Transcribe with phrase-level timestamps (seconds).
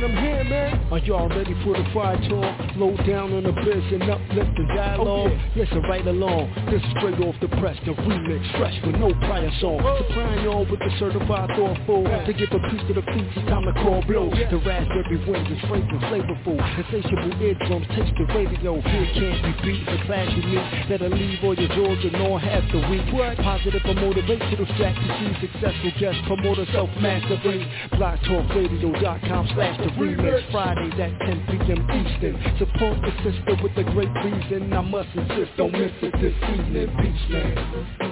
[0.00, 0.92] man, I'm here, man.
[0.92, 2.76] Are y'all ready for the fire talk?
[2.76, 5.30] Low down on the biz and uplift the dialogue.
[5.30, 5.62] Oh, yeah.
[5.62, 6.52] Listen right along.
[6.70, 9.80] This is straight off the press, the remix, fresh with no prior song.
[9.82, 9.98] Oh.
[10.08, 12.04] Supplying y'all with the certified thoughtful.
[12.04, 12.24] Yeah.
[12.24, 14.32] To give a piece to the feet, it's time to call blow.
[14.32, 14.50] Yeah.
[14.50, 16.58] The raspberry winds is fragrant, flavorful.
[16.58, 18.80] Insatiable eardrums, taste the radio.
[18.80, 19.84] Here can't be beat.
[19.86, 23.06] The class you meet that'll leave all your jaws and all half the week.
[23.12, 23.36] What?
[23.38, 25.28] Positive or motivational strategy.
[25.40, 27.66] Successful guest promoter self-mastery.
[27.94, 30.50] BlogTalkRadio.com slash the remix.
[30.50, 31.80] Fridays at 10 p.m.
[31.90, 32.58] Eastern.
[32.58, 34.72] Support the sister with a great reason.
[34.72, 36.88] I must insist, don't miss it this evening.
[37.00, 38.09] Peace, man.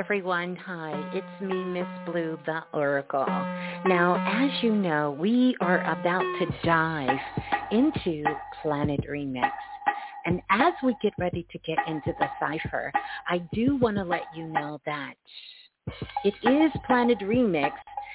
[0.00, 0.56] Everyone.
[0.56, 3.26] Hi, it's me, Miss Blue, the Oracle.
[3.84, 7.18] Now, as you know, we are about to dive
[7.70, 8.24] into
[8.62, 9.50] Planet Remix.
[10.24, 12.90] And as we get ready to get into the cipher,
[13.28, 15.16] I do want to let you know that
[16.24, 17.72] it is Planet Remix,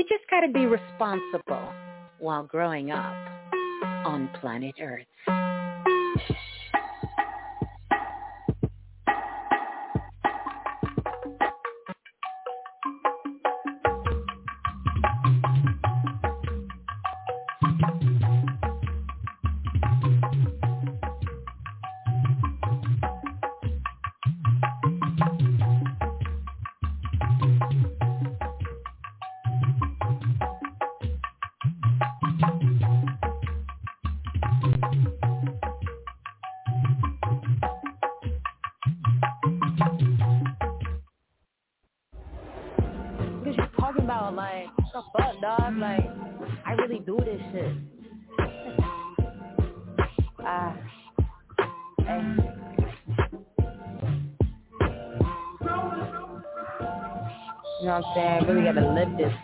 [0.00, 1.74] We just got to be responsible
[2.20, 3.14] while growing up
[4.06, 5.04] on planet Earth.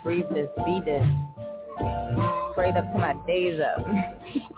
[0.03, 1.05] Breathe this, be this.
[2.55, 3.85] Prayed up to my days up.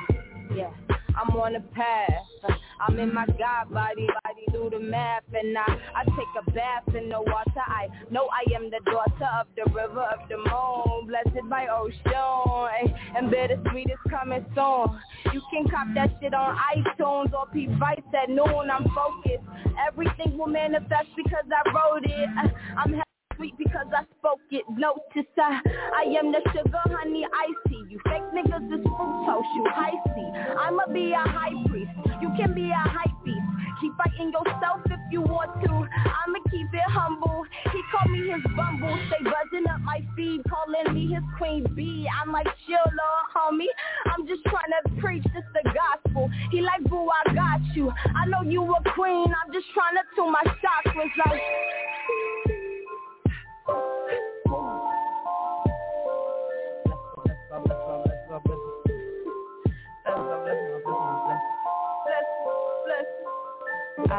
[0.54, 0.70] yeah.
[1.16, 2.60] I'm on a path.
[2.80, 6.94] I'm in my God body, body do the math, and I, I take a bath
[6.94, 7.64] in the water.
[7.66, 11.96] I know I am the daughter of the river of the moon, blessed by ocean,
[12.06, 15.00] eh, and bittersweet is coming soon.
[15.32, 18.70] You can cop that shit on iTunes or P Vice at noon.
[18.70, 19.44] I'm focused.
[19.86, 22.28] Everything will manifest because I wrote it.
[22.76, 23.05] I'm
[23.36, 24.64] sweet because I spoke it.
[24.70, 25.60] Notice I,
[25.94, 27.76] I am the sugar, honey, icy.
[27.88, 30.26] You fake niggas is fructose, you icy.
[30.58, 31.90] I'ma be a high priest.
[32.20, 33.40] You can be a hype beast.
[33.80, 35.70] Keep fighting yourself if you want to.
[35.70, 37.44] I'ma keep it humble.
[37.72, 38.96] He called me his bumble.
[39.08, 42.08] Stay buzzing up my feed, calling me his queen bee.
[42.08, 43.68] I'm like, chill, little homie.
[44.06, 46.30] I'm just trying to preach this the gospel.
[46.50, 47.92] He like, boo, I got you.
[48.14, 49.28] I know you a queen.
[49.28, 52.55] I'm just trying to tune my chakras like.
[53.68, 53.72] I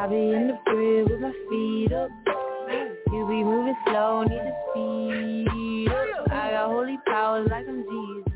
[0.09, 2.09] be in the crib with my feet up.
[3.11, 6.31] You be moving slow, need to speed up.
[6.31, 8.33] I got holy powers like I'm Jesus.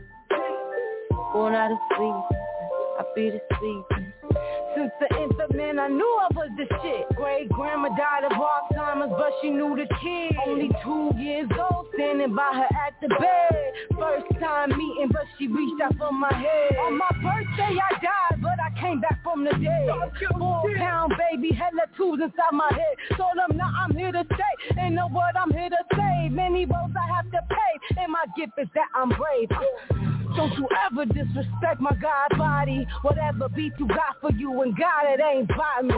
[1.34, 2.16] Born out of sleep,
[3.00, 3.86] I be the sleep.
[4.76, 7.18] Since the infant man, I knew I was the shit.
[7.18, 10.38] Great grandma died of Alzheimer's, but she knew the kid.
[10.48, 13.72] Only two years old, standing by her at the bed.
[14.00, 16.78] First time meeting, but she reached out for my head.
[16.88, 19.90] On my birthday, I died, but I came back from the dead.
[20.40, 23.18] Four pound baby, hella tools inside my head.
[23.18, 24.80] Told them now I'm here to stay.
[24.80, 26.30] Ain't no word I'm here to say.
[26.30, 27.98] Many roads I have to pay.
[28.02, 29.50] And my gift is that I'm brave.
[30.36, 32.88] Don't you ever disrespect my God body.
[33.02, 35.96] Whatever beat you got for you and God, it ain't by me.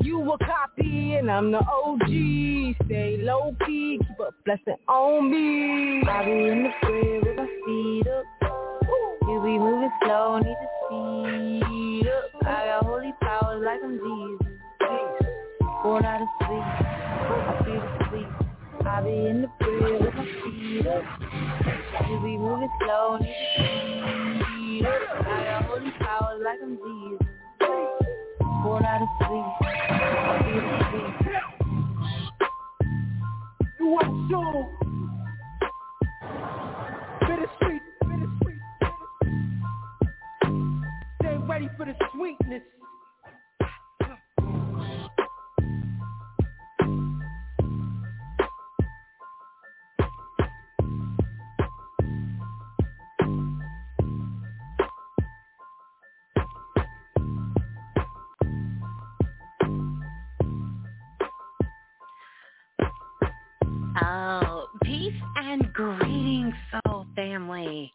[0.00, 2.86] You a copy and I'm the OG.
[2.86, 6.02] Stay low key, keep a blessing on me.
[6.08, 8.24] I be in the crib with my feet up.
[9.28, 12.46] You be moving slow, need to speed up.
[12.46, 14.58] I got holy powers like I'm Jesus.
[15.82, 18.28] Born out of sleep, I feel asleep.
[18.86, 21.04] I be in the crib with my feet up.
[22.08, 25.26] You be moving slow, need to speed up.
[25.26, 27.21] I got holy powers like I'm Jesus.
[28.62, 29.44] Born out of sleep.
[33.80, 34.78] You want soul?
[37.20, 37.82] Bittersweet,
[41.24, 42.62] ain't ready for the sweetness.
[66.52, 67.92] Greetings, soul family.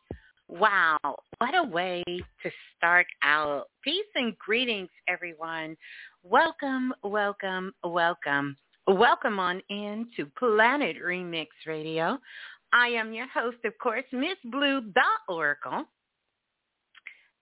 [0.48, 0.98] Wow,
[1.40, 3.66] what a way to start out.
[3.84, 5.76] Peace and greetings, everyone.
[6.24, 8.56] Welcome, welcome, welcome.
[8.88, 12.18] Welcome on in to Planet Remix Radio.
[12.72, 15.86] I am your host, of course, Miss Blue, the Oracle.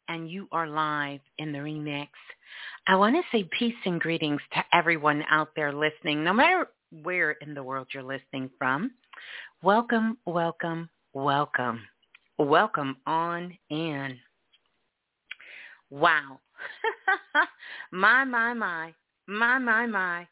[0.07, 2.09] And you are live in the remix.
[2.87, 6.67] I want to say peace and greetings to everyone out there listening, no matter
[7.03, 8.91] where in the world you're listening from.
[9.63, 11.79] Welcome, welcome, welcome.
[12.37, 14.17] Welcome on in.
[15.89, 16.41] Wow.
[17.91, 18.93] my, my, my,
[19.25, 20.27] my, my, my.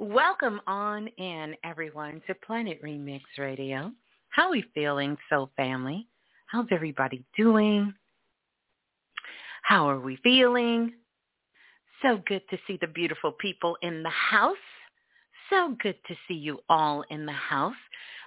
[0.00, 3.92] Welcome on in, everyone, to Planet Remix Radio.
[4.30, 6.08] How we feeling, Soul Family?
[6.46, 7.94] How's everybody doing?
[9.62, 10.94] How are we feeling?
[12.02, 14.56] So good to see the beautiful people in the house.
[15.48, 17.74] So good to see you all in the house.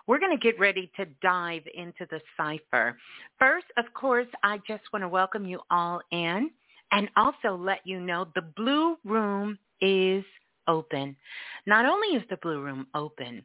[0.07, 2.97] We're going to get ready to dive into the cipher.
[3.37, 6.49] First, of course, I just want to welcome you all in
[6.91, 10.23] and also let you know the Blue Room is
[10.67, 11.15] open.
[11.65, 13.43] Not only is the Blue Room open,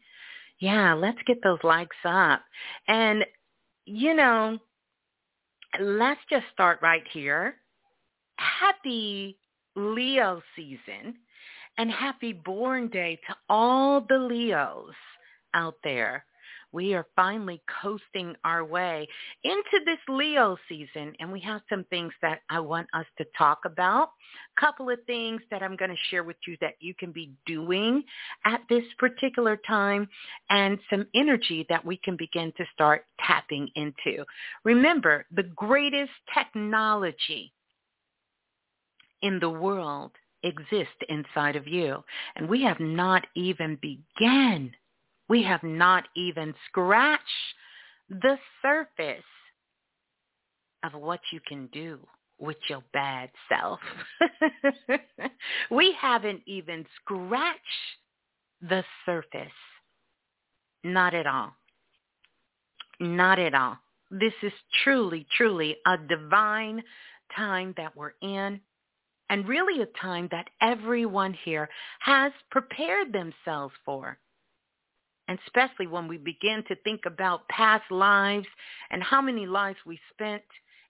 [0.58, 2.44] Yeah, let's get those likes up.
[2.86, 3.24] And
[3.86, 4.58] you know,
[5.80, 7.58] let's just start right here.
[8.36, 9.38] Happy
[9.78, 11.14] Leo season
[11.78, 14.94] and happy born day to all the Leos
[15.54, 16.24] out there.
[16.72, 19.08] we are finally coasting our way
[19.44, 23.60] into this Leo season, and we have some things that I want us to talk
[23.64, 24.10] about.
[24.56, 27.32] A couple of things that I'm going to share with you that you can be
[27.46, 28.02] doing
[28.44, 30.08] at this particular time,
[30.50, 34.24] and some energy that we can begin to start tapping into.
[34.64, 37.52] Remember, the greatest technology
[39.22, 42.02] in the world exist inside of you.
[42.36, 44.72] And we have not even begun.
[45.28, 47.22] We have not even scratched
[48.08, 49.24] the surface
[50.84, 51.98] of what you can do
[52.38, 53.80] with your bad self.
[55.70, 57.58] we haven't even scratched
[58.62, 59.48] the surface.
[60.84, 61.52] Not at all.
[63.00, 63.76] Not at all.
[64.10, 64.52] This is
[64.84, 66.82] truly, truly a divine
[67.36, 68.60] time that we're in
[69.30, 71.68] and really a time that everyone here
[72.00, 74.18] has prepared themselves for.
[75.28, 78.46] And especially when we begin to think about past lives
[78.90, 80.42] and how many lives we spent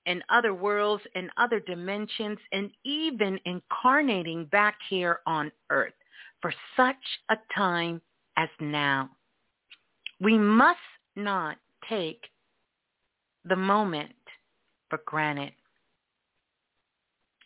[0.07, 5.93] in other worlds and other dimensions and even incarnating back here on earth
[6.41, 6.97] for such
[7.31, 8.01] a time
[8.37, 9.11] as now.
[10.21, 10.79] We must
[11.17, 12.23] not take
[13.45, 14.15] the moment
[14.89, 15.53] for granted.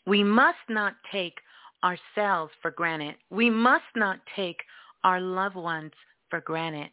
[0.07, 1.39] We must not take
[1.85, 3.17] ourselves for granted.
[3.31, 4.59] We must not take
[5.05, 5.93] our loved ones
[6.31, 6.91] for granted.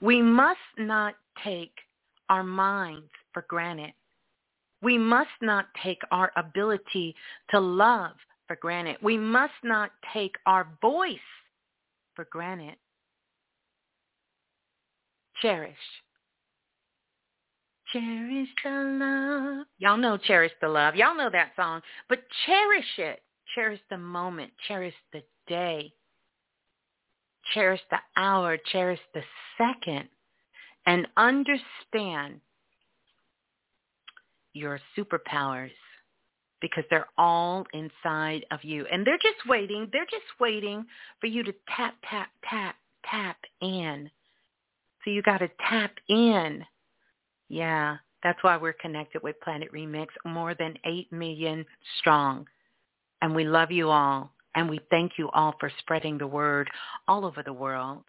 [0.00, 1.14] We must not
[1.44, 1.72] take
[2.28, 3.92] our minds for granted.
[4.82, 7.14] We must not take our ability
[7.50, 8.12] to love
[8.46, 8.96] for granted.
[9.02, 11.18] We must not take our voice
[12.14, 12.76] for granted.
[15.42, 15.74] Cherish
[17.92, 19.66] Cherish the love.
[19.78, 20.94] Y'all know Cherish the Love.
[20.94, 21.80] Y'all know that song.
[22.08, 23.20] But cherish it.
[23.54, 24.52] Cherish the moment.
[24.68, 25.92] Cherish the day.
[27.52, 28.58] Cherish the hour.
[28.70, 29.22] Cherish the
[29.58, 30.08] second.
[30.86, 32.40] And understand
[34.52, 35.70] your superpowers
[36.60, 38.86] because they're all inside of you.
[38.92, 39.88] And they're just waiting.
[39.92, 40.84] They're just waiting
[41.20, 44.10] for you to tap, tap, tap, tap in.
[45.04, 46.64] So you got to tap in
[47.50, 51.66] yeah, that's why we're connected with Planet Remix, more than 8 million
[51.98, 52.46] strong.
[53.20, 54.30] And we love you all.
[54.54, 56.70] And we thank you all for spreading the word
[57.08, 58.04] all over the world.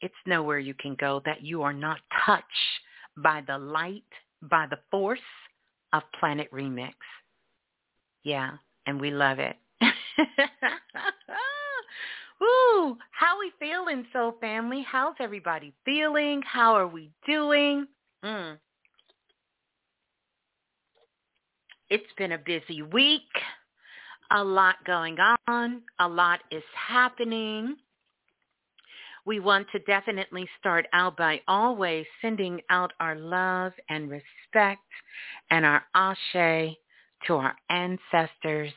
[0.00, 2.44] It's nowhere you can go that you are not touched
[3.16, 4.04] by the light,
[4.42, 5.18] by the force
[5.92, 6.94] of Planet Remix.
[8.22, 8.52] Yeah,
[8.86, 9.56] and we love it.
[12.42, 14.84] Ooh, how we feeling, Soul Family?
[14.88, 16.42] How's everybody feeling?
[16.42, 17.86] How are we doing?
[18.24, 18.58] Mm.
[21.90, 23.22] It's been a busy week.
[24.30, 25.16] A lot going
[25.48, 25.82] on.
[25.98, 27.76] A lot is happening.
[29.24, 34.80] We want to definitely start out by always sending out our love and respect
[35.50, 36.76] and our ashe
[37.26, 38.72] to our ancestors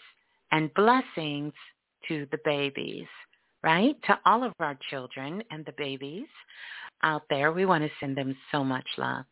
[0.52, 1.54] and blessings
[2.08, 3.08] to the babies
[3.64, 3.96] right?
[4.08, 6.28] To all of our children and the babies
[7.04, 9.26] out there, we want to send them so much love.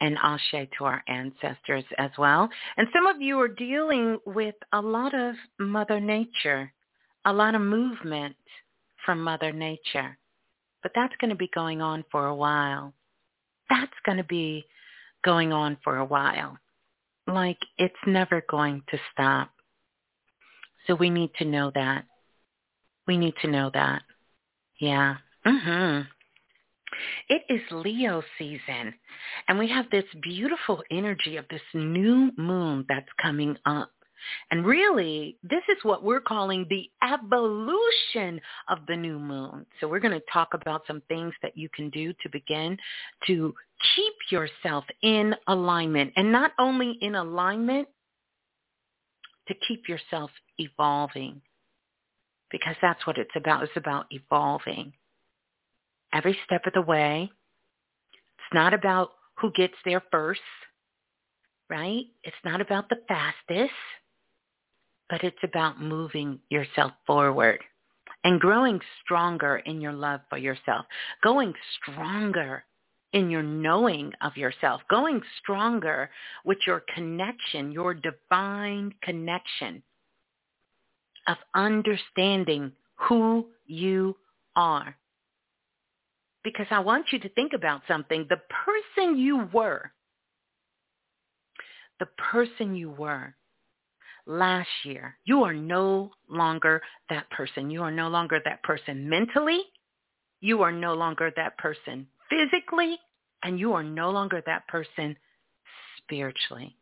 [0.00, 2.48] And ashe to our ancestors as well.
[2.76, 6.72] And some of you are dealing with a lot of Mother Nature,
[7.24, 8.36] a lot of movement
[9.04, 10.16] from Mother Nature.
[10.82, 12.92] But that's going to be going on for a while.
[13.68, 14.64] That's going to be
[15.24, 16.56] going on for a while.
[17.26, 19.50] Like it's never going to stop.
[20.86, 22.04] So we need to know that.
[23.08, 24.02] We need to know that.
[24.78, 25.16] Yeah.
[25.44, 26.06] Mhm.
[27.28, 28.94] It is Leo season,
[29.46, 33.90] and we have this beautiful energy of this new moon that's coming up.
[34.50, 39.64] And really, this is what we're calling the evolution of the new moon.
[39.78, 42.78] So we're going to talk about some things that you can do to begin
[43.26, 43.54] to
[43.94, 46.12] keep yourself in alignment.
[46.16, 47.88] And not only in alignment,
[49.46, 51.40] to keep yourself evolving
[52.50, 53.62] because that's what it's about.
[53.62, 54.92] It's about evolving
[56.12, 57.30] every step of the way.
[58.12, 60.40] It's not about who gets there first,
[61.68, 62.06] right?
[62.24, 63.74] It's not about the fastest,
[65.08, 67.60] but it's about moving yourself forward
[68.24, 70.86] and growing stronger in your love for yourself,
[71.22, 72.64] going stronger
[73.12, 76.10] in your knowing of yourself, going stronger
[76.44, 79.82] with your connection, your divine connection
[81.28, 84.16] of understanding who you
[84.56, 84.96] are.
[86.42, 88.26] Because I want you to think about something.
[88.28, 89.92] The person you were,
[92.00, 93.34] the person you were
[94.26, 96.80] last year, you are no longer
[97.10, 97.70] that person.
[97.70, 99.60] You are no longer that person mentally.
[100.40, 102.98] You are no longer that person physically
[103.42, 105.16] and you are no longer that person
[105.98, 106.76] spiritually.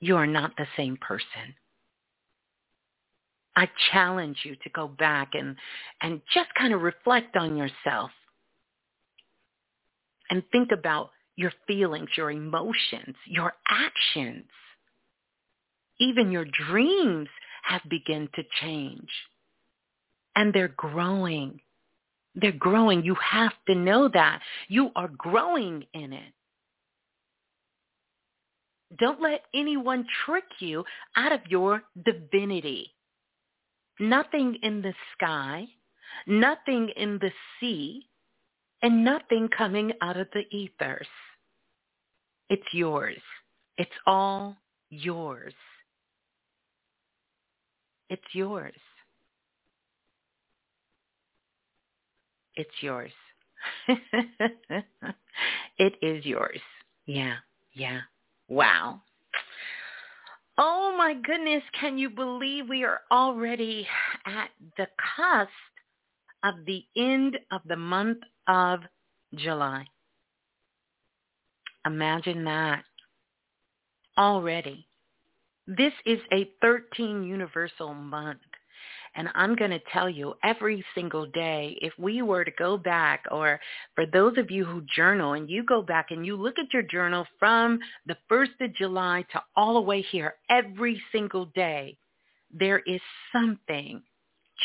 [0.00, 1.54] You are not the same person.
[3.56, 5.56] I challenge you to go back and,
[6.00, 8.10] and just kind of reflect on yourself
[10.30, 14.46] and think about your feelings, your emotions, your actions.
[16.00, 17.28] Even your dreams
[17.64, 19.08] have begun to change.
[20.34, 21.60] And they're growing.
[22.34, 23.04] They're growing.
[23.04, 24.40] You have to know that.
[24.68, 26.32] You are growing in it.
[28.98, 30.84] Don't let anyone trick you
[31.16, 32.90] out of your divinity.
[34.00, 35.66] Nothing in the sky,
[36.26, 38.08] nothing in the sea,
[38.82, 41.06] and nothing coming out of the ethers.
[42.48, 43.20] It's yours.
[43.78, 44.56] It's all
[44.90, 45.54] yours.
[48.10, 48.74] It's yours.
[52.56, 53.12] It's yours.
[55.78, 56.60] it is yours.
[57.06, 57.36] Yeah,
[57.72, 58.00] yeah.
[58.48, 59.00] Wow.
[60.58, 63.86] Oh my goodness, can you believe we are already
[64.26, 65.50] at the cusp
[66.44, 68.80] of the end of the month of
[69.34, 69.86] July?
[71.86, 72.84] Imagine that.
[74.18, 74.86] Already.
[75.66, 78.40] This is a 13 universal month.
[79.14, 83.24] And I'm going to tell you every single day, if we were to go back,
[83.30, 83.60] or
[83.94, 86.82] for those of you who journal and you go back and you look at your
[86.82, 91.96] journal from the 1st of July to all the way here, every single day,
[92.52, 93.00] there is
[93.32, 94.02] something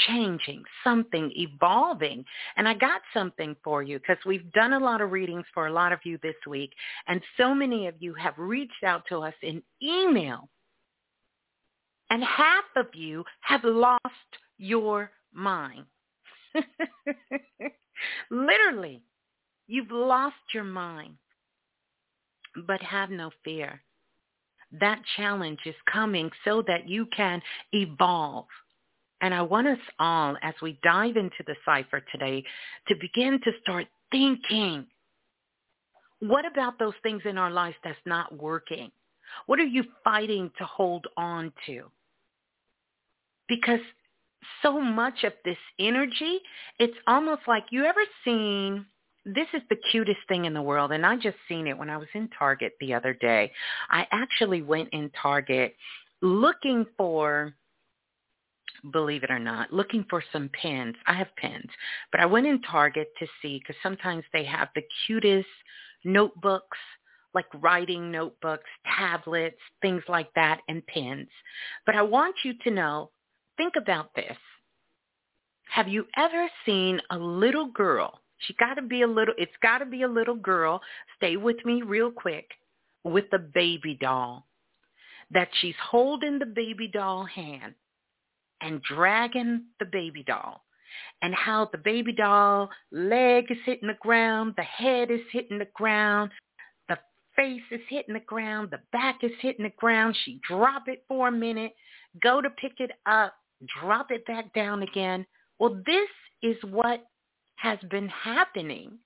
[0.07, 2.23] changing, something evolving.
[2.55, 5.73] And I got something for you because we've done a lot of readings for a
[5.73, 6.71] lot of you this week.
[7.07, 10.49] And so many of you have reached out to us in email
[12.09, 14.01] and half of you have lost
[14.57, 15.85] your mind.
[18.31, 19.01] Literally,
[19.67, 21.15] you've lost your mind.
[22.65, 23.81] But have no fear.
[24.79, 28.47] That challenge is coming so that you can evolve.
[29.21, 32.43] And I want us all, as we dive into the cipher today,
[32.87, 34.85] to begin to start thinking,
[36.19, 38.91] what about those things in our lives that's not working?
[39.45, 41.91] What are you fighting to hold on to?
[43.47, 43.79] Because
[44.61, 46.39] so much of this energy,
[46.79, 48.85] it's almost like you ever seen
[49.25, 51.97] this is the cutest thing in the world and I just seen it when I
[51.97, 53.51] was in Target the other day.
[53.89, 55.75] I actually went in Target
[56.21, 57.53] looking for
[58.91, 60.95] believe it or not, looking for some pens.
[61.07, 61.69] I have pens,
[62.11, 65.47] but I went in Target to see because sometimes they have the cutest
[66.05, 66.77] notebooks,
[67.33, 71.27] like writing notebooks, tablets, things like that, and pens.
[71.85, 73.09] But I want you to know
[73.57, 74.37] think about this.
[75.69, 78.21] Have you ever seen a little girl?
[78.39, 80.81] She got to be a little, it's got to be a little girl.
[81.17, 82.51] Stay with me real quick
[83.03, 84.45] with a baby doll
[85.31, 87.73] that she's holding the baby doll hand
[88.61, 90.63] and dragging the baby doll
[91.21, 95.67] and how the baby doll leg is hitting the ground, the head is hitting the
[95.73, 96.31] ground,
[96.87, 96.97] the
[97.35, 100.15] face is hitting the ground, the back is hitting the ground.
[100.23, 101.73] She drop it for a minute,
[102.21, 103.35] go to pick it up,
[103.79, 105.25] drop it back down again.
[105.59, 106.09] Well, this
[106.43, 107.03] is what
[107.55, 108.99] has been happening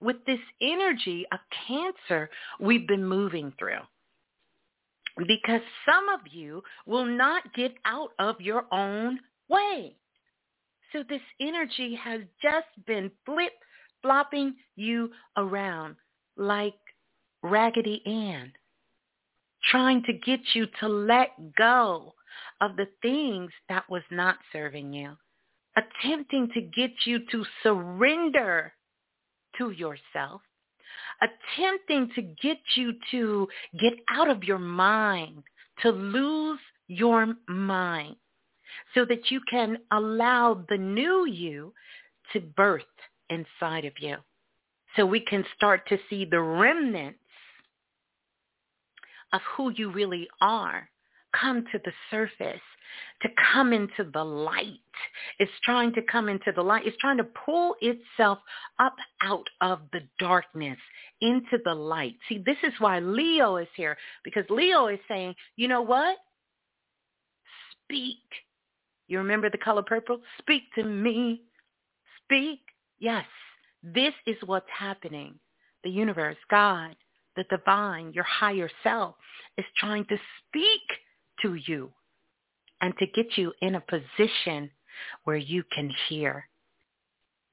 [0.00, 2.28] with this energy of cancer
[2.58, 3.82] we've been moving through.
[5.28, 9.94] Because some of you will not get out of your own way.
[10.92, 13.52] So this energy has just been flip
[14.00, 15.96] flopping you around
[16.36, 16.74] like
[17.42, 18.52] Raggedy Ann,
[19.70, 22.14] trying to get you to let go
[22.60, 25.16] of the things that was not serving you,
[25.76, 28.72] attempting to get you to surrender
[29.58, 30.40] to yourself,
[31.20, 33.48] attempting to get you to
[33.80, 35.42] get out of your mind,
[35.82, 38.16] to lose your mind
[38.94, 41.72] so that you can allow the new you
[42.32, 42.82] to birth
[43.30, 44.16] inside of you.
[44.96, 47.18] So we can start to see the remnants
[49.32, 50.88] of who you really are
[51.38, 52.60] come to the surface,
[53.22, 54.78] to come into the light.
[55.38, 56.86] It's trying to come into the light.
[56.86, 58.38] It's trying to pull itself
[58.78, 60.78] up out of the darkness
[61.20, 62.14] into the light.
[62.28, 66.16] See, this is why Leo is here because Leo is saying, you know what?
[67.84, 68.18] Speak.
[69.08, 70.20] You remember the color purple?
[70.38, 71.42] Speak to me.
[72.24, 72.60] Speak.
[72.98, 73.24] Yes,
[73.82, 75.34] this is what's happening.
[75.84, 76.94] The universe, God,
[77.36, 79.16] the divine, your higher self
[79.58, 80.16] is trying to
[80.48, 80.80] speak
[81.42, 81.90] to you
[82.80, 84.70] and to get you in a position
[85.24, 86.48] where you can hear.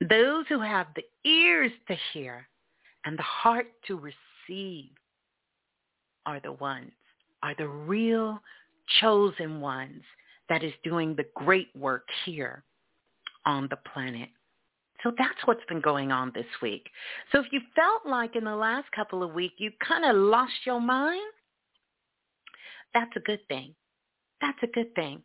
[0.10, 2.48] Those who have the ears to hear
[3.06, 4.90] and the heart to receive
[6.26, 6.92] are the ones,
[7.44, 8.40] are the real
[9.02, 10.02] chosen ones
[10.50, 12.64] that is doing the great work here
[13.46, 14.30] on the planet.
[15.04, 16.90] So that's what's been going on this week.
[17.32, 20.54] So if you felt like in the last couple of weeks you kind of lost
[20.66, 21.22] your mind,
[22.94, 23.76] that's a good thing.
[24.42, 25.24] That's a good thing.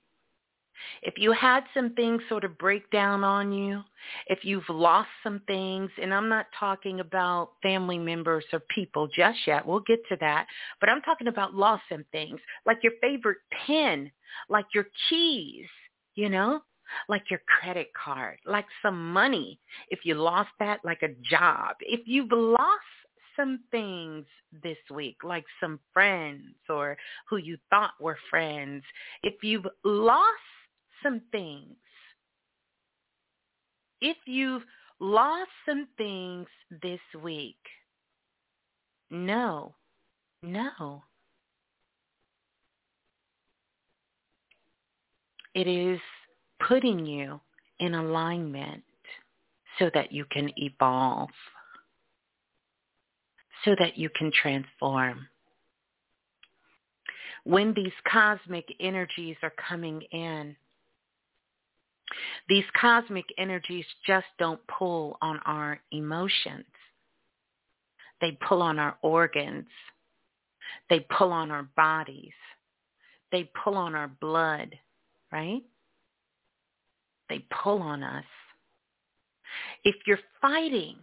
[1.03, 3.83] If you had some things sort of break down on you,
[4.27, 9.38] if you've lost some things, and I'm not talking about family members or people just
[9.46, 10.46] yet, we'll get to that,
[10.81, 14.11] but I'm talking about lost some things, like your favorite pen,
[14.48, 15.66] like your keys,
[16.14, 16.61] you know,
[17.09, 19.61] like your credit card, like some money.
[19.88, 21.77] If you lost that, like a job.
[21.81, 22.83] If you've lost
[23.37, 24.25] some things
[24.62, 26.97] this week, like some friends or
[27.29, 28.83] who you thought were friends,
[29.23, 30.25] if you've lost
[31.03, 31.77] some things,
[34.01, 34.64] if you've
[35.01, 36.47] lost some things
[36.83, 37.57] this week,
[39.11, 39.75] no,
[40.42, 41.03] no.
[45.55, 46.01] It is
[46.66, 47.40] putting you
[47.79, 48.83] in alignment
[49.79, 51.31] so that you can evolve,
[53.64, 55.27] so that you can transform.
[57.44, 60.57] When these cosmic energies are coming in,
[62.48, 66.64] these cosmic energies just don't pull on our emotions.
[68.20, 69.66] They pull on our organs.
[70.88, 72.33] They pull on our bodies.
[73.33, 74.79] They pull on our blood,
[75.33, 75.62] right?
[77.29, 78.24] They pull on us.
[79.83, 80.96] If you're fighting,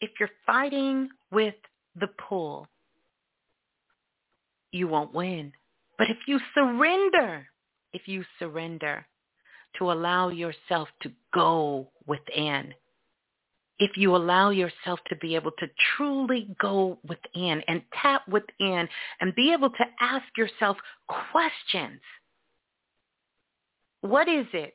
[0.00, 1.54] if you're fighting with
[1.96, 2.68] the pull,
[4.72, 5.52] you won't win.
[5.98, 7.46] But if you surrender,
[7.92, 9.06] if you surrender,
[9.78, 12.74] to allow yourself to go within.
[13.78, 18.88] If you allow yourself to be able to truly go within and tap within
[19.20, 20.76] and be able to ask yourself
[21.08, 22.00] questions.
[24.02, 24.74] What is it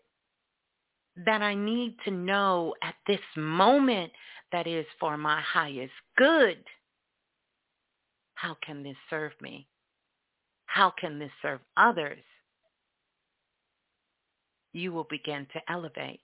[1.26, 4.12] that I need to know at this moment
[4.52, 6.64] that is for my highest good?
[8.36, 9.68] How can this serve me?
[10.66, 12.24] How can this serve others?
[14.76, 16.20] you will begin to elevate.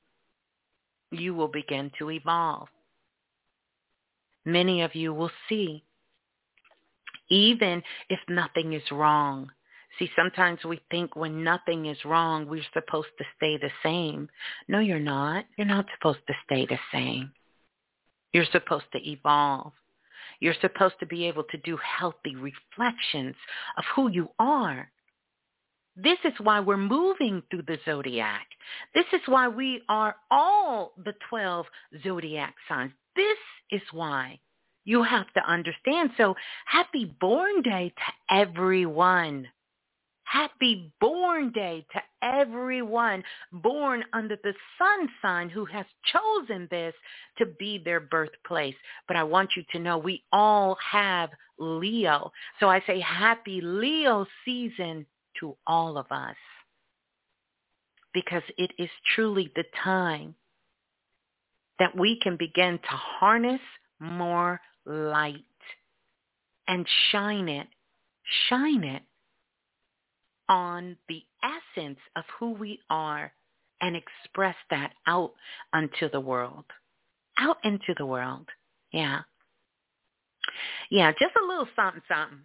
[1.12, 2.68] You will begin to evolve.
[4.46, 5.84] Many of you will see,
[7.30, 9.50] even if nothing is wrong.
[10.00, 14.30] See, sometimes we think when nothing is wrong, we're supposed to stay the same.
[14.68, 15.46] No, you're not.
[15.58, 17.32] You're not supposed to stay the same.
[18.34, 19.74] You're supposed to evolve.
[20.42, 23.36] You're supposed to be able to do healthy reflections
[23.78, 24.92] of who you are
[25.96, 28.48] this is why we're moving through the zodiac.
[28.96, 31.66] This is why we are all the 12
[32.04, 32.94] zodiac signs.
[33.16, 33.38] This
[33.72, 34.40] is why
[34.86, 36.12] you have to understand.
[36.18, 39.48] So happy born day to everyone.
[40.32, 46.94] Happy born day to everyone born under the sun sign who has chosen this
[47.38, 48.76] to be their birthplace.
[49.10, 52.32] But I want you to know we all have Leo.
[52.62, 55.06] So I say happy Leo season
[55.42, 56.38] to all of us
[58.14, 60.34] because it is truly the time
[61.78, 63.60] that we can begin to harness
[64.00, 65.44] more light
[66.70, 67.68] and shine it,
[68.48, 69.04] shine it
[70.52, 73.32] on the essence of who we are
[73.80, 75.32] and express that out
[75.72, 76.66] unto the world.
[77.40, 78.48] Out into the world.
[78.92, 79.22] Yeah.
[80.92, 82.40] Yeah, just a little something, something.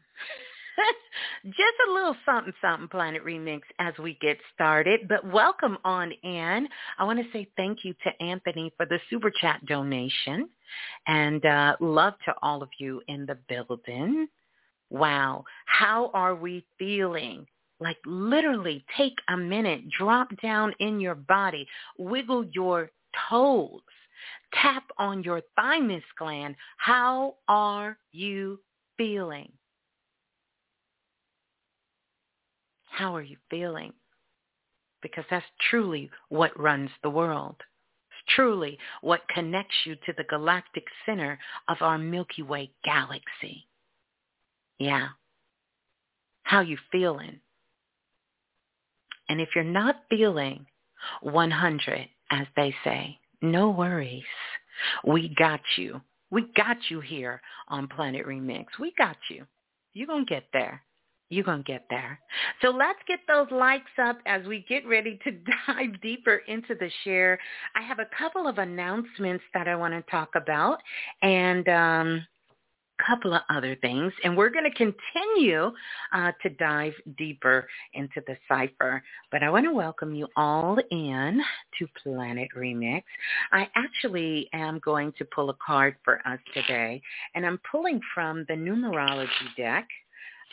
[1.47, 5.09] Just a little something, something Planet Remix as we get started.
[5.09, 6.69] But welcome on in.
[6.99, 10.51] I want to say thank you to Anthony for the super chat donation
[11.07, 14.29] and uh, love to all of you in the building.
[14.91, 15.45] Wow.
[15.65, 17.47] How are we feeling?
[17.79, 21.67] Like literally take a minute, drop down in your body,
[21.99, 22.91] wiggle your
[23.29, 23.81] toes,
[24.55, 26.57] tap on your thymus gland.
[26.79, 28.61] How are you
[28.97, 29.53] feeling?
[32.87, 33.93] How are you feeling?
[35.03, 37.57] Because that's truly what runs the world.
[38.11, 43.69] It's truly what connects you to the galactic center of our Milky Way galaxy.
[44.79, 45.09] Yeah.
[46.45, 47.41] How you feeling?
[49.29, 50.67] And if you're not feeling
[51.23, 54.25] 100, as they say, no worries.
[55.05, 56.01] We got you.
[56.31, 58.67] We got you here on Planet Remix.
[58.81, 59.47] We got you.
[59.95, 60.83] You're going to get there.
[61.29, 62.21] You're going to get there.
[62.63, 65.31] So let's get those likes up as we get ready to
[65.67, 67.39] dive deeper into the share.
[67.75, 70.79] I have a couple of announcements that I want to talk about
[71.23, 72.27] and um,
[73.05, 74.13] couple of other things.
[74.25, 75.73] And we're going to continue
[76.13, 79.03] uh, to dive deeper into the cipher.
[79.31, 81.43] But I want to welcome you all in
[81.79, 83.03] to Planet Remix.
[83.53, 87.01] I actually am going to pull a card for us today.
[87.35, 89.87] And I'm pulling from the numerology deck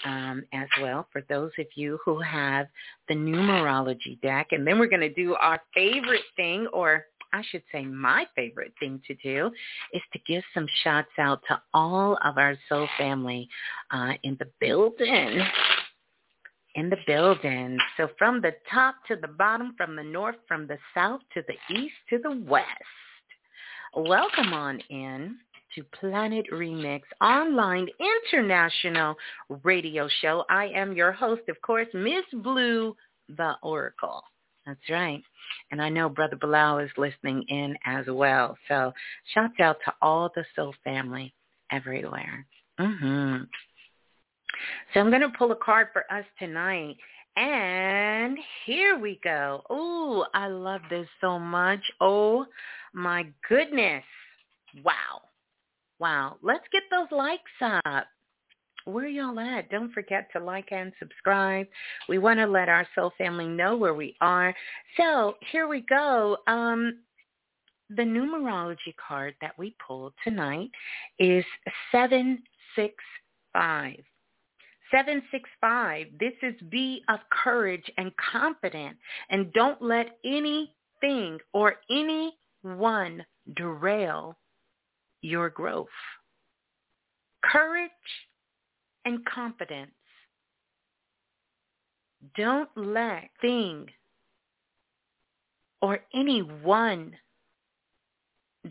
[0.05, 2.67] um, as well for those of you who have
[3.07, 4.47] the numerology deck.
[4.51, 8.73] And then we're going to do our favorite thing, or I should say my favorite
[8.79, 9.51] thing to do,
[9.91, 13.49] is to give some shots out to all of our soul family
[13.91, 15.41] uh, in the building.
[16.75, 17.77] In the building.
[17.97, 21.75] So from the top to the bottom, from the north, from the south to the
[21.75, 22.67] east to the west.
[23.95, 25.37] Welcome on in
[25.75, 27.87] to Planet Remix online
[28.31, 29.15] international
[29.63, 30.45] radio show.
[30.49, 32.95] I am your host, of course, Miss Blue,
[33.27, 34.23] the Oracle.
[34.65, 35.21] That's right.
[35.71, 38.57] And I know Brother Balah is listening in as well.
[38.67, 38.93] So
[39.33, 41.33] shouts out to all the Soul family
[41.71, 42.45] everywhere.
[42.79, 43.43] Mm-hmm.
[44.93, 46.95] So I'm going to pull a card for us tonight.
[47.35, 49.63] And here we go.
[49.69, 51.79] Oh, I love this so much.
[51.99, 52.45] Oh,
[52.93, 54.03] my goodness.
[54.83, 55.21] Wow.
[55.99, 56.37] Wow.
[56.43, 57.41] Let's get those likes
[57.85, 58.05] up.
[58.85, 59.69] Where y'all at?
[59.69, 61.67] Don't forget to like and subscribe.
[62.09, 64.53] We want to let our soul family know where we are.
[64.97, 66.37] So here we go.
[66.47, 66.99] Um,
[67.89, 70.69] the numerology card that we pulled tonight
[71.19, 71.43] is
[71.91, 73.97] 765.
[74.91, 76.07] 765.
[76.19, 78.97] This is be of courage and confident
[79.29, 84.37] and don't let anything or anyone derail
[85.21, 85.87] your growth.
[87.43, 87.91] Courage
[89.05, 89.91] and confidence.
[92.37, 93.87] Don't let thing
[95.81, 97.13] or anyone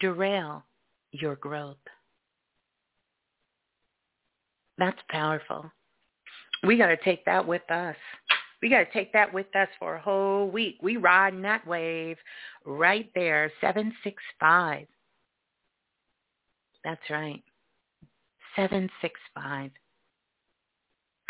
[0.00, 0.64] derail
[1.10, 1.76] your growth.
[4.78, 5.70] That's powerful.
[6.64, 7.96] We got to take that with us.
[8.62, 10.78] We got to take that with us for a whole week.
[10.80, 12.16] We riding that wave
[12.64, 14.86] right there, 765.
[16.84, 17.42] That's right.
[18.56, 19.70] 765.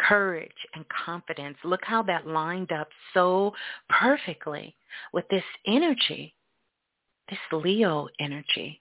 [0.08, 1.56] Courage and confidence.
[1.64, 3.52] Look how that lined up so
[3.88, 4.74] perfectly
[5.12, 6.34] with this energy,
[7.28, 8.80] this Leo energy,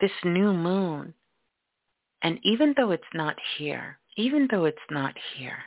[0.00, 1.12] this new moon.
[2.22, 5.58] And even though it's not here, even though it's not here,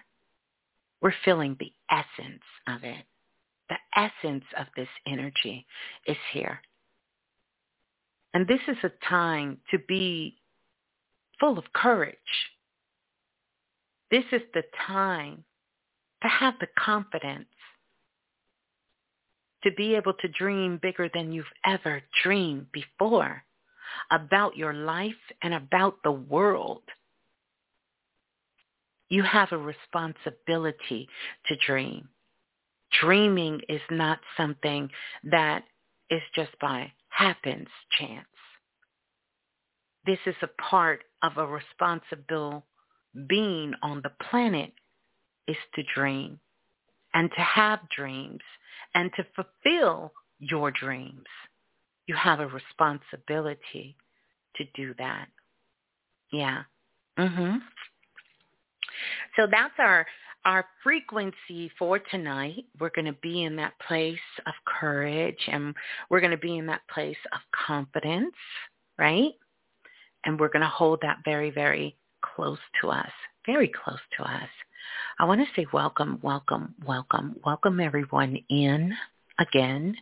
[1.02, 3.06] we're feeling the essence of it.
[3.70, 5.65] The essence of this energy
[6.06, 6.60] is here.
[8.34, 10.38] And this is a time to be
[11.39, 12.15] full of courage.
[14.12, 15.45] This is the time
[16.21, 17.47] to have the confidence
[19.63, 23.43] to be able to dream bigger than you've ever dreamed before
[24.12, 26.82] about your life and about the world.
[29.10, 31.08] You have a responsibility
[31.47, 32.10] to dream.
[33.00, 34.89] Dreaming is not something
[35.24, 35.63] that
[36.10, 38.26] is just by happens chance.
[40.06, 42.65] This is a part of a responsible
[43.28, 44.71] being on the planet
[45.47, 46.39] is to dream
[47.13, 48.41] and to have dreams
[48.95, 51.26] and to fulfill your dreams.
[52.08, 53.95] You have a responsibility
[54.56, 55.28] to do that.
[56.32, 56.63] Yeah.
[57.17, 57.62] Mhm.
[59.36, 60.08] So that's our
[60.45, 65.76] our frequency for tonight, we're going to be in that place of courage and
[66.10, 68.34] we're going to be in that place of confidence,
[68.97, 69.34] right?
[70.26, 71.95] And we're going to hold that very, very
[72.36, 73.12] close to us,
[73.46, 74.50] very close to us.
[75.20, 78.94] I want to say welcome, welcome, welcome, welcome everyone in
[79.39, 79.96] again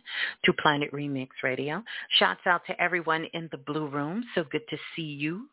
[0.44, 1.82] to Planet Remix Radio.
[2.18, 4.24] Shouts out to everyone in the blue room.
[4.34, 5.48] So good to see you.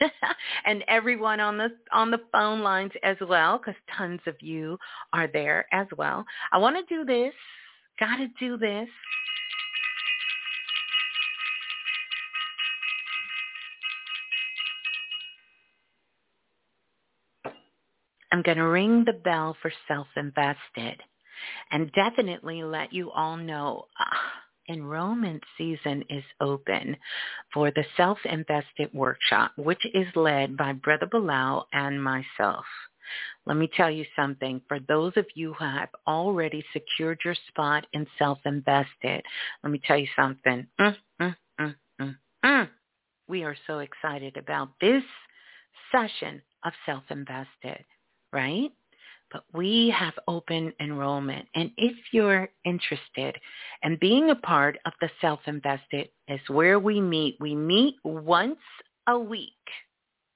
[0.66, 4.78] and everyone on the on the phone lines as well because tons of you
[5.12, 6.24] are there as well.
[6.52, 7.32] I want to do this.
[7.98, 8.88] Got to do this.
[18.34, 21.00] I'm going to ring the bell for self-invested
[21.70, 26.96] and definitely let you all know uh, enrollment season is open
[27.52, 32.64] for the Self-Invested Workshop, which is led by Brother Balah and myself.
[33.46, 34.60] Let me tell you something.
[34.66, 39.22] For those of you who have already secured your spot in Self-Invested,
[39.62, 40.66] let me tell you something.
[40.80, 42.68] Mm, mm, mm, mm, mm.
[43.28, 45.04] we are so excited about this
[45.92, 47.84] session of Self-Invested,
[48.34, 48.70] right?
[49.34, 51.46] but we have open enrollment.
[51.56, 53.36] And if you're interested
[53.82, 57.36] in being a part of the Self-Invested is where we meet.
[57.40, 58.60] We meet once
[59.08, 59.50] a week,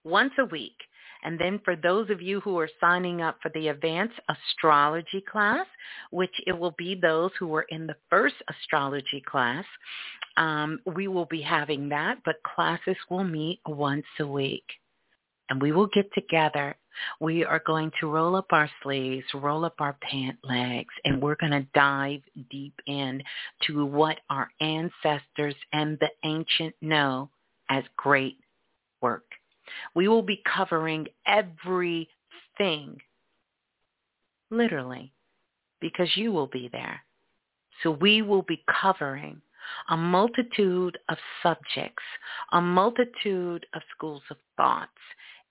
[0.02, 0.74] once a week.
[1.22, 5.66] And then for those of you who are signing up for the advanced astrology class,
[6.10, 9.64] which it will be those who were in the first astrology class,
[10.36, 14.64] um, we will be having that, but classes will meet once a week.
[15.48, 16.76] And we will get together.
[17.20, 21.36] We are going to roll up our sleeves, roll up our pant legs, and we're
[21.36, 23.22] going to dive deep in
[23.66, 27.30] to what our ancestors and the ancient know
[27.70, 28.38] as great
[29.00, 29.24] work.
[29.94, 32.98] We will be covering everything,
[34.50, 35.12] literally,
[35.80, 37.00] because you will be there.
[37.82, 39.40] So we will be covering
[39.90, 42.02] a multitude of subjects,
[42.52, 44.90] a multitude of schools of thoughts,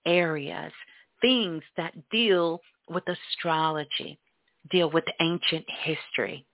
[0.07, 0.71] areas,
[1.21, 4.17] things that deal with astrology,
[4.71, 6.45] deal with ancient history,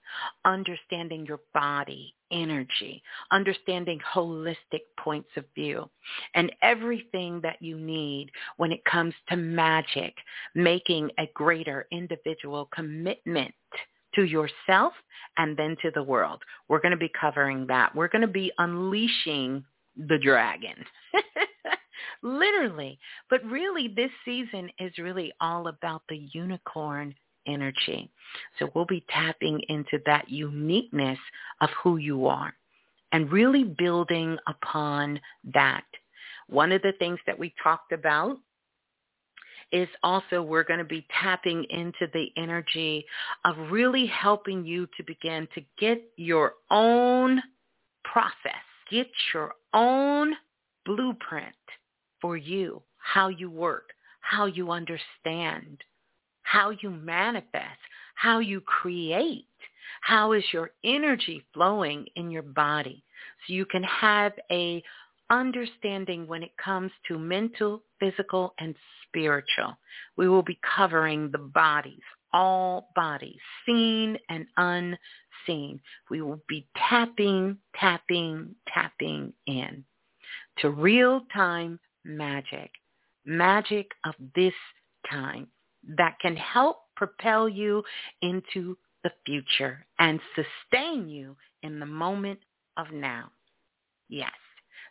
[0.46, 5.90] understanding your body, energy, understanding holistic points of view,
[6.36, 10.14] and everything that you need when it comes to magic,
[10.56, 13.54] making a greater individual commitment
[14.16, 14.94] to yourself
[15.38, 16.42] and then to the world.
[16.68, 17.96] We're going to be covering that.
[17.96, 19.64] We're going to be unleashing
[19.98, 20.86] the dragon.
[22.24, 22.98] Literally.
[23.30, 27.14] But really, this season is really all about the unicorn
[27.46, 28.10] energy.
[28.58, 31.20] So we'll be tapping into that uniqueness
[31.60, 32.54] of who you are
[33.12, 35.20] and really building upon
[35.54, 35.84] that.
[36.48, 38.38] One of the things that we talked about
[39.74, 43.06] is also we're going to be tapping into the energy
[43.44, 47.42] of really helping you to begin to get your own
[48.04, 50.34] process, get your own
[50.86, 51.56] blueprint
[52.24, 53.90] for you, how you work,
[54.22, 55.84] how you understand,
[56.44, 57.82] how you manifest,
[58.16, 59.46] how you create,
[60.02, 63.04] how is your energy flowing in your body.
[63.46, 64.82] So you can have a
[65.30, 68.74] understanding when it comes to mental, physical, and
[69.06, 69.78] spiritual.
[70.16, 75.82] We will be covering the bodies, all bodies, seen and unseen.
[76.10, 79.84] We will be tapping, tapping, tapping in
[80.60, 82.72] to real-time magic,
[83.26, 84.54] magic of this
[85.10, 85.48] time
[85.98, 87.84] that can help propel you
[88.22, 92.40] into the future and sustain you in the moment
[92.78, 93.30] of now.
[94.10, 94.32] Yes.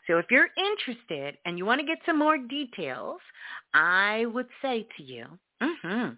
[0.06, 3.20] So if you're interested and you want to get some more details,
[3.72, 5.26] I would say to you,
[5.62, 6.10] mm-hmm,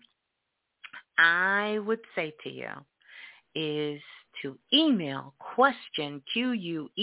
[1.19, 2.71] I would say to you
[3.55, 4.01] is
[4.43, 6.99] to email question, Q-U-E-S-T-I-O-N,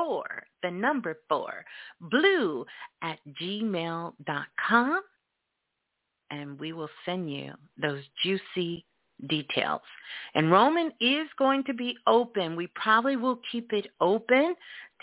[0.00, 0.24] four,
[0.62, 1.64] the number four,
[2.00, 2.64] blue
[3.02, 5.00] at gmail.com.
[6.30, 8.84] And we will send you those juicy
[9.28, 9.82] details.
[10.34, 12.56] Enrollment is going to be open.
[12.56, 14.54] We probably will keep it open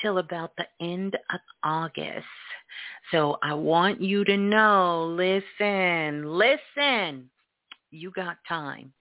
[0.02, 2.26] till about the end of August.
[3.12, 7.30] So I want you to know, listen, listen,
[7.92, 8.94] you got time.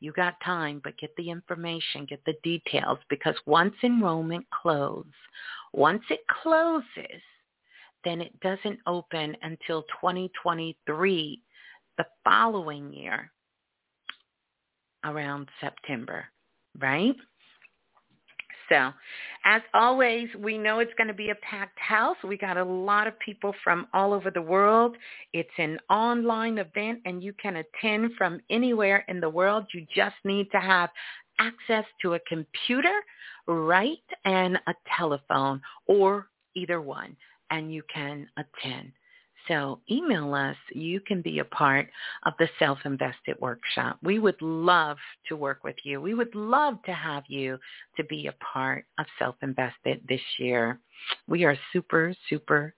[0.00, 5.12] You got time, but get the information, get the details, because once enrollment closes,
[5.72, 7.22] once it closes,
[8.04, 11.42] then it doesn't open until 2023,
[11.98, 13.30] the following year,
[15.04, 16.24] around September,
[16.78, 17.16] right?
[18.70, 18.92] So
[19.44, 22.16] as always, we know it's going to be a packed house.
[22.22, 24.96] We got a lot of people from all over the world.
[25.32, 29.66] It's an online event and you can attend from anywhere in the world.
[29.74, 30.90] You just need to have
[31.38, 33.00] access to a computer,
[33.46, 37.16] right, and a telephone or either one
[37.50, 38.92] and you can attend.
[39.50, 40.56] So email us.
[40.72, 41.88] You can be a part
[42.22, 43.98] of the Self-Invested Workshop.
[44.00, 46.00] We would love to work with you.
[46.00, 47.58] We would love to have you
[47.96, 50.78] to be a part of Self-Invested this year.
[51.26, 52.76] We are super, super,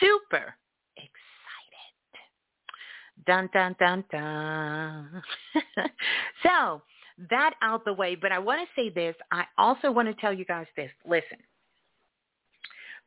[0.00, 0.54] super
[0.98, 1.14] excited.
[3.26, 5.22] Dun, dun, dun, dun.
[6.42, 6.82] so
[7.30, 9.16] that out the way, but I want to say this.
[9.32, 10.90] I also want to tell you guys this.
[11.06, 11.38] Listen,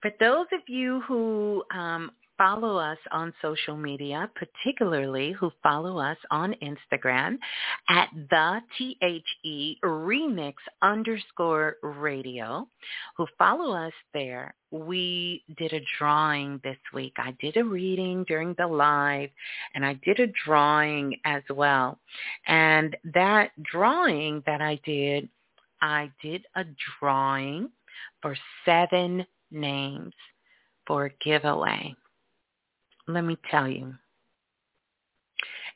[0.01, 6.17] for those of you who um, follow us on social media, particularly who follow us
[6.31, 7.37] on Instagram
[7.89, 12.67] at the T-H-E remix underscore radio,
[13.17, 14.53] who follow us there.
[14.71, 17.13] We did a drawing this week.
[17.17, 19.29] I did a reading during the live
[19.73, 21.99] and I did a drawing as well.
[22.47, 25.29] And that drawing that I did,
[25.81, 26.65] I did a
[26.99, 27.69] drawing
[28.21, 30.13] for seven names
[30.85, 31.95] for a giveaway
[33.07, 33.93] let me tell you,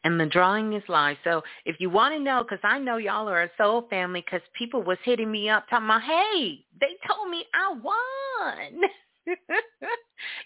[0.04, 1.18] And the drawing is live.
[1.24, 4.42] So if you want to know, because I know y'all are a soul family, because
[4.58, 8.90] people was hitting me up talking about, hey, they told me I won.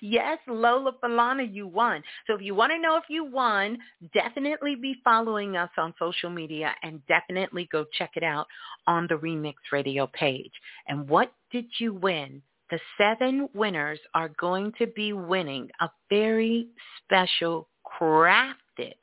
[0.01, 2.03] yes, Lola Falana, you won.
[2.25, 3.77] So if you want to know if you won,
[4.13, 8.47] definitely be following us on social media and definitely go check it out
[8.87, 10.51] on the Remix Radio page.
[10.87, 12.41] And what did you win?
[12.69, 16.67] The seven winners are going to be winning a very
[17.03, 18.95] special crafted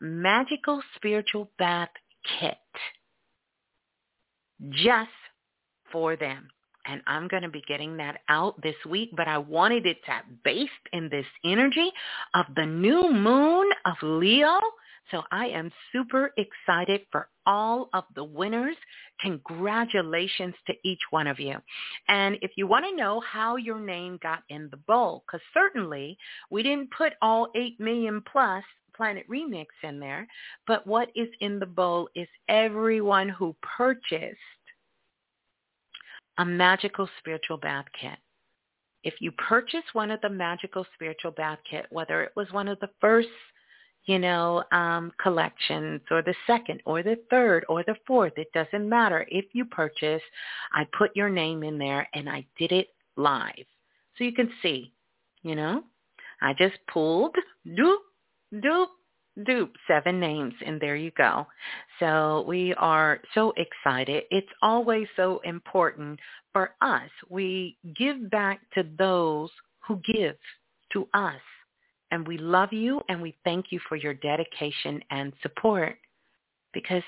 [0.00, 1.90] magical spiritual bath
[2.40, 2.56] kit
[4.70, 5.10] just
[5.92, 6.48] for them
[6.86, 10.20] and I'm going to be getting that out this week, but I wanted it to
[10.28, 11.90] be based in this energy
[12.34, 14.60] of the new moon of Leo.
[15.10, 18.76] So I am super excited for all of the winners.
[19.20, 21.56] Congratulations to each one of you.
[22.08, 26.18] And if you want to know how your name got in the bowl, because certainly
[26.50, 28.64] we didn't put all 8 million plus
[28.96, 30.26] Planet Remix in there,
[30.66, 34.36] but what is in the bowl is everyone who purchased
[36.38, 38.18] a magical spiritual bath kit.
[39.04, 42.80] If you purchase one of the magical spiritual bath kit, whether it was one of
[42.80, 43.28] the first,
[44.06, 48.88] you know, um, collections or the second or the third or the fourth, it doesn't
[48.88, 49.26] matter.
[49.28, 50.22] If you purchase,
[50.72, 53.66] I put your name in there and I did it live.
[54.16, 54.92] So you can see,
[55.42, 55.82] you know,
[56.40, 57.34] I just pulled,
[57.66, 57.98] doop,
[58.54, 58.86] doop,
[59.44, 61.46] dupe seven names and there you go.
[61.98, 64.24] So we are so excited.
[64.30, 66.18] It's always so important
[66.52, 67.10] for us.
[67.28, 69.50] We give back to those
[69.86, 70.36] who give
[70.92, 71.40] to us.
[72.16, 75.98] And we love you and we thank you for your dedication and support
[76.72, 77.02] because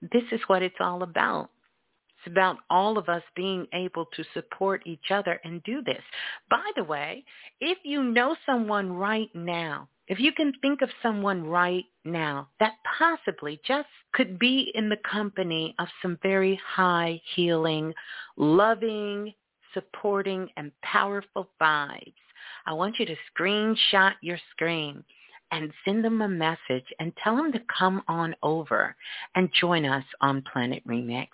[0.00, 1.50] this is what it's all about.
[2.18, 6.00] It's about all of us being able to support each other and do this.
[6.48, 7.24] By the way,
[7.60, 12.74] if you know someone right now if you can think of someone right now that
[12.98, 17.94] possibly just could be in the company of some very high healing,
[18.36, 19.32] loving,
[19.72, 22.12] supporting, and powerful vibes,
[22.66, 25.04] I want you to screenshot your screen
[25.52, 28.96] and send them a message and tell them to come on over
[29.34, 31.28] and join us on Planet Remix.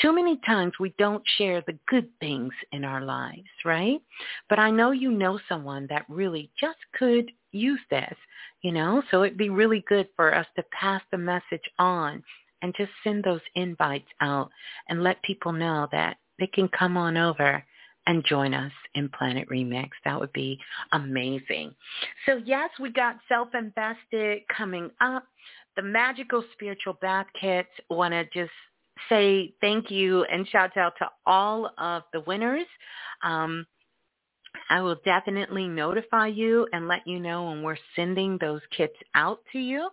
[0.00, 4.00] Too many times we don't share the good things in our lives, right?
[4.48, 8.14] But I know you know someone that really just could use this,
[8.62, 12.22] you know, so it'd be really good for us to pass the message on
[12.62, 14.50] and just send those invites out
[14.88, 17.64] and let people know that they can come on over
[18.08, 19.90] and join us in Planet Remix.
[20.04, 20.58] That would be
[20.92, 21.74] amazing.
[22.26, 25.24] So yes, we got Self-Invested coming up.
[25.76, 28.50] The Magical Spiritual Bath Kits want to just
[29.08, 32.66] say thank you and shout out to all of the winners.
[33.22, 33.66] Um,
[34.70, 39.40] I will definitely notify you and let you know when we're sending those kits out
[39.52, 39.88] to you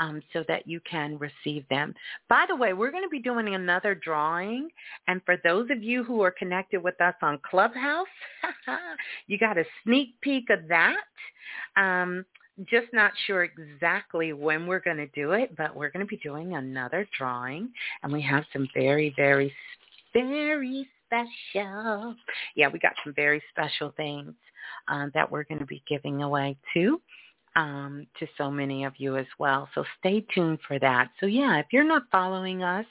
[0.00, 1.94] um, so that you can receive them.
[2.28, 4.68] By the way, we're going to be doing another drawing.
[5.08, 8.06] And for those of you who are connected with us on Clubhouse,
[9.26, 10.96] you got a sneak peek of that.
[11.76, 12.24] Um,
[12.70, 16.18] just not sure exactly when we're going to do it, but we're going to be
[16.18, 17.70] doing another drawing.
[18.02, 19.52] And we have some very, very,
[20.12, 20.88] very
[21.52, 22.14] special.
[22.54, 24.34] Yeah, we got some very special things
[24.88, 27.00] uh, that we're going to be giving away too
[27.56, 29.68] um, to so many of you as well.
[29.74, 31.10] So stay tuned for that.
[31.20, 32.86] So yeah, if you're not following us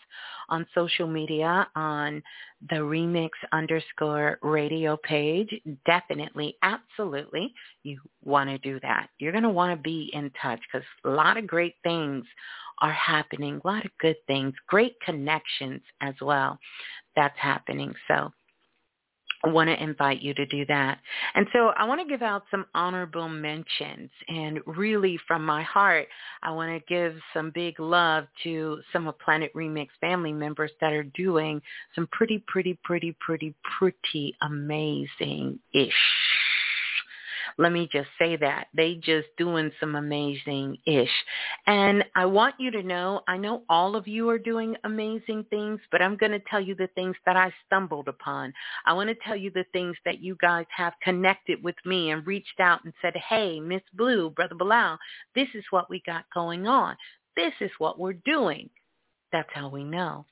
[0.49, 2.23] on social media on
[2.69, 5.53] the remix underscore radio page,
[5.85, 7.53] definitely, absolutely,
[7.83, 9.07] you want to do that.
[9.19, 12.25] You're going to want to be in touch because a lot of great things
[12.79, 16.57] are happening, a lot of good things, great connections as well
[17.15, 17.93] that's happening.
[18.07, 18.31] So
[19.45, 20.99] I want to invite you to do that.
[21.35, 24.09] And so I want to give out some honorable mentions.
[24.29, 26.07] And really from my heart,
[26.41, 30.93] I want to give some big love to some of Planet Remix family members that
[30.93, 31.61] are doing
[31.93, 35.91] some pretty, pretty, pretty, pretty, pretty amazing-ish
[37.57, 38.67] let me just say that.
[38.73, 41.11] They just doing some amazing-ish.
[41.67, 45.79] And I want you to know, I know all of you are doing amazing things,
[45.91, 48.53] but I'm going to tell you the things that I stumbled upon.
[48.85, 52.25] I want to tell you the things that you guys have connected with me and
[52.25, 54.97] reached out and said, hey, Miss Blue, Brother Balah,
[55.35, 56.95] this is what we got going on.
[57.35, 58.69] This is what we're doing.
[59.31, 60.25] That's how we know.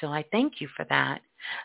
[0.00, 1.20] So I thank you for that.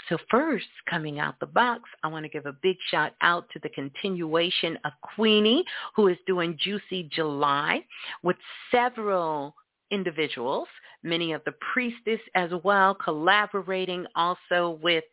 [0.07, 3.59] So first, coming out the box, I want to give a big shout out to
[3.59, 5.63] the continuation of Queenie,
[5.95, 7.83] who is doing Juicy July
[8.23, 8.37] with
[8.71, 9.55] several
[9.91, 10.67] individuals,
[11.03, 15.03] many of the priestess as well, collaborating also with,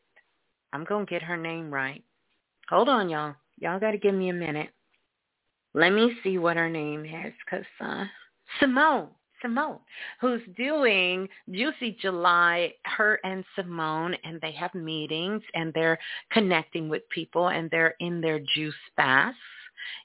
[0.73, 2.03] I'm going to get her name right.
[2.69, 3.35] Hold on, y'all.
[3.59, 4.71] Y'all got to give me a minute.
[5.75, 8.05] Let me see what her name is because uh,
[8.61, 9.09] Simone.
[9.43, 9.79] Simone,
[10.21, 15.99] who's doing Juicy July, her and Simone, and they have meetings and they're
[16.31, 19.37] connecting with people and they're in their juice fast.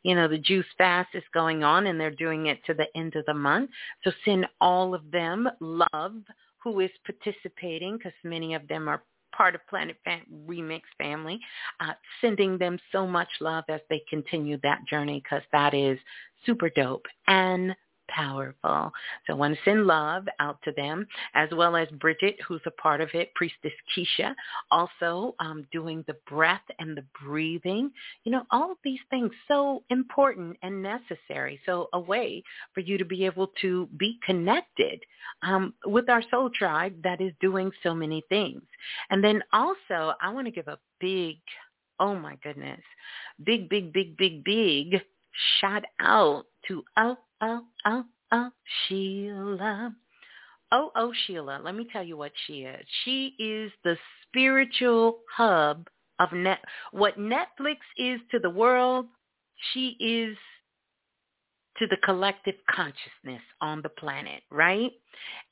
[0.03, 3.15] You know, the juice fast is going on and they're doing it to the end
[3.15, 3.69] of the month.
[4.03, 6.15] So send all of them love
[6.59, 9.03] who is participating because many of them are
[9.35, 11.39] part of Planet Fam- Remix family,
[11.79, 15.97] uh, sending them so much love as they continue that journey because that is
[16.45, 17.75] super dope and
[18.15, 18.91] powerful.
[19.25, 22.71] So I want to send love out to them, as well as Bridget, who's a
[22.71, 24.33] part of it, Priestess Keisha,
[24.69, 27.91] also um, doing the breath and the breathing.
[28.23, 31.59] You know, all of these things so important and necessary.
[31.65, 32.43] So a way
[32.73, 35.01] for you to be able to be connected
[35.43, 38.61] um, with our soul tribe that is doing so many things.
[39.09, 41.37] And then also, I want to give a big,
[41.99, 42.81] oh my goodness,
[43.43, 45.01] big, big, big, big, big
[45.59, 48.49] shout out to oh oh, oh, oh,
[48.87, 49.95] Sheila.
[50.71, 52.85] Oh, oh, Sheila, let me tell you what she is.
[53.03, 55.87] She is the spiritual hub
[56.19, 56.59] of net.
[56.91, 59.07] What Netflix is to the world,
[59.73, 60.37] she is
[61.77, 64.91] to the collective consciousness on the planet, right?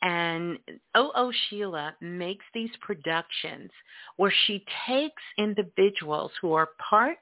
[0.01, 0.59] And
[0.95, 1.31] O.O.
[1.49, 3.71] Sheila makes these productions
[4.17, 7.17] where she takes individuals who are part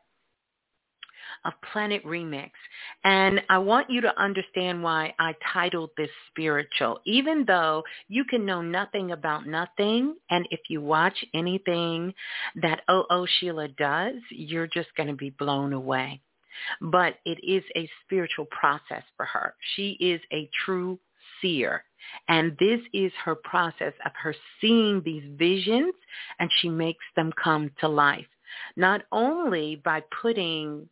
[1.45, 2.51] of Planet Remix.
[3.03, 8.45] And I want you to understand why I titled this spiritual, even though you can
[8.45, 10.15] know nothing about nothing.
[10.30, 12.13] And if you watch anything
[12.61, 13.26] that O.O.
[13.39, 16.22] Sheila does, you're just going to be blown away.
[16.82, 19.55] But it is a spiritual process for her.
[19.76, 20.99] She is a true
[21.41, 21.84] seer.
[22.28, 25.93] And this is her process of her seeing these visions
[26.39, 28.26] and she makes them come to life.
[28.76, 30.88] Not only by putting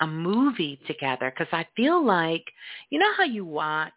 [0.00, 2.44] a movie together because I feel like,
[2.90, 3.92] you know how you watch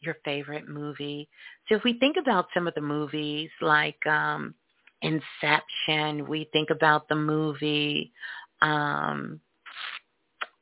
[0.00, 1.28] your favorite movie?
[1.68, 4.54] So if we think about some of the movies like um
[5.02, 8.12] Inception, we think about the movie
[8.60, 9.40] um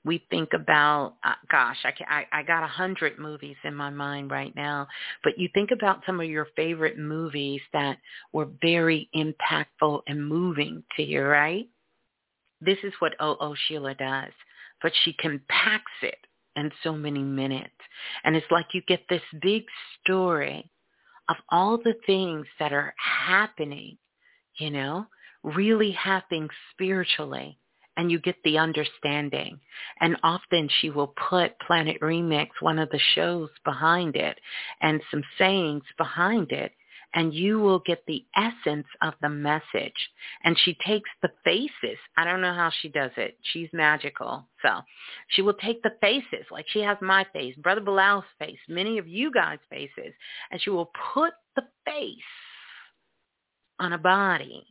[0.04, 4.30] we think about uh, gosh I, I i got a hundred movies in my mind
[4.30, 4.86] right now
[5.22, 7.98] but you think about some of your favorite movies that
[8.32, 11.68] were very impactful and moving to you right
[12.62, 14.32] this is what oh sheila does
[14.82, 16.18] but she compacts it
[16.56, 17.74] in so many minutes.
[18.24, 19.64] And it's like you get this big
[20.02, 20.70] story
[21.28, 22.94] of all the things that are
[23.26, 23.98] happening,
[24.58, 25.06] you know,
[25.42, 27.58] really happening spiritually.
[27.96, 29.60] And you get the understanding.
[30.00, 34.38] And often she will put Planet Remix, one of the shows behind it,
[34.80, 36.72] and some sayings behind it
[37.14, 40.10] and you will get the essence of the message.
[40.44, 41.98] And she takes the faces.
[42.16, 43.36] I don't know how she does it.
[43.42, 44.46] She's magical.
[44.62, 44.80] So
[45.28, 49.08] she will take the faces, like she has my face, Brother Balah's face, many of
[49.08, 50.12] you guys' faces,
[50.50, 52.16] and she will put the face
[53.80, 54.66] on a body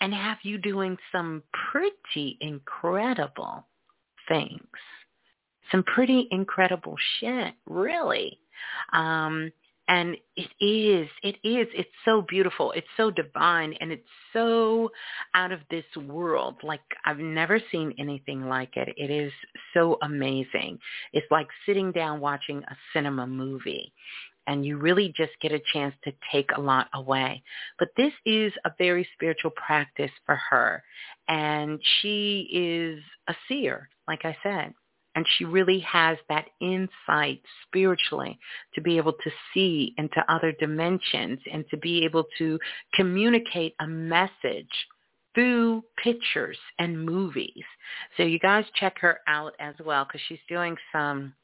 [0.00, 1.42] and have you doing some
[1.72, 3.66] pretty incredible
[4.28, 4.60] things.
[5.72, 8.38] Some pretty incredible shit, really.
[8.92, 9.52] Um,
[9.88, 12.72] and it is, it is, it's so beautiful.
[12.72, 14.90] It's so divine and it's so
[15.34, 16.56] out of this world.
[16.62, 18.90] Like I've never seen anything like it.
[18.98, 19.32] It is
[19.72, 20.78] so amazing.
[21.14, 23.92] It's like sitting down watching a cinema movie
[24.46, 27.42] and you really just get a chance to take a lot away.
[27.78, 30.82] But this is a very spiritual practice for her.
[31.28, 34.74] And she is a seer, like I said.
[35.18, 38.38] And she really has that insight spiritually
[38.76, 42.56] to be able to see into other dimensions and to be able to
[42.94, 44.70] communicate a message
[45.34, 47.64] through pictures and movies.
[48.16, 51.34] So you guys check her out as well because she's doing some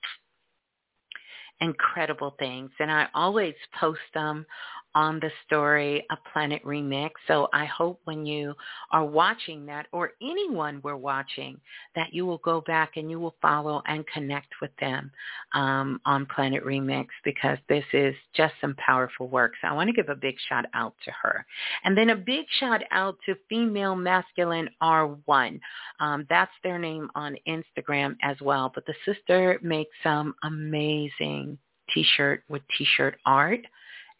[1.61, 2.71] incredible things.
[2.79, 4.47] And I always post them
[4.95, 7.11] on the story of Planet Remix.
[7.27, 8.55] So I hope when you
[8.93, 11.61] are watching that or anyone we're watching
[11.95, 15.11] that you will go back and you will follow and connect with them
[15.55, 19.53] um, on Planet Remix because this is just some powerful work.
[19.61, 21.45] So I want to give a big shout out to her.
[21.85, 25.61] And then a big shout out to Female Masculine R1.
[26.01, 28.71] Um, that's their name on Instagram as well.
[28.75, 31.59] But the sister makes some amazing
[31.93, 33.61] t-shirt with t-shirt art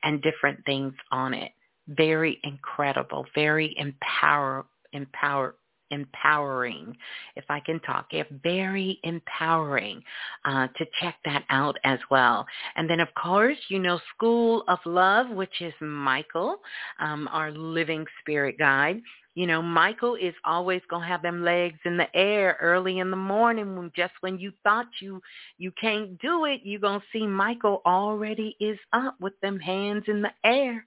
[0.05, 1.53] and different things on it.
[1.89, 5.57] Very incredible, very empower, empower,
[5.91, 6.97] empowering,
[7.37, 8.07] if I can talk.
[8.11, 10.03] Yeah, very empowering
[10.45, 12.47] uh, to check that out as well.
[12.77, 16.57] And then, of course, you know, School of Love, which is Michael,
[17.01, 19.01] um, our living spirit guide.
[19.35, 23.17] You know, Michael is always gonna have them legs in the air early in the
[23.17, 25.21] morning when just when you thought you
[25.59, 30.23] you can't do it, you're gonna see Michael already is up with them hands in
[30.23, 30.87] the air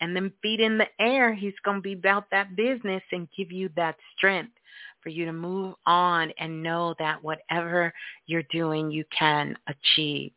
[0.00, 1.32] and them feet in the air.
[1.34, 4.52] He's gonna be about that business and give you that strength
[5.00, 7.92] for you to move on and know that whatever
[8.26, 10.32] you're doing you can achieve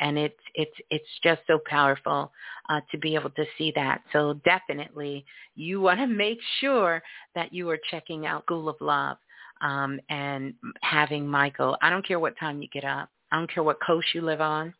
[0.00, 2.32] and it's it's it's just so powerful
[2.68, 4.02] uh, to be able to see that.
[4.12, 5.24] So definitely,
[5.54, 7.02] you want to make sure
[7.34, 9.16] that you are checking out School of Love
[9.60, 11.76] um, and having Michael.
[11.80, 13.08] I don't care what time you get up.
[13.30, 14.74] I don't care what coast you live on.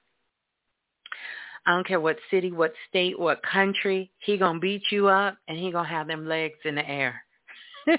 [1.64, 4.10] I don't care what city, what state, what country.
[4.18, 7.22] He gonna beat you up, and he gonna have them legs in the air.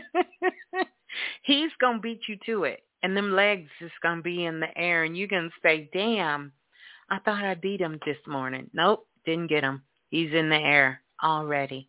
[1.43, 5.05] He's gonna beat you to it, and them legs is gonna be in the air,
[5.05, 6.51] and you gonna say, "Damn."
[7.10, 8.70] I thought I beat him this morning.
[8.74, 9.84] Nope, didn't get him.
[10.10, 11.88] He's in the air already.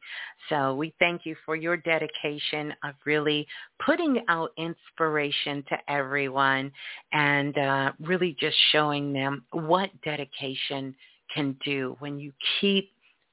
[0.48, 3.46] So we thank you for your dedication of really
[3.84, 6.70] putting out inspiration to everyone
[7.12, 10.94] and uh, really just showing them what dedication
[11.34, 12.90] can do when you keep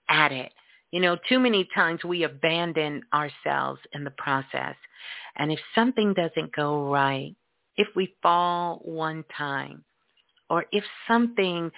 [0.09, 0.51] at it.
[0.91, 4.75] You know, too many times we abandon ourselves in the process.
[5.37, 7.35] And if something doesn't go right,
[7.77, 9.83] if we fall one time,
[10.51, 11.71] or if something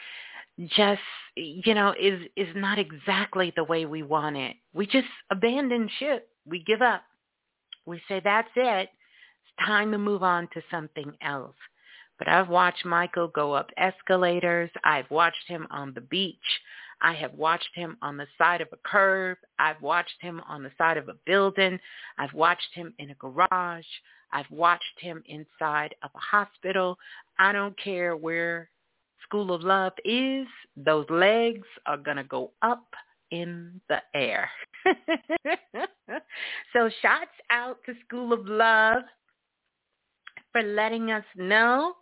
[0.75, 1.01] just
[1.35, 4.55] you know is is not exactly the way we want it.
[4.73, 6.27] We just abandon ship.
[6.45, 7.03] We give up.
[7.85, 8.89] We say that's it.
[8.89, 11.55] It's time to move on to something else.
[12.17, 14.71] But i've watched michael go up escalators.
[14.83, 16.37] I've watched him on the beach.
[17.01, 19.37] I have watched him on the side of a curb.
[19.59, 21.79] I've watched him on the side of a building.
[22.17, 23.85] I've watched him in a garage.
[24.33, 26.97] I've watched him inside of a hospital.
[27.39, 28.69] I don't care where
[29.23, 32.85] School of Love is, those legs are going to go up
[33.31, 34.49] in the air.
[36.73, 39.03] so shouts out to School of Love
[40.51, 41.93] for letting us know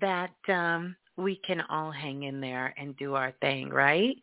[0.00, 4.16] that um, we can all hang in there and do our thing, right?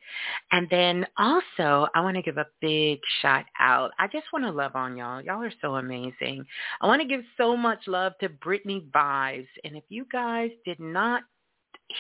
[0.51, 3.91] And then also, I want to give a big shout out.
[3.97, 5.21] I just want to love on y'all.
[5.21, 6.45] Y'all are so amazing.
[6.81, 9.47] I want to give so much love to Brittany Vibes.
[9.63, 11.23] And if you guys did not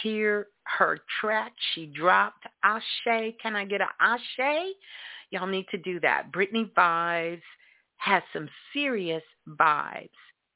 [0.03, 4.73] hear her track she dropped, Ashe, can I get an Ashe?
[5.31, 6.31] Y'all need to do that.
[6.31, 7.41] Brittany Vibes
[7.97, 10.09] has some serious vibes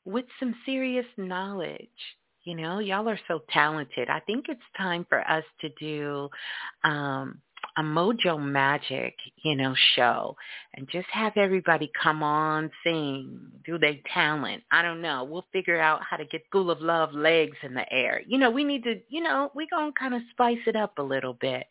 [0.03, 1.87] with some serious knowledge.
[2.45, 4.09] You know, y'all are so talented.
[4.09, 6.29] I think it's time for us to do
[6.83, 7.41] um
[7.77, 10.35] a Mojo Magic, you know, show
[10.75, 14.63] and just have everybody come on, sing, do their talent.
[14.71, 15.23] I don't know.
[15.23, 18.21] We'll figure out how to get School of Love legs in the air.
[18.25, 20.97] You know, we need to, you know, we're going to kind of spice it up
[20.97, 21.65] a little bit.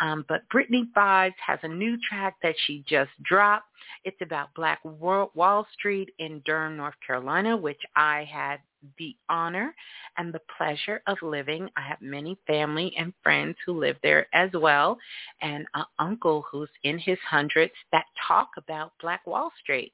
[0.00, 3.66] Um, but Brittany Vibes has a new track that she just dropped.
[4.04, 8.60] It's about Black Wall Street in Durham, North Carolina, which I had
[8.98, 9.74] the honor
[10.16, 11.68] and the pleasure of living.
[11.76, 14.98] I have many family and friends who live there as well,
[15.42, 19.92] and an uncle who's in his hundreds that talk about Black Wall Street.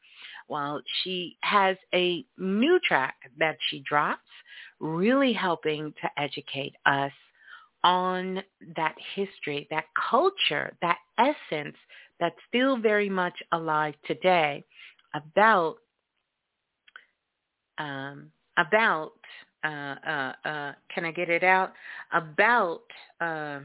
[0.49, 4.21] Well, she has a new track that she drops,
[4.79, 7.13] really helping to educate us
[7.83, 8.43] on
[8.77, 11.77] that history, that culture, that essence
[12.21, 14.65] that's still very much alive today
[15.15, 15.77] about
[17.79, 19.13] um, about
[19.65, 21.73] uh, uh, uh, can I get it out
[22.13, 22.83] about
[23.21, 23.61] uh,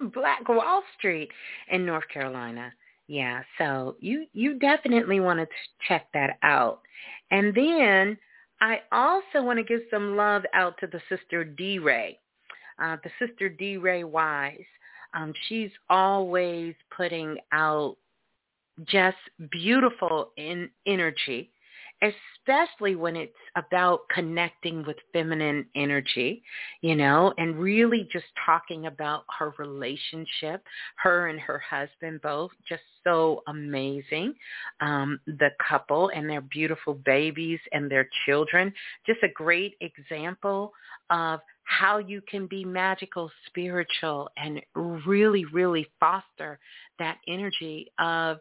[0.14, 1.30] Black Wall Street
[1.70, 2.72] in North Carolina.
[3.08, 5.46] Yeah, so you you definitely want to
[5.86, 6.80] check that out.
[7.30, 8.18] And then
[8.60, 12.18] I also want to give some love out to the sister D Ray,
[12.82, 14.64] uh, the sister D Ray Wise.
[15.16, 17.96] Um, she's always putting out
[18.86, 19.16] just
[19.50, 21.50] beautiful in energy
[22.02, 26.42] especially when it's about connecting with feminine energy,
[26.82, 30.62] you know, and really just talking about her relationship,
[30.96, 34.34] her and her husband both, just so amazing.
[34.80, 38.72] Um, the couple and their beautiful babies and their children,
[39.06, 40.72] just a great example
[41.10, 46.58] of how you can be magical, spiritual, and really, really foster
[46.98, 48.38] that energy of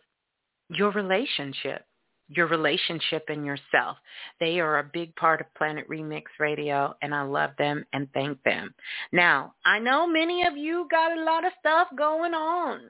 [0.70, 1.86] your relationship
[2.28, 3.98] your relationship and yourself.
[4.40, 8.42] They are a big part of Planet Remix Radio, and I love them and thank
[8.44, 8.74] them.
[9.12, 12.90] Now, I know many of you got a lot of stuff going on.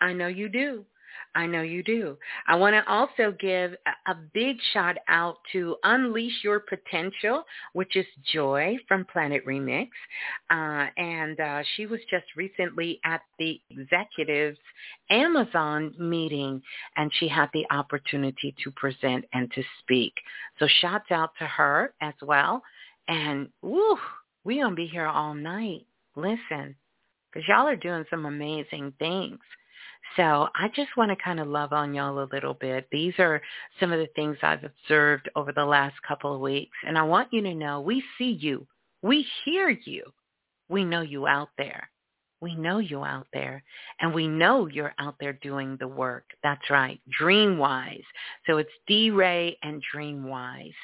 [0.00, 0.84] I know you do.
[1.34, 2.16] I know you do.
[2.46, 3.74] I want to also give
[4.06, 9.88] a, big shout out to Unleash Your Potential, which is Joy from Planet Remix.
[10.50, 14.58] Uh, and uh, she was just recently at the executives
[15.10, 16.60] Amazon meeting
[16.96, 20.12] and she had the opportunity to present and to speak.
[20.58, 22.62] So shouts out to her as well.
[23.08, 23.96] And woo,
[24.44, 25.86] we going to be here all night.
[26.16, 26.74] Listen,
[27.32, 29.38] because y'all are doing some amazing things.
[30.16, 32.88] So I just want to kind of love on y'all a little bit.
[32.90, 33.40] These are
[33.78, 36.76] some of the things I've observed over the last couple of weeks.
[36.86, 38.66] And I want you to know we see you.
[39.02, 40.02] We hear you.
[40.68, 41.88] We know you out there.
[42.40, 43.62] We know you out there.
[44.00, 46.24] And we know you're out there doing the work.
[46.42, 47.00] That's right.
[47.20, 48.04] DreamWise.
[48.46, 50.74] So it's D-Ray and DreamWise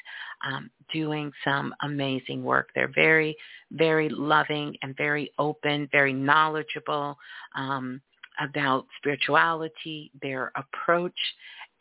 [0.45, 2.69] um, doing some amazing work.
[2.75, 3.35] They're very,
[3.71, 7.17] very loving and very open, very knowledgeable.
[7.55, 8.01] Um,
[8.39, 11.17] about spirituality, their approach,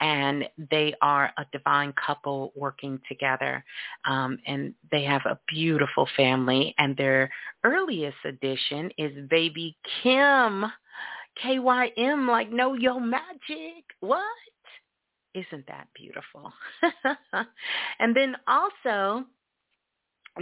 [0.00, 3.64] and they are a divine couple working together.
[4.04, 6.74] Um, and they have a beautiful family.
[6.78, 7.30] And their
[7.64, 10.70] earliest edition is Baby Kym,
[11.42, 13.84] K-Y-M, like Know Your Magic.
[14.00, 14.22] What?
[15.34, 16.52] Isn't that beautiful?
[17.98, 19.24] and then also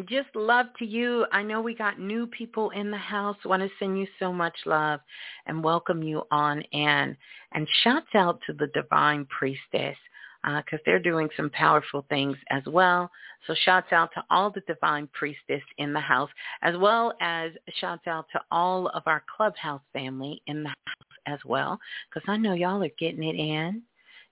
[0.08, 1.26] just love to you.
[1.32, 3.36] I know we got new people in the house.
[3.44, 5.00] Want to send you so much love
[5.46, 7.16] and welcome you on in.
[7.52, 9.96] And shouts out to the Divine Priestess
[10.42, 13.10] because uh, they're doing some powerful things as well.
[13.46, 16.30] So shouts out to all the Divine Priestess in the house,
[16.62, 21.38] as well as shouts out to all of our Clubhouse family in the house as
[21.44, 21.78] well,
[22.08, 23.82] because I know y'all are getting it in.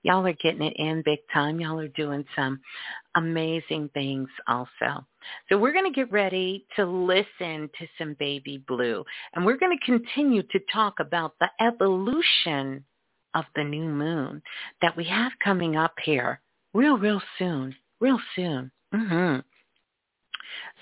[0.03, 1.61] Y'all are getting it in big time.
[1.61, 2.61] Y'all are doing some
[3.17, 5.05] amazing things also.
[5.49, 9.05] So we're going to get ready to listen to some Baby Blue.
[9.35, 12.85] And we're going to continue to talk about the evolution
[13.35, 14.43] of the new moon
[14.83, 16.41] that we have coming up here
[16.75, 17.75] real, real soon.
[18.01, 18.71] Real soon.
[18.95, 19.41] Mm-hmm.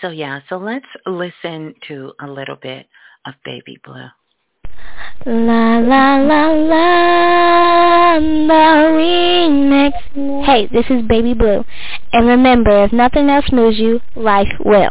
[0.01, 2.87] So yeah, so let's listen to a little bit
[3.27, 4.07] of Baby Blue.
[5.27, 7.88] La la la la,
[10.47, 11.63] Hey, this is Baby Blue.
[12.13, 14.89] And remember, if nothing else moves you, life will.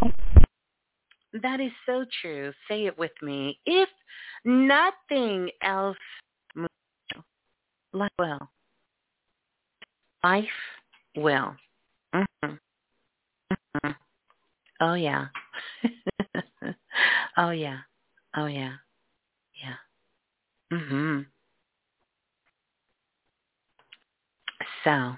[1.33, 2.53] That is so true.
[2.67, 3.59] Say it with me.
[3.65, 3.89] If
[4.45, 5.97] nothing else
[6.55, 6.69] moves
[7.15, 7.23] you,
[7.91, 8.49] life will.
[10.23, 10.45] Life
[11.15, 11.55] will.
[12.13, 12.53] Mm-hmm.
[13.51, 13.91] Mm-hmm.
[14.79, 15.25] Oh yeah.
[17.37, 17.77] oh yeah.
[18.35, 18.73] Oh yeah.
[20.71, 21.25] Mhm.
[24.87, 25.11] So,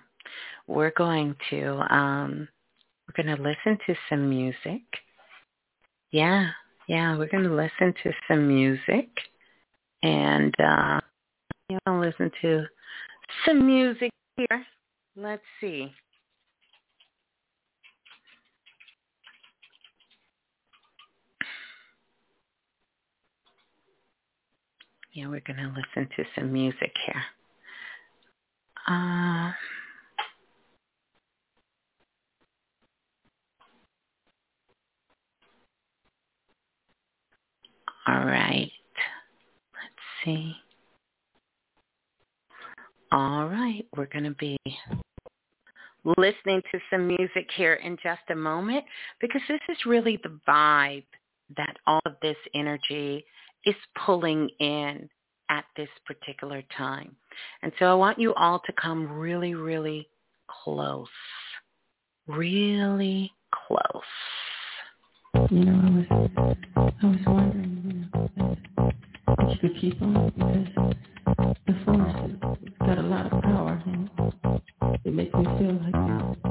[0.65, 2.47] we're going to um
[3.07, 4.82] we're going to listen to some music.
[6.09, 6.47] Yeah.
[6.88, 9.09] Yeah, we're going to listen to some music
[10.01, 10.99] and uh
[11.70, 12.65] you know listen to
[13.45, 14.65] some music here.
[15.15, 15.93] Let's see.
[25.13, 27.24] Yeah, we're going to listen to some music here.
[28.88, 29.52] Uh,
[38.08, 38.72] all right.
[39.74, 40.56] Let's see.
[43.12, 43.86] All right.
[43.96, 44.58] We're going to be
[46.18, 48.86] listening to some music here in just a moment
[49.20, 51.06] because this is really the vibe
[51.58, 53.24] that all of this energy
[53.66, 53.76] is
[54.06, 55.10] pulling in
[55.50, 57.16] at this particular time.
[57.62, 60.08] And so I want you all to come really, really
[60.64, 61.08] close.
[62.28, 63.32] Really
[63.68, 64.04] close.
[65.52, 66.30] You know, I was,
[67.02, 68.60] I was wondering, you know,
[69.39, 72.32] if you could keep on because the force has
[72.80, 73.84] got a lot of power.
[73.86, 74.62] Know?
[75.06, 76.49] It makes me feel like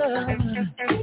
[0.00, 0.99] yeah,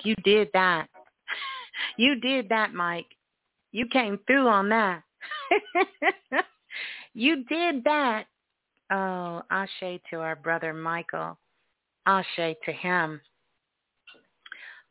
[0.00, 0.88] Mike, you did that.
[1.96, 3.06] you did that, Mike.
[3.72, 5.02] You came through on that.
[7.14, 8.26] you did that.
[8.90, 11.38] Oh, Ashe to our brother Michael.
[12.06, 13.20] Ashe to him.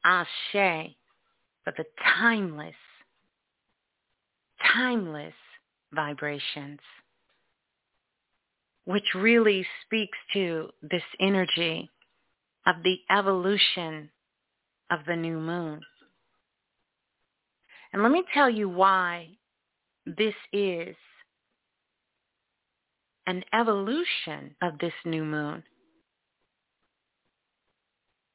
[0.05, 0.95] Ashe
[1.63, 1.83] for the
[2.17, 2.75] timeless,
[4.73, 5.33] timeless
[5.91, 6.79] vibrations,
[8.85, 11.89] which really speaks to this energy
[12.65, 14.09] of the evolution
[14.91, 15.81] of the new moon.
[17.93, 19.27] And let me tell you why
[20.05, 20.95] this is
[23.27, 25.63] an evolution of this new moon.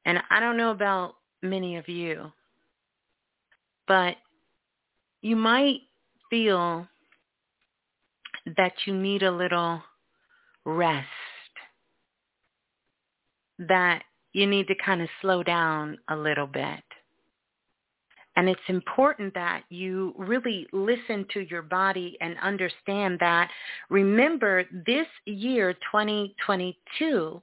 [0.05, 2.31] And I don't know about many of you,
[3.87, 4.15] but
[5.21, 5.81] you might
[6.29, 6.87] feel
[8.57, 9.81] that you need a little
[10.65, 11.07] rest,
[13.59, 14.03] that
[14.35, 16.83] you need to kind of slow down a little bit.
[18.35, 23.49] And it's important that you really listen to your body and understand that,
[23.89, 27.41] remember, this year, 2022,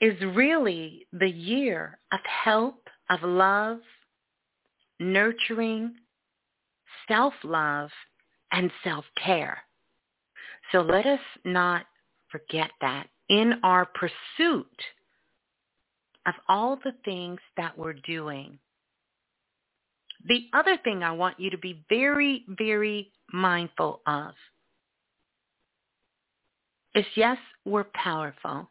[0.00, 3.80] is really the year of help, of love,
[4.98, 5.96] nurturing,
[7.08, 7.90] self-love
[8.52, 9.58] and self-care.
[10.72, 11.84] So let us not
[12.30, 14.66] forget that in our pursuit
[16.26, 18.58] of all the things that we're doing.
[20.26, 24.32] The other thing I want you to be very, very mindful of
[26.94, 28.70] is yes, we're powerful.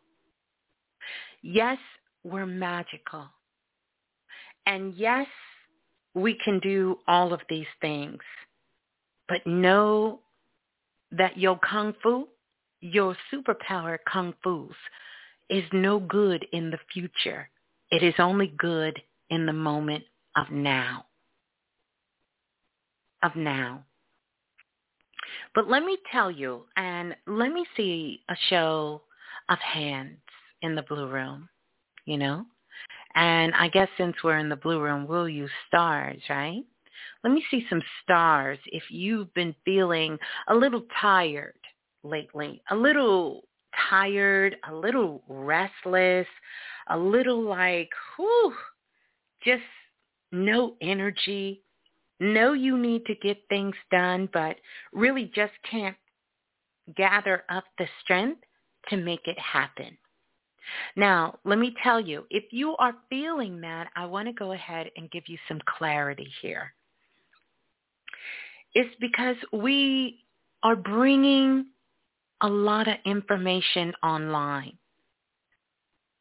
[1.42, 1.78] Yes,
[2.24, 3.28] we're magical.
[4.66, 5.28] And yes,
[6.16, 8.20] we can do all of these things.
[9.28, 10.22] But know
[11.12, 12.28] that your kung fu,
[12.84, 14.76] your superpower kung fu's,
[15.50, 17.50] is no good in the future.
[17.90, 20.04] It is only good in the moment
[20.36, 21.06] of now.
[23.22, 23.86] Of now.
[25.56, 29.02] But let me tell you, and let me see a show
[29.48, 30.18] of hands
[30.62, 31.48] in the blue room,
[32.06, 32.46] you know?
[33.16, 36.64] And I guess since we're in the blue room, we'll use stars, right?
[37.24, 40.18] Let me see some stars if you've been feeling
[40.50, 41.54] a little tired
[42.04, 43.44] lately, a little
[43.90, 46.28] tired, a little restless,
[46.90, 48.54] a little like, whew,
[49.44, 49.64] just
[50.32, 51.62] no energy,
[52.20, 54.58] know you need to get things done, but
[54.92, 55.98] really just can't
[56.96, 58.42] gather up the strength
[58.90, 59.98] to make it happen.
[60.96, 64.90] Now, let me tell you, if you are feeling that, I want to go ahead
[64.96, 66.74] and give you some clarity here.
[68.74, 70.24] It's because we
[70.64, 71.66] are bringing
[72.44, 74.78] a lot of information online.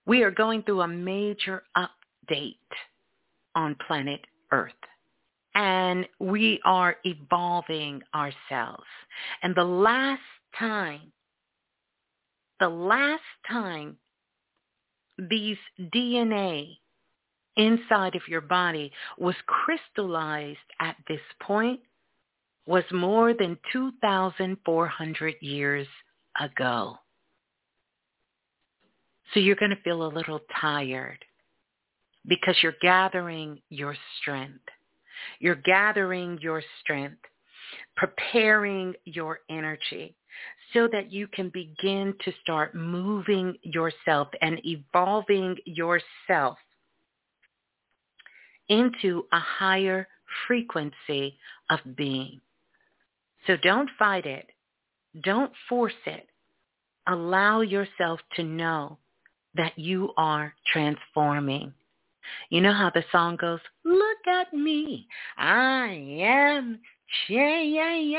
[0.07, 2.55] We are going through a major update
[3.55, 4.21] on planet
[4.53, 4.73] Earth
[5.55, 8.85] and we are evolving ourselves.
[9.43, 10.23] And the last
[10.59, 11.13] time,
[12.61, 13.97] the last time
[15.19, 15.59] these
[15.95, 16.77] DNA
[17.57, 21.81] inside of your body was crystallized at this point
[22.67, 25.87] was more than 2,400 years
[26.41, 26.97] ago.
[29.33, 31.25] So you're going to feel a little tired
[32.27, 34.65] because you're gathering your strength.
[35.39, 37.21] You're gathering your strength,
[37.97, 40.17] preparing your energy
[40.73, 46.59] so that you can begin to start moving yourself and evolving yourself
[48.69, 50.09] into a higher
[50.47, 51.39] frequency
[51.71, 52.41] of being.
[53.47, 54.47] So don't fight it.
[55.21, 56.29] Don't force it.
[57.07, 58.99] Allow yourself to know
[59.55, 61.75] that you are transforming.
[62.51, 66.79] You know how the song goes, look at me, I am
[67.29, 68.15] changing.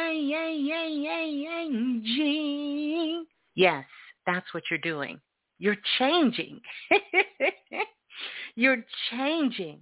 [3.55, 3.85] Yes,
[4.25, 5.19] that's what you're doing.
[5.59, 6.59] You're changing.
[8.55, 9.79] you're changing.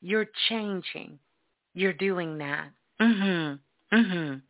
[0.00, 1.18] You're changing.
[1.74, 2.70] You're doing that.
[3.00, 3.58] Mhm.
[3.92, 4.42] Mhm.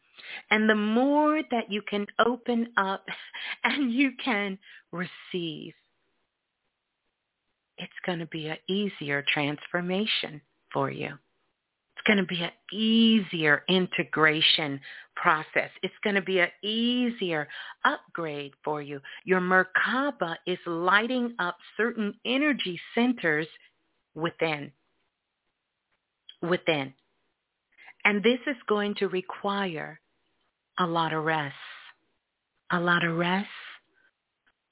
[0.51, 3.05] And the more that you can open up
[3.65, 4.59] and you can
[4.93, 5.75] receive,
[7.79, 10.41] it's going to be an easier transformation
[10.73, 11.09] for you.
[11.09, 14.81] It's going to be an easier integration
[15.15, 15.71] process.
[15.83, 17.49] It's going to be an easier
[17.85, 19.01] upgrade for you.
[19.25, 23.47] Your Merkaba is lighting up certain energy centers
[24.15, 24.73] within.
[26.43, 26.93] Within.
[28.05, 30.01] And this is going to require
[30.79, 31.55] a lot of rest.
[32.73, 33.49] A lot of rest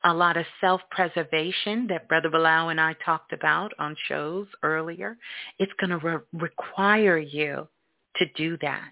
[0.05, 5.17] a lot of self-preservation that Brother Balah and I talked about on shows earlier.
[5.59, 7.67] It's going to re- require you
[8.17, 8.91] to do that.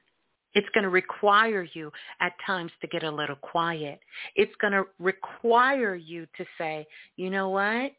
[0.55, 4.01] It's going to require you at times to get a little quiet.
[4.37, 6.87] It's going to require you to say,
[7.17, 7.93] you know what?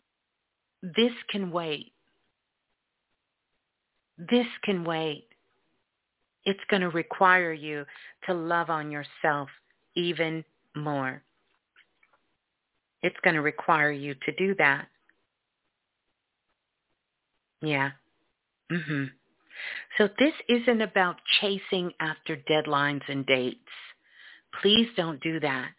[0.82, 1.94] This can wait.
[4.18, 5.28] This can wait.
[6.46, 7.86] It's going to require you
[8.28, 9.50] to love on yourself
[9.96, 10.44] even
[10.76, 11.22] more.
[13.02, 14.88] It's going to require you to do that.
[17.62, 17.92] Yeah.
[18.72, 19.12] Mhm.
[19.98, 23.70] So this isn't about chasing after deadlines and dates.
[24.62, 25.72] Please don't do that.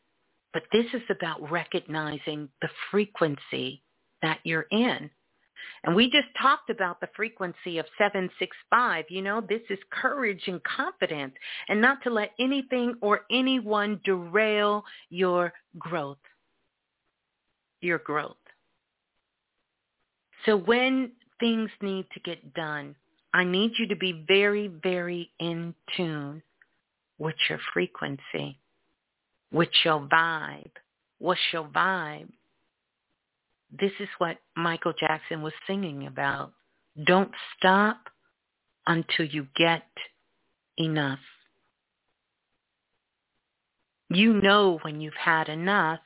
[0.52, 3.82] But this is about recognizing the frequency
[4.22, 5.10] that you're in.
[5.84, 9.04] And we just talked about the frequency of 765.
[9.08, 11.34] You know, this is courage and confidence
[11.68, 16.18] and not to let anything or anyone derail your growth
[17.84, 18.36] your growth.
[20.46, 22.96] So when things need to get done,
[23.32, 26.42] I need you to be very, very in tune
[27.18, 28.58] with your frequency,
[29.52, 30.70] with your vibe.
[31.18, 32.28] What's your vibe?
[33.78, 36.52] This is what Michael Jackson was singing about.
[37.06, 37.98] Don't stop
[38.86, 39.82] until you get
[40.78, 41.18] enough.
[44.10, 46.00] You know when you've had enough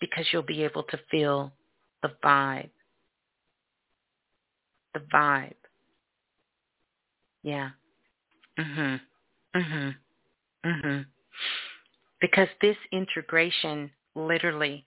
[0.00, 1.52] because you'll be able to feel
[2.02, 2.70] the vibe.
[4.92, 5.54] The vibe.
[7.42, 7.70] Yeah.
[8.58, 9.00] Mhm.
[9.54, 9.96] Mhm.
[10.64, 11.06] Mhm.
[12.20, 14.86] Because this integration literally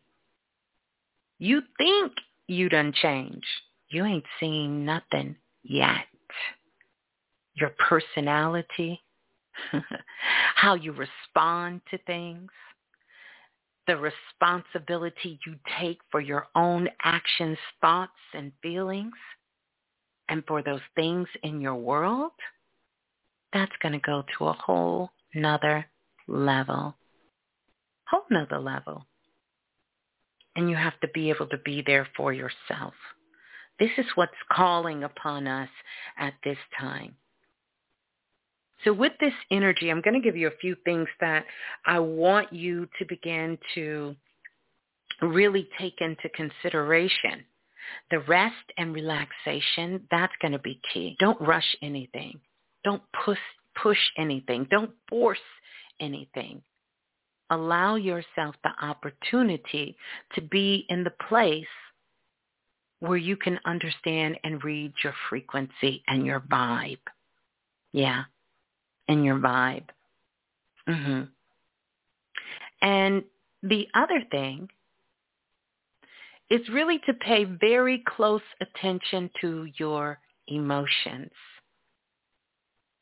[1.44, 2.14] you think
[2.48, 3.46] you done changed.
[3.90, 6.06] You ain't seen nothing yet.
[7.56, 9.02] Your personality,
[10.56, 12.50] how you respond to things,
[13.88, 19.12] the responsibility you take for your own actions, thoughts, and feelings,
[20.30, 22.32] and for those things in your world,
[23.52, 25.86] that's going to go to a whole nother
[26.26, 26.96] level.
[28.10, 29.06] Whole nother level.
[30.56, 32.94] And you have to be able to be there for yourself.
[33.80, 35.70] This is what's calling upon us
[36.18, 37.16] at this time.
[38.84, 41.46] So with this energy, I'm going to give you a few things that
[41.86, 44.16] I want you to begin to
[45.22, 47.46] really take into consideration.
[48.12, 51.16] The rest and relaxation, that's going to be key.
[51.20, 52.40] Don't rush anything.
[52.84, 53.40] Don't push
[53.82, 54.68] push anything.
[54.70, 55.40] Don't force
[56.00, 56.62] anything.
[57.54, 59.96] Allow yourself the opportunity
[60.34, 61.66] to be in the place
[63.00, 66.98] where you can understand and read your frequency and your vibe.
[67.92, 68.24] Yeah
[69.08, 69.90] and your vibe.
[70.88, 71.30] Mhm.
[72.82, 73.24] And
[73.62, 74.70] the other thing
[76.50, 81.32] is really to pay very close attention to your emotions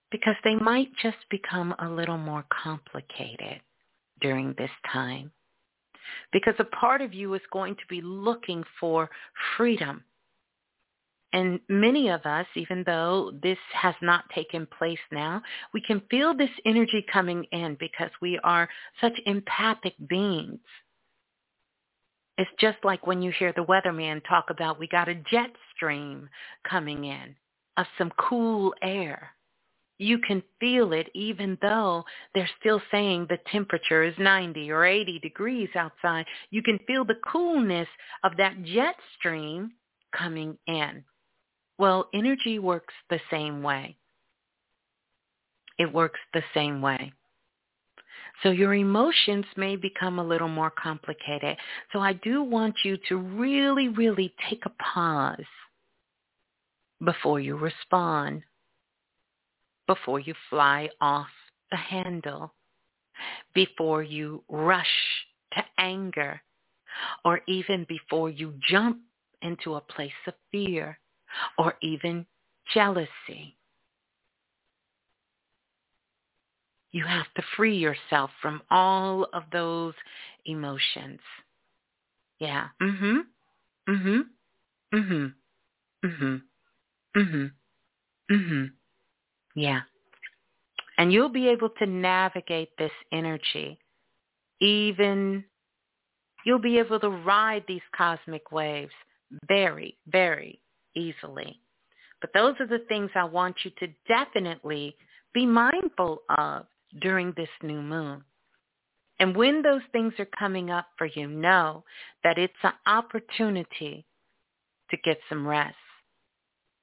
[0.10, 3.62] because they might just become a little more complicated
[4.22, 5.32] during this time.
[6.32, 9.09] Because a part of you is going to be looking for
[9.57, 10.03] freedom
[11.34, 15.41] and many of us, even though this has not taken place now,
[15.74, 18.67] we can feel this energy coming in because we are
[18.99, 20.59] such empathic beings.
[22.38, 26.28] It's just like when you hear the weatherman talk about we got a jet stream
[26.67, 27.36] coming in
[27.78, 29.30] of some cool air.
[30.02, 35.20] You can feel it even though they're still saying the temperature is 90 or 80
[35.20, 36.26] degrees outside.
[36.49, 37.88] You can feel the coolness
[38.24, 39.74] of that jet stream
[40.12, 41.04] coming in.
[41.78, 43.95] Well, energy works the same way.
[45.78, 47.14] It works the same way.
[48.41, 51.58] So your emotions may become a little more complicated.
[51.93, 55.38] So I do want you to really, really take a pause
[57.06, 58.41] before you respond,
[59.88, 61.28] before you fly off
[61.72, 62.54] the handle,
[63.54, 64.86] before you rush
[65.53, 66.41] to anger,
[67.26, 68.99] or even before you jump
[69.41, 70.98] into a place of fear
[71.58, 72.26] or even
[72.74, 73.56] jealousy.
[76.91, 79.94] You have to free yourself from all of those
[80.45, 81.22] emotions.
[82.40, 82.68] Yeah.
[82.82, 83.18] Mm-hmm.
[83.90, 84.20] Mm-hmm.
[84.98, 85.26] Mm-hmm.
[86.06, 86.36] Mm-hmm.
[87.20, 87.45] Mm-hmm.
[88.32, 88.72] Mhm.
[89.56, 89.82] Yeah.
[90.98, 93.80] And you'll be able to navigate this energy.
[94.61, 95.44] Even
[96.45, 98.94] you'll be able to ride these cosmic waves
[99.48, 100.60] very, very
[100.95, 101.60] easily.
[102.19, 104.95] But those are the things I want you to definitely
[105.34, 106.65] be mindful of
[107.02, 108.23] during this new moon.
[109.19, 111.84] And when those things are coming up for you, know
[112.23, 114.06] that it's an opportunity
[114.90, 115.76] to get some rest.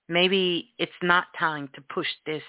[0.09, 2.43] Maybe it's not time to push this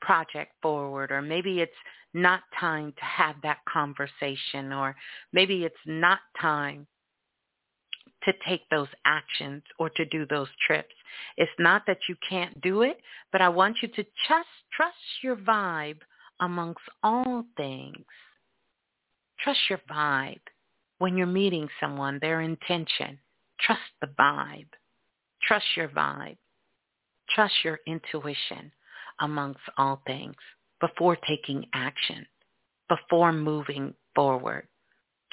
[0.00, 1.72] project forward, or maybe it's
[2.14, 4.96] not time to have that conversation, or
[5.32, 6.86] maybe it's not time
[8.24, 10.94] to take those actions or to do those trips.
[11.36, 12.98] It's not that you can't do it,
[13.32, 16.00] but I want you to just trust your vibe
[16.40, 18.04] amongst all things.
[19.42, 20.40] Trust your vibe
[20.98, 23.18] when you're meeting someone, their intention.
[23.58, 24.68] Trust the vibe.
[25.42, 26.36] Trust your vibe.
[27.34, 28.72] Trust your intuition
[29.20, 30.36] amongst all things
[30.80, 32.26] before taking action,
[32.88, 34.66] before moving forward.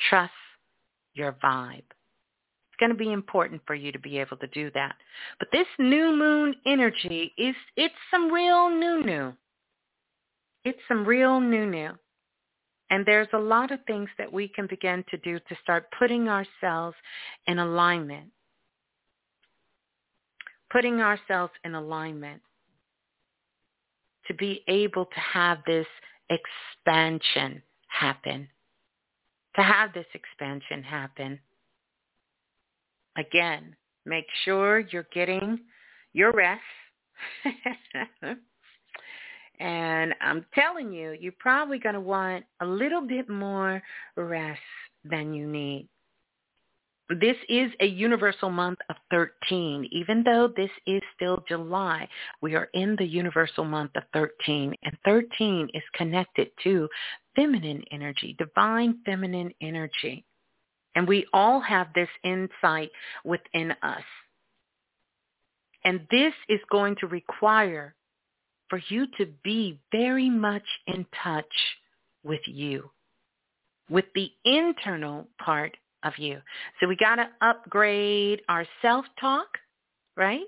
[0.10, 0.34] Trust
[1.14, 4.96] your vibe It's going to be important for you to be able to do that.
[5.40, 9.34] But this new moon energy is, it's some real new new.
[10.66, 11.92] It's some real new new.
[12.90, 16.30] And there's a lot of things that we can begin to do to start putting
[16.30, 16.96] ourselves
[17.48, 18.28] in alignment.
[20.72, 22.42] Putting ourselves in alignment
[24.28, 25.88] to be able to have this
[26.30, 28.48] expansion happen.
[29.56, 31.40] To have this expansion happen
[33.18, 33.76] Again,
[34.06, 35.60] make sure you're getting
[36.14, 36.62] your rest.
[39.60, 43.82] And I'm telling you, you're probably going to want a little bit more
[44.16, 44.62] rest
[45.04, 45.90] than you need.
[47.10, 49.88] This is a universal month of 13.
[49.92, 52.08] Even though this is still July,
[52.42, 54.74] we are in the universal month of 13.
[54.84, 56.90] And 13 is connected to
[57.36, 60.26] feminine energy, divine feminine energy.
[60.96, 62.92] And we all have this insight
[63.24, 64.04] within us.
[65.86, 67.96] And this is going to require
[68.70, 71.46] for you to be very much in touch
[72.26, 72.90] with you,
[73.90, 76.42] with the internal part of you.
[76.80, 79.48] So we got to upgrade our self-talk,
[80.16, 80.42] right?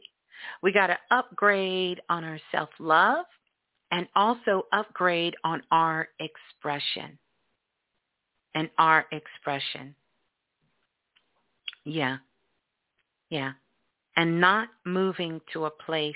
[0.61, 3.25] We got to upgrade on our self-love
[3.91, 7.17] and also upgrade on our expression
[8.55, 9.95] and our expression.
[11.83, 12.17] Yeah.
[13.29, 13.53] Yeah.
[14.15, 16.15] And not moving to a place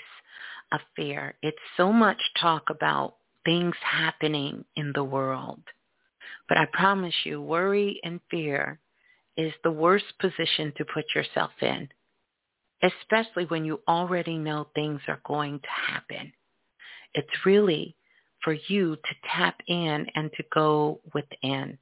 [0.72, 1.36] of fear.
[1.42, 3.16] It's so much talk about
[3.46, 5.62] things happening in the world.
[6.50, 8.80] But I promise you, worry and fear
[9.38, 11.90] is the worst position to put yourself in,
[12.84, 16.32] especially when you already know things are going to happen.
[17.14, 17.96] It's really
[18.44, 21.78] for you to tap in and to go within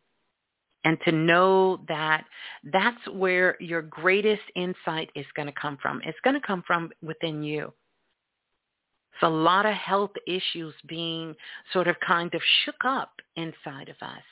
[0.83, 2.25] and to know that
[2.71, 6.01] that's where your greatest insight is going to come from.
[6.05, 7.73] It's going to come from within you.
[9.13, 11.35] It's a lot of health issues being
[11.73, 14.23] sort of kind of shook up inside of us.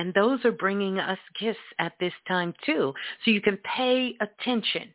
[0.00, 2.94] And those are bringing us gifts at this time too.
[3.22, 4.94] So you can pay attention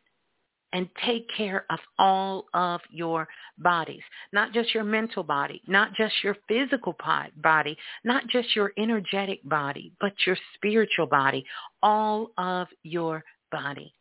[0.72, 4.02] and take care of all of your bodies,
[4.32, 6.96] not just your mental body, not just your physical
[7.40, 11.46] body, not just your energetic body, but your spiritual body,
[11.84, 13.22] all of your
[13.52, 13.94] body.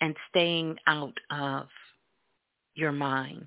[0.00, 1.68] And staying out of
[2.74, 3.46] your mind.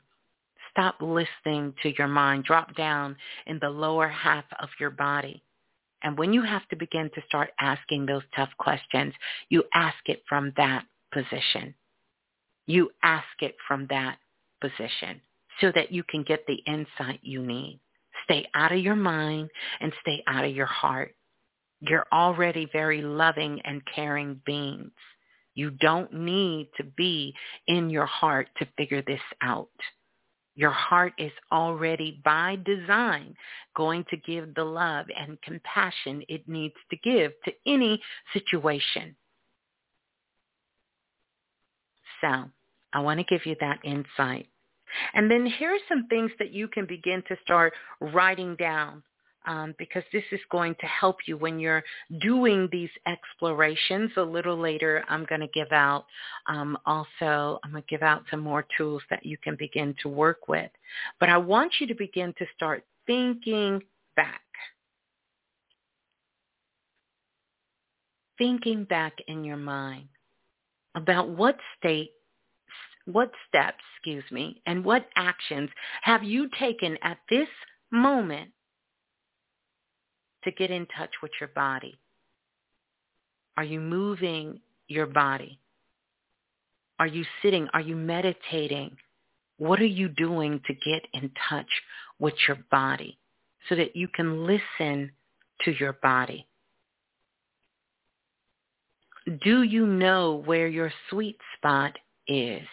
[0.72, 2.46] Stop listening to your mind.
[2.46, 3.18] Drop down
[3.48, 5.44] in the lower half of your body
[6.04, 9.14] and when you have to begin to start asking those tough questions,
[9.50, 11.74] you ask it from that position.
[12.66, 14.18] You ask it from that
[14.62, 15.22] position
[15.62, 17.80] so that you can get the insight you need.
[18.26, 19.50] Stay out of your mind
[19.80, 21.16] and stay out of your heart.
[21.80, 24.92] You're already very loving and caring beings.
[25.56, 27.34] You don't need to be
[27.68, 29.70] in your heart to figure this out.
[30.58, 33.36] Your heart is already by design
[33.76, 38.02] going to give the love and compassion it needs to give to any
[38.34, 39.16] situation.
[42.22, 42.46] So
[42.92, 44.48] I want to give you that insight.
[45.14, 49.04] And then here are some things that you can begin to start writing down
[49.48, 51.84] um, because this is going to help you when you're
[52.22, 54.12] doing these explorations.
[54.18, 56.06] A little later, I'm going to give out
[56.48, 60.10] um, also, I'm going to give out some more tools that you can begin to
[60.10, 60.70] work with.
[61.20, 63.82] But I want you to begin to start thinking
[64.16, 64.42] back.
[68.38, 70.10] Thinking back in your mind
[70.96, 72.12] about what state
[73.06, 75.70] what steps, excuse me, and what actions
[76.02, 77.48] have you taken at this
[77.90, 78.52] moment
[80.48, 81.98] to get in touch with your body?
[83.58, 85.60] Are you moving your body?
[87.00, 87.68] Are you sitting?
[87.74, 88.96] Are you meditating?
[89.58, 91.70] What are you doing to get in touch
[92.20, 93.18] with your body
[93.68, 95.12] so that you can listen
[95.66, 96.48] to your body?
[99.44, 101.98] Do you know where your sweet spot
[102.28, 102.68] is?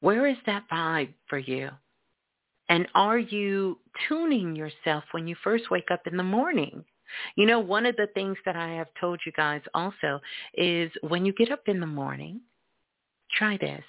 [0.00, 1.68] Where is that vibe for you?
[2.68, 3.78] And are you
[4.08, 6.84] tuning yourself when you first wake up in the morning?
[7.36, 10.20] You know, one of the things that I have told you guys also
[10.54, 12.40] is when you get up in the morning,
[13.32, 13.84] try this.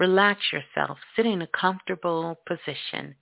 [0.00, 0.98] Relax yourself.
[1.14, 3.14] Sit in a comfortable position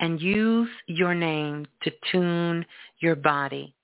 [0.00, 2.64] and use your name to tune
[3.00, 3.74] your body.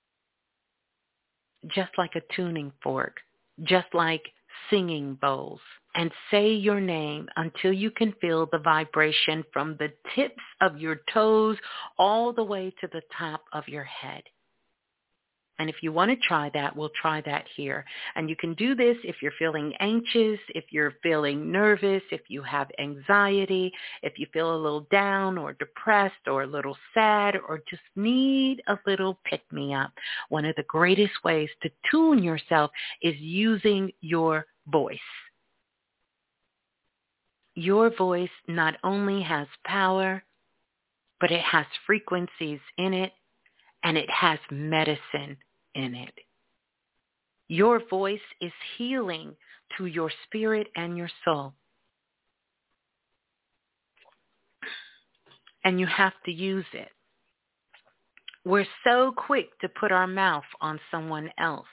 [1.68, 3.16] Just like a tuning fork,
[3.62, 4.22] just like
[4.70, 5.60] singing bowls
[5.96, 11.00] and say your name until you can feel the vibration from the tips of your
[11.12, 11.56] toes
[11.98, 14.22] all the way to the top of your head.
[15.58, 17.82] And if you want to try that, we'll try that here.
[18.14, 22.42] And you can do this if you're feeling anxious, if you're feeling nervous, if you
[22.42, 27.62] have anxiety, if you feel a little down or depressed or a little sad or
[27.70, 29.92] just need a little pick-me-up.
[30.28, 32.70] One of the greatest ways to tune yourself
[33.00, 34.98] is using your voice
[37.56, 40.22] your voice not only has power,
[41.20, 43.12] but it has frequencies in it
[43.82, 45.36] and it has medicine
[45.74, 46.14] in it.
[47.48, 49.34] Your voice is healing
[49.76, 51.52] to your spirit and your soul.
[55.66, 56.88] and you have to use it.
[58.44, 61.66] We're so quick to put our mouth on someone else.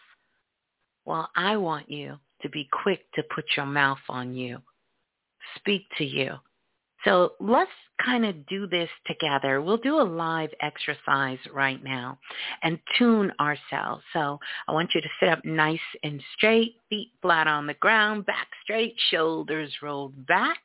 [1.05, 4.57] Well, I want you to be quick to put your mouth on you.
[5.57, 6.37] Speak to you.
[7.05, 7.71] So let's
[8.03, 9.61] kind of do this together.
[9.61, 12.17] We'll do a live exercise right now
[12.63, 14.03] and tune ourselves.
[14.13, 18.25] So I want you to sit up nice and straight, feet flat on the ground,
[18.25, 20.59] back straight, shoulders rolled back.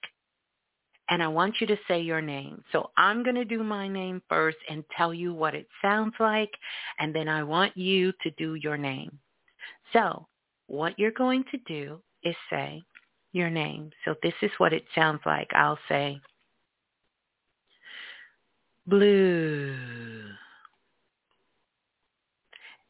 [1.10, 2.62] And I want you to say your name.
[2.70, 6.50] So I'm going to do my name first and tell you what it sounds like.
[6.98, 9.18] And then I want you to do your name.
[9.92, 10.26] So
[10.66, 12.82] what you're going to do is say
[13.32, 13.90] your name.
[14.04, 15.50] So this is what it sounds like.
[15.54, 16.20] I'll say
[18.86, 19.74] blue.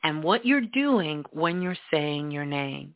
[0.04, 2.94] And what you're doing when you're saying your name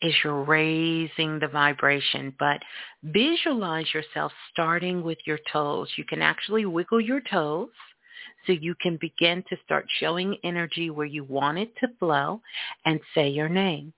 [0.00, 2.60] is you're raising the vibration, but
[3.04, 5.88] visualize yourself starting with your toes.
[5.96, 7.68] You can actually wiggle your toes
[8.46, 12.40] so you can begin to start showing energy where you want it to flow
[12.84, 13.92] and say your name.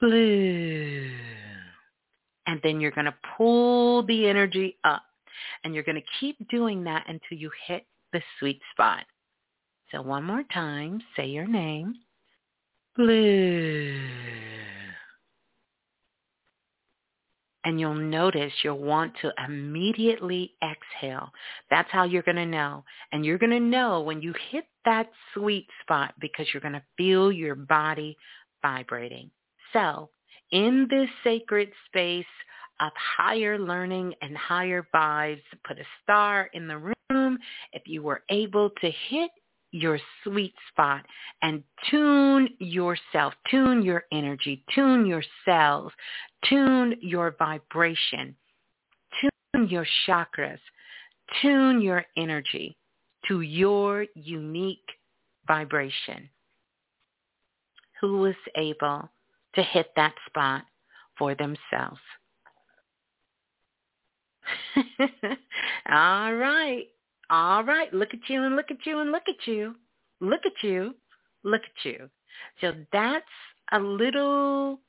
[0.00, 1.08] Blue.
[2.50, 5.04] And then you're going to pull the energy up
[5.62, 9.04] and you're going to keep doing that until you hit the sweet spot.
[9.92, 11.94] So one more time, say your name.
[12.96, 14.00] Blue.
[17.62, 21.30] And you'll notice you'll want to immediately exhale.
[21.70, 22.82] That's how you're going to know.
[23.12, 26.82] And you're going to know when you hit that sweet spot because you're going to
[26.96, 28.16] feel your body
[28.60, 29.30] vibrating.
[29.72, 30.10] So
[30.52, 32.24] in this sacred space
[32.80, 35.42] of higher learning and higher vibes.
[35.66, 37.38] Put a star in the room
[37.72, 39.30] if you were able to hit
[39.72, 41.04] your sweet spot
[41.42, 45.92] and tune yourself, tune your energy, tune your cells,
[46.48, 48.34] tune your vibration,
[49.20, 50.58] tune your chakras,
[51.40, 52.76] tune your energy
[53.28, 54.78] to your unique
[55.46, 56.28] vibration.
[58.00, 59.10] Who was able
[59.54, 60.64] to hit that spot
[61.18, 62.00] for themselves?
[65.90, 66.84] All right.
[67.30, 67.92] All right.
[67.92, 69.74] Look at you and look at you and look at you.
[70.20, 70.94] Look at you.
[71.44, 72.08] Look at you.
[72.60, 73.24] So that's
[73.72, 74.80] a little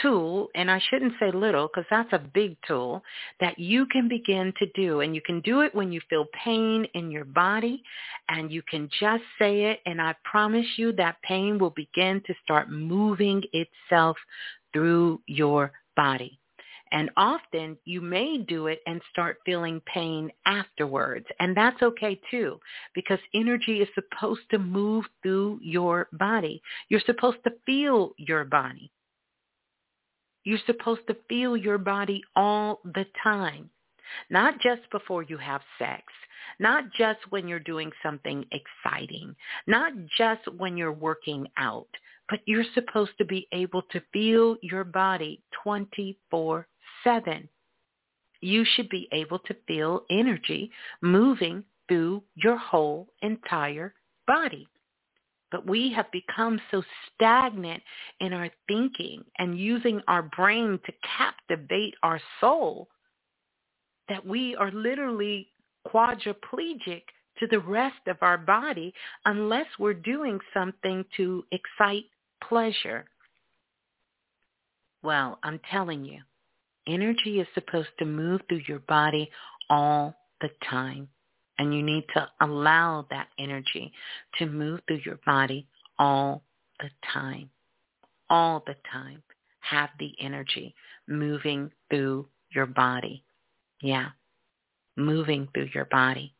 [0.00, 3.02] tool, and I shouldn't say little because that's a big tool
[3.40, 5.00] that you can begin to do.
[5.00, 7.82] And you can do it when you feel pain in your body
[8.28, 9.80] and you can just say it.
[9.86, 14.16] And I promise you that pain will begin to start moving itself
[14.72, 16.38] through your body.
[16.92, 21.26] And often you may do it and start feeling pain afterwards.
[21.40, 22.60] And that's okay too,
[22.94, 26.62] because energy is supposed to move through your body.
[26.88, 28.92] You're supposed to feel your body.
[30.44, 33.70] You're supposed to feel your body all the time,
[34.30, 36.02] not just before you have sex,
[36.58, 39.34] not just when you're doing something exciting,
[39.66, 41.88] not just when you're working out,
[42.28, 46.66] but you're supposed to be able to feel your body 24
[47.04, 47.48] seven,
[48.40, 53.94] you should be able to feel energy moving through your whole entire
[54.26, 54.66] body.
[55.54, 56.82] But we have become so
[57.14, 57.80] stagnant
[58.18, 62.88] in our thinking and using our brain to captivate our soul
[64.08, 65.46] that we are literally
[65.86, 67.02] quadriplegic
[67.38, 68.92] to the rest of our body
[69.26, 72.06] unless we're doing something to excite
[72.42, 73.04] pleasure.
[75.04, 76.18] Well, I'm telling you,
[76.88, 79.30] energy is supposed to move through your body
[79.70, 81.06] all the time.
[81.58, 83.92] And you need to allow that energy
[84.38, 85.66] to move through your body
[85.98, 86.42] all
[86.80, 87.50] the time.
[88.28, 89.22] All the time.
[89.60, 90.74] Have the energy
[91.08, 93.22] moving through your body.
[93.80, 94.08] Yeah.
[94.96, 96.34] Moving through your body.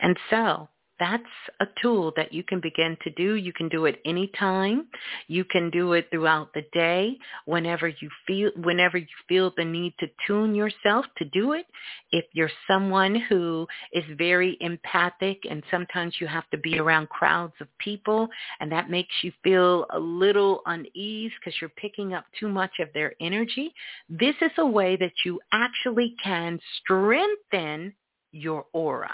[0.00, 1.22] And so that's
[1.60, 3.34] a tool that you can begin to do.
[3.34, 4.88] You can do it anytime.
[5.28, 7.16] You can do it throughout the day
[7.46, 11.66] whenever you feel whenever you feel the need to tune yourself to do it.
[12.10, 17.54] If you're someone who is very empathic and sometimes you have to be around crowds
[17.60, 18.28] of people
[18.60, 22.88] and that makes you feel a little unease because you're picking up too much of
[22.92, 23.72] their energy,
[24.08, 27.92] this is a way that you actually can strengthen
[28.32, 29.10] your aura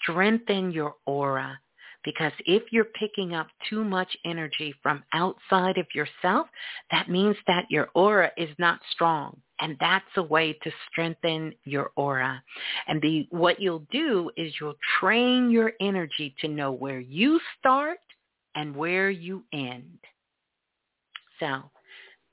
[0.00, 1.58] strengthen your aura.
[2.02, 6.48] Because if you're picking up too much energy from outside of yourself,
[6.90, 9.36] that means that your aura is not strong.
[9.60, 12.42] And that's a way to strengthen your aura.
[12.88, 17.98] And the, what you'll do is you'll train your energy to know where you start
[18.54, 19.98] and where you end.
[21.38, 21.70] So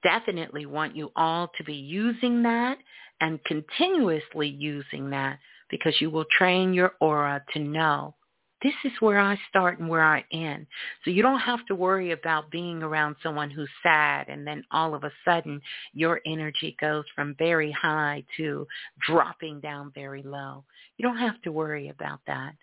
[0.03, 2.77] definitely want you all to be using that
[3.19, 8.15] and continuously using that because you will train your aura to know
[8.63, 10.65] this is where I start and where I end.
[11.05, 14.95] So you don't have to worry about being around someone who's sad and then all
[14.95, 15.61] of a sudden
[15.93, 18.65] your energy goes from very high to
[19.05, 20.63] dropping down very low.
[20.97, 22.53] You don't have to worry about that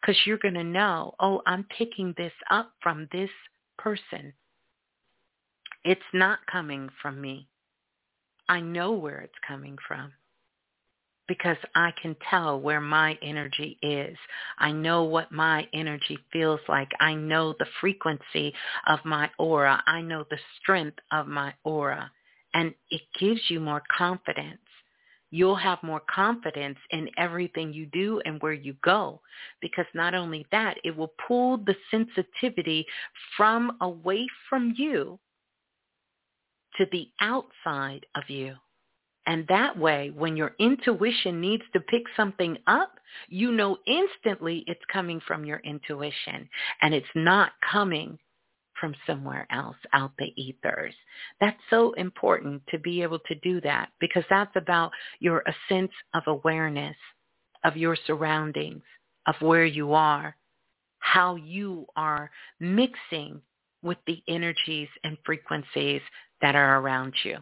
[0.00, 3.30] because you're going to know, oh, I'm picking this up from this
[3.78, 4.32] person.
[5.84, 7.48] It's not coming from me.
[8.48, 10.12] I know where it's coming from
[11.28, 14.16] because I can tell where my energy is.
[14.58, 16.90] I know what my energy feels like.
[17.00, 18.54] I know the frequency
[18.86, 19.82] of my aura.
[19.86, 22.10] I know the strength of my aura.
[22.54, 24.58] And it gives you more confidence.
[25.30, 29.20] You'll have more confidence in everything you do and where you go.
[29.60, 32.86] Because not only that, it will pull the sensitivity
[33.36, 35.18] from away from you
[36.78, 38.54] to the outside of you.
[39.26, 42.92] And that way, when your intuition needs to pick something up,
[43.28, 46.48] you know instantly it's coming from your intuition
[46.82, 48.18] and it's not coming
[48.80, 50.94] from somewhere else out the ethers.
[51.40, 55.92] That's so important to be able to do that because that's about your a sense
[56.14, 56.96] of awareness
[57.64, 58.82] of your surroundings,
[59.26, 60.36] of where you are,
[61.00, 62.30] how you are
[62.60, 63.40] mixing
[63.82, 66.00] with the energies and frequencies
[66.40, 67.38] that are around you.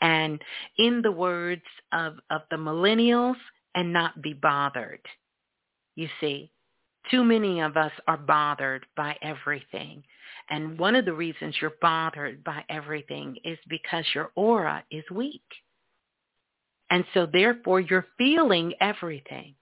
[0.00, 0.40] And
[0.78, 1.62] in the words
[1.92, 3.36] of, of the millennials,
[3.76, 5.02] and not be bothered.
[5.94, 6.50] You see,
[7.10, 10.02] too many of us are bothered by everything.
[10.50, 15.42] And one of the reasons you're bothered by everything is because your aura is weak.
[16.90, 19.54] And so therefore you're feeling everything.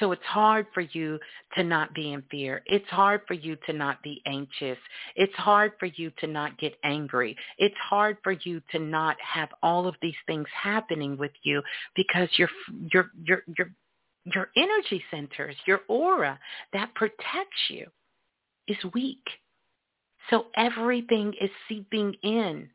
[0.00, 1.20] So it's hard for you
[1.54, 2.62] to not be in fear.
[2.66, 4.78] It's hard for you to not be anxious.
[5.14, 7.36] It's hard for you to not get angry.
[7.58, 11.62] It's hard for you to not have all of these things happening with you
[11.94, 12.48] because your
[12.92, 13.70] your your your
[14.24, 16.38] your energy centers, your aura
[16.72, 17.86] that protects you
[18.66, 19.24] is weak.
[20.30, 22.70] So everything is seeping in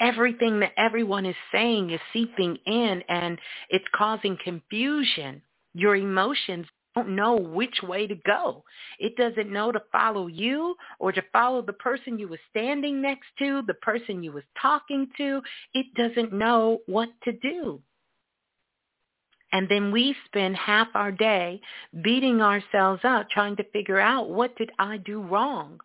[0.00, 5.42] everything that everyone is saying is seeping in and it's causing confusion
[5.78, 8.64] your emotions don't know which way to go.
[8.98, 13.28] It doesn't know to follow you or to follow the person you were standing next
[13.38, 15.40] to, the person you was talking to.
[15.74, 17.80] It doesn't know what to do.
[19.52, 21.60] And then we spend half our day
[22.02, 25.78] beating ourselves up trying to figure out what did I do wrong?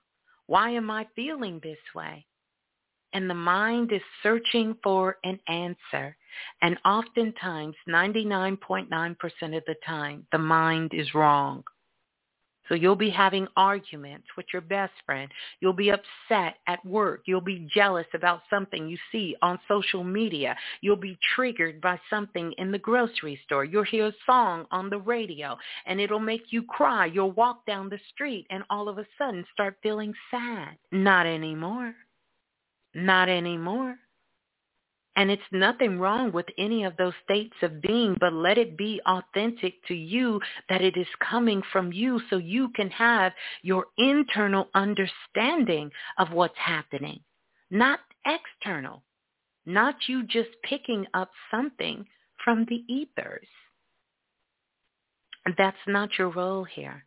[0.48, 2.26] Why am I feeling this way?
[3.14, 6.16] And the mind is searching for an answer.
[6.62, 11.64] And oftentimes, 99.9% of the time, the mind is wrong.
[12.70, 15.30] So you'll be having arguments with your best friend.
[15.60, 17.24] You'll be upset at work.
[17.26, 20.56] You'll be jealous about something you see on social media.
[20.82, 23.66] You'll be triggered by something in the grocery store.
[23.66, 27.06] You'll hear a song on the radio and it'll make you cry.
[27.06, 30.78] You'll walk down the street and all of a sudden start feeling sad.
[30.92, 31.94] Not anymore.
[32.94, 33.98] Not anymore.
[35.16, 39.00] And it's nothing wrong with any of those states of being, but let it be
[39.06, 44.70] authentic to you that it is coming from you so you can have your internal
[44.74, 47.20] understanding of what's happening,
[47.70, 49.04] not external,
[49.68, 52.06] not you just picking up something
[52.44, 53.48] from the ethers.
[55.58, 57.06] That's not your role here.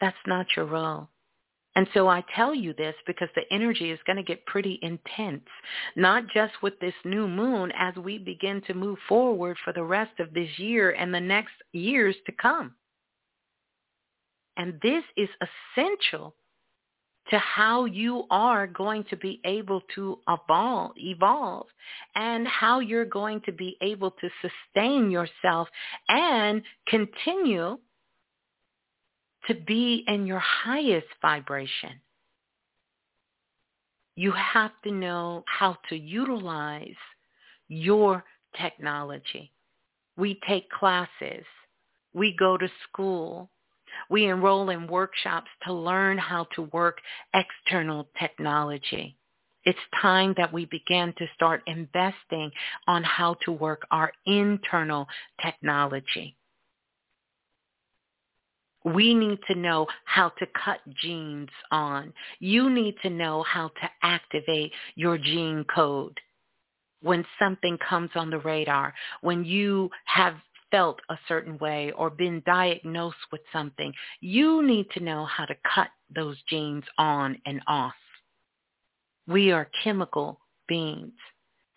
[0.00, 1.08] That's not your role.
[1.76, 5.44] And so I tell you this because the energy is going to get pretty intense,
[5.94, 10.18] not just with this new moon as we begin to move forward for the rest
[10.18, 12.74] of this year and the next years to come.
[14.56, 15.28] And this is
[15.76, 16.34] essential
[17.28, 21.66] to how you are going to be able to evolve, evolve
[22.14, 25.68] and how you're going to be able to sustain yourself
[26.08, 27.78] and continue
[29.46, 32.00] to be in your highest vibration.
[34.16, 36.96] You have to know how to utilize
[37.68, 38.24] your
[38.58, 39.52] technology.
[40.16, 41.44] We take classes.
[42.14, 43.50] We go to school.
[44.08, 46.98] We enroll in workshops to learn how to work
[47.34, 49.16] external technology.
[49.64, 52.50] It's time that we begin to start investing
[52.86, 55.08] on how to work our internal
[55.42, 56.35] technology.
[58.86, 62.12] We need to know how to cut genes on.
[62.38, 66.18] You need to know how to activate your gene code
[67.02, 70.34] when something comes on the radar, when you have
[70.70, 75.54] felt a certain way or been diagnosed with something, you need to know how to
[75.74, 77.94] cut those genes on and off.
[79.28, 81.12] We are chemical beings.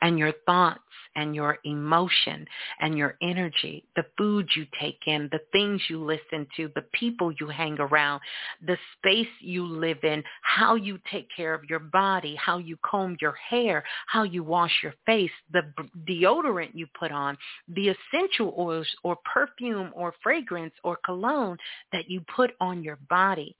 [0.01, 0.79] And your thoughts
[1.15, 2.45] and your emotion
[2.79, 7.31] and your energy, the food you take in, the things you listen to, the people
[7.39, 8.21] you hang around,
[8.65, 13.17] the space you live in, how you take care of your body, how you comb
[13.19, 15.61] your hair, how you wash your face, the
[16.07, 17.37] deodorant you put on,
[17.69, 21.57] the essential oils or perfume or fragrance or cologne
[21.91, 23.55] that you put on your body.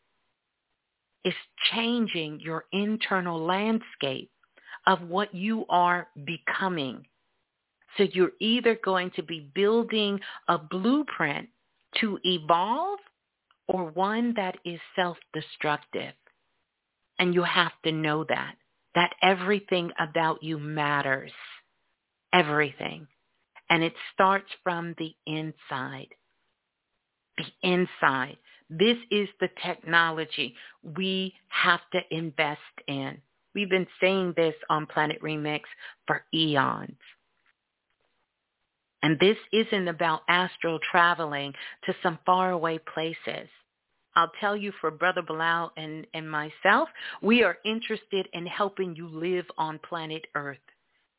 [1.25, 1.33] Is
[1.73, 4.31] changing your internal landscape
[4.87, 7.05] of what you are becoming.
[7.97, 11.49] So you're either going to be building a blueprint
[11.99, 12.99] to evolve
[13.67, 16.13] or one that is self-destructive.
[17.17, 18.55] And you have to know that,
[18.95, 21.31] that everything about you matters.
[22.31, 23.07] Everything.
[23.69, 26.09] And it starts from the inside.
[27.37, 28.37] The inside.
[28.69, 33.17] This is the technology we have to invest in.
[33.55, 35.61] We've been saying this on Planet Remix
[36.07, 36.97] for eons.
[39.01, 41.53] And this isn't about astral traveling
[41.85, 43.49] to some faraway places.
[44.15, 46.89] I'll tell you for Brother Balah and, and myself,
[47.21, 50.57] we are interested in helping you live on planet Earth.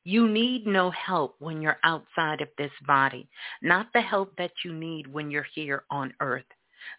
[0.04, 3.28] You need no help when you're outside of this body,
[3.62, 6.44] not the help that you need when you're here on Earth.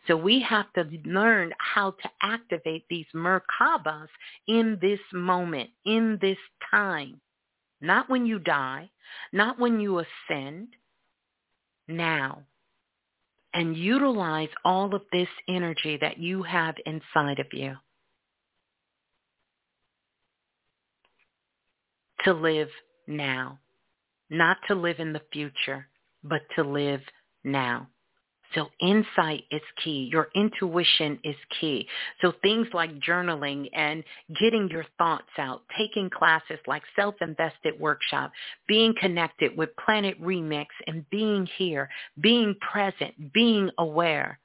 [0.08, 4.08] So we have to learn how to activate these Merkabas
[4.48, 6.38] in this moment, in this
[6.70, 7.22] time.
[7.82, 8.90] Not when you die,
[9.32, 10.70] not when you ascend,
[11.88, 12.44] now.
[13.54, 17.76] And utilize all of this energy that you have inside of you
[22.24, 22.70] to live
[23.08, 23.60] now.
[24.30, 25.88] Not to live in the future,
[26.24, 27.02] but to live
[27.44, 27.88] now.
[28.56, 30.10] So insight is key.
[30.12, 31.88] Your intuition is key.
[32.22, 34.04] So things like journaling and
[34.40, 38.32] getting your thoughts out, taking classes like Self-Invested Workshop,
[38.68, 44.40] being connected with Planet Remix and being here, being present, being aware.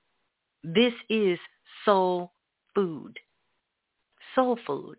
[0.62, 1.38] This is
[1.84, 2.32] soul
[2.74, 3.18] food.
[4.34, 4.98] Soul food.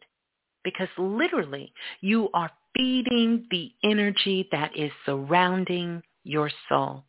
[0.64, 1.72] Because literally
[2.02, 7.06] you are feeding the energy that is surrounding your soul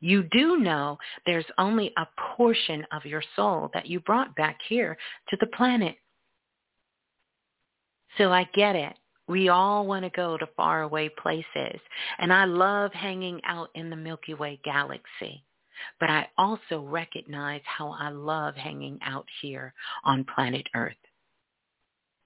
[0.00, 2.06] you do know there's only a
[2.36, 4.96] portion of your soul that you brought back here
[5.28, 5.96] to the planet.
[8.18, 8.94] So I get it.
[9.28, 11.80] We all want to go to faraway places.
[12.18, 15.44] And I love hanging out in the Milky Way galaxy.
[16.00, 19.72] But I also recognize how I love hanging out here
[20.04, 20.94] on planet Earth.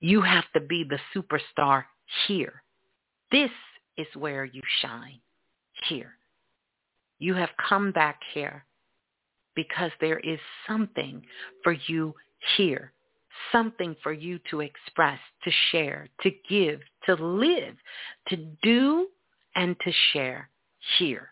[0.01, 1.85] You have to be the superstar
[2.27, 2.63] here.
[3.31, 3.51] This
[3.97, 5.21] is where you shine.
[5.89, 6.15] Here.
[7.19, 8.65] You have come back here
[9.55, 11.23] because there is something
[11.63, 12.15] for you
[12.57, 12.93] here,
[13.53, 17.77] something for you to express, to share, to give, to live,
[18.29, 19.09] to do,
[19.55, 20.49] and to share
[20.99, 21.31] here.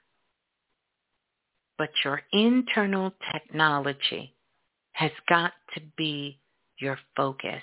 [1.79, 4.35] But your internal technology
[4.93, 6.39] has got to be
[6.79, 7.63] your focus.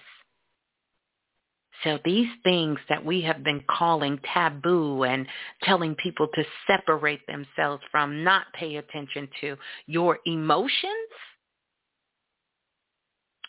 [1.84, 5.26] So these things that we have been calling taboo and
[5.64, 9.56] telling people to separate themselves from, not pay attention to
[9.88, 10.91] your emotions,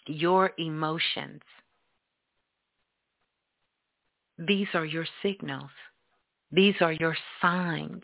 [0.07, 1.43] your emotions.
[4.39, 5.71] These are your signals.
[6.53, 8.03] These are your signs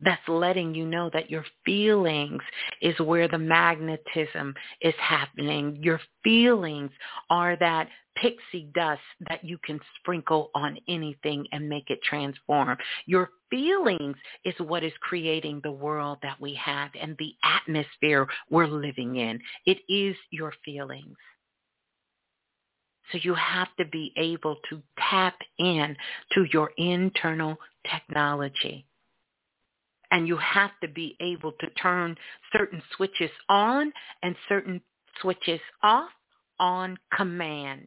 [0.00, 2.42] that's letting you know that your feelings
[2.80, 5.78] is where the magnetism is happening.
[5.82, 6.90] Your feelings
[7.28, 7.88] are that
[8.20, 12.76] pixie dust that you can sprinkle on anything and make it transform.
[13.06, 18.66] Your feelings is what is creating the world that we have and the atmosphere we're
[18.66, 19.40] living in.
[19.66, 21.16] It is your feelings.
[23.12, 24.80] So you have to be able to
[25.10, 25.96] tap in
[26.34, 27.56] to your internal
[27.90, 28.86] technology
[30.10, 32.16] and you have to be able to turn
[32.52, 33.92] certain switches on
[34.22, 34.80] and certain
[35.20, 36.10] switches off
[36.58, 37.86] on command.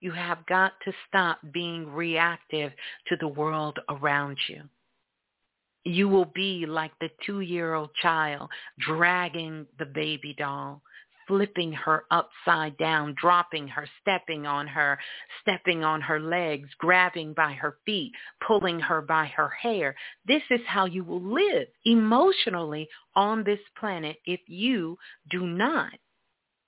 [0.00, 2.72] You have got to stop being reactive
[3.08, 4.62] to the world around you.
[5.84, 10.82] You will be like the two-year-old child dragging the baby doll
[11.28, 14.98] flipping her upside down, dropping her, stepping on her,
[15.42, 18.12] stepping on her legs, grabbing by her feet,
[18.44, 19.94] pulling her by her hair.
[20.26, 24.96] This is how you will live emotionally on this planet if you
[25.30, 25.92] do not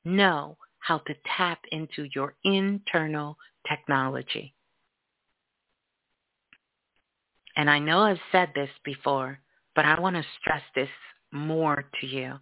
[0.05, 3.37] know how to tap into your internal
[3.69, 4.55] technology.
[7.57, 9.39] And I know I've said this before,
[9.75, 10.89] but I want to stress this
[11.33, 12.35] more to you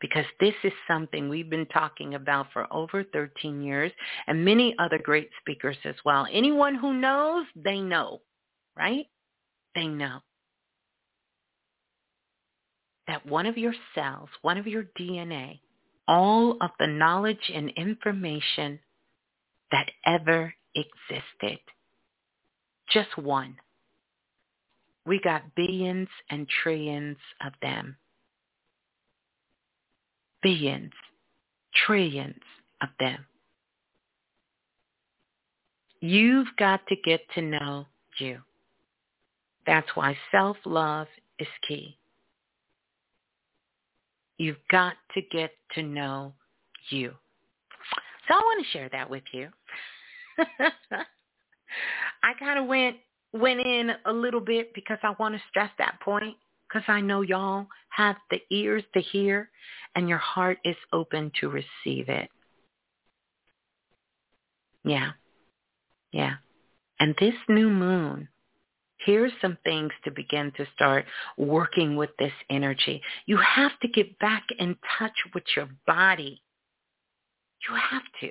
[0.00, 3.92] because this is something we've been talking about for over 13 years
[4.26, 6.26] and many other great speakers as well.
[6.32, 8.20] Anyone who knows, they know.
[8.76, 9.06] right?
[9.74, 10.20] They know
[13.06, 15.60] that one of your cells, one of your DNA,
[16.10, 18.80] all of the knowledge and information
[19.70, 21.60] that ever existed,
[22.90, 23.56] just one.
[25.06, 27.16] We got billions and trillions
[27.46, 27.96] of them.
[30.42, 30.92] Billions,
[31.86, 32.42] trillions
[32.82, 33.24] of them.
[36.00, 37.86] You've got to get to know
[38.18, 38.38] you.
[39.64, 41.06] That's why self-love
[41.38, 41.99] is key.
[44.40, 46.32] You've got to get to know
[46.88, 47.12] you.
[48.26, 49.50] So I want to share that with you.
[52.22, 52.96] I kind of went
[53.34, 56.36] went in a little bit because I want to stress that point
[56.66, 59.50] because I know y'all have the ears to hear
[59.94, 62.30] and your heart is open to receive it.
[64.84, 65.10] Yeah.
[66.12, 66.36] Yeah.
[66.98, 68.28] And this new moon
[69.04, 71.04] here's some things to begin to start
[71.36, 73.02] working with this energy.
[73.26, 76.42] You have to get back in touch with your body.
[77.68, 78.30] You have to.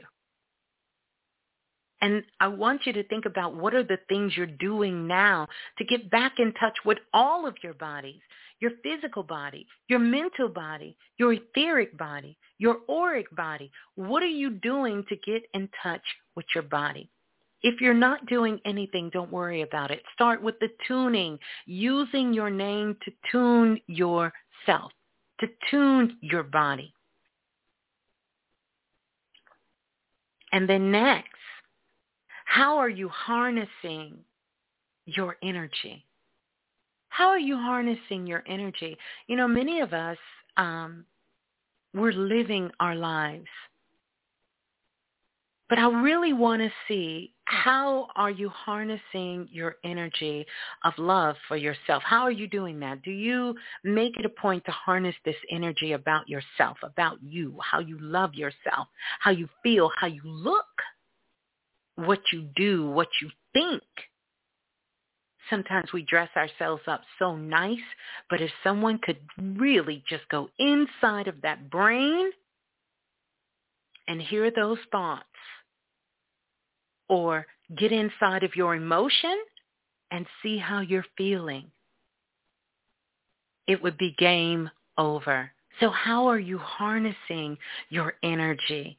[2.02, 5.48] And I want you to think about what are the things you're doing now
[5.78, 8.22] to get back in touch with all of your bodies,
[8.62, 13.72] your physical body, your mental body, your etheric body, your auric body.
[13.96, 16.04] What are you doing to get in touch
[16.36, 17.10] with your body?
[17.62, 20.02] If you're not doing anything, don't worry about it.
[20.14, 24.92] Start with the tuning, using your name to tune yourself,
[25.40, 26.94] to tune your body.
[30.52, 31.30] And then next,
[32.46, 34.18] how are you harnessing
[35.06, 36.06] your energy?
[37.10, 38.98] How are you harnessing your energy?
[39.28, 40.18] You know, many of us,
[40.58, 41.06] um,
[41.94, 43.48] we're living our lives
[45.70, 47.54] but I really want to see mm.
[47.64, 50.46] how are you harnessing your energy
[50.84, 52.02] of love for yourself?
[52.04, 53.04] How are you doing that?
[53.04, 57.80] Do you make it a point to harness this energy about yourself, about you, how
[57.80, 58.88] you love yourself,
[59.20, 60.66] how you feel, how you look,
[61.96, 63.84] what you do, what you think?
[65.50, 67.78] Sometimes we dress ourselves up so nice,
[68.30, 72.30] but if someone could really just go inside of that brain
[74.08, 75.26] and hear those thoughts,
[77.10, 77.46] or
[77.78, 79.36] get inside of your emotion
[80.12, 81.66] and see how you're feeling.
[83.68, 85.52] It would be game over.
[85.80, 87.58] So how are you harnessing
[87.90, 88.98] your energy?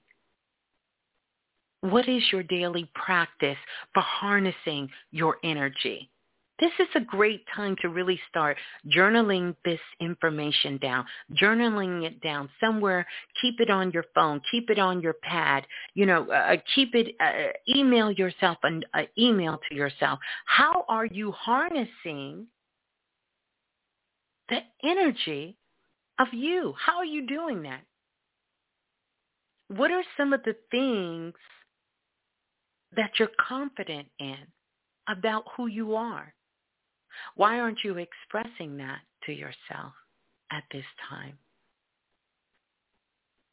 [1.82, 3.56] What is your daily practice
[3.94, 6.10] for harnessing your energy?
[6.60, 11.06] This is a great time to really start journaling this information down,
[11.40, 13.06] journaling it down somewhere.
[13.40, 14.42] Keep it on your phone.
[14.50, 15.66] Keep it on your pad.
[15.94, 20.18] You know, uh, keep it, uh, email yourself an uh, email to yourself.
[20.44, 22.46] How are you harnessing
[24.50, 25.56] the energy
[26.18, 26.74] of you?
[26.78, 27.80] How are you doing that?
[29.68, 31.32] What are some of the things
[32.96, 34.36] that you're confident in
[35.08, 36.34] about who you are?
[37.36, 39.92] Why aren't you expressing that to yourself
[40.51, 41.38] at this time?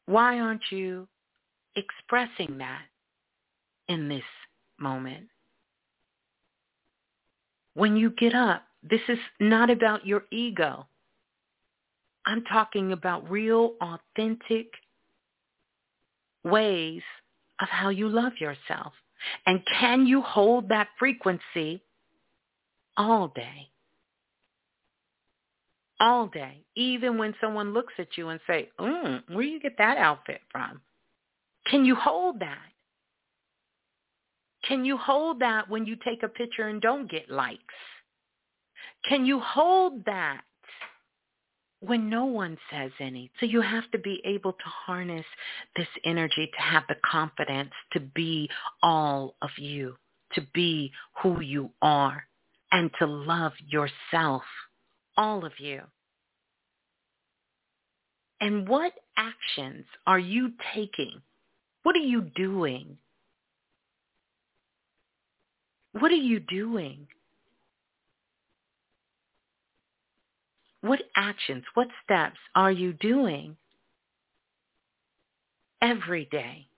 [0.06, 1.06] Why aren't you
[1.76, 2.82] expressing that
[3.88, 4.22] in this
[4.78, 5.28] moment?
[7.74, 10.86] When you get up, this is not about your ego.
[12.26, 14.66] I'm talking about real, authentic
[16.44, 17.02] ways
[17.60, 18.92] of how you love yourself.
[19.46, 21.82] And can you hold that frequency
[22.98, 23.70] all day.
[26.00, 26.64] All day.
[26.76, 30.80] Even when someone looks at you and say, mm, where you get that outfit from?
[31.66, 32.58] Can you hold that?
[34.66, 37.62] Can you hold that when you take a picture and don't get likes?
[39.08, 40.42] Can you hold that
[41.80, 43.30] when no one says any?
[43.38, 45.24] So you have to be able to harness
[45.76, 48.50] this energy to have the confidence to be
[48.82, 49.94] all of you,
[50.34, 50.90] to be
[51.22, 52.27] who you are
[52.70, 54.42] and to love yourself,
[55.16, 55.82] all of you.
[58.40, 61.22] And what actions are you taking?
[61.82, 62.98] What are you doing?
[65.92, 67.08] What are you doing?
[70.80, 73.56] What actions, what steps are you doing
[75.82, 76.68] every day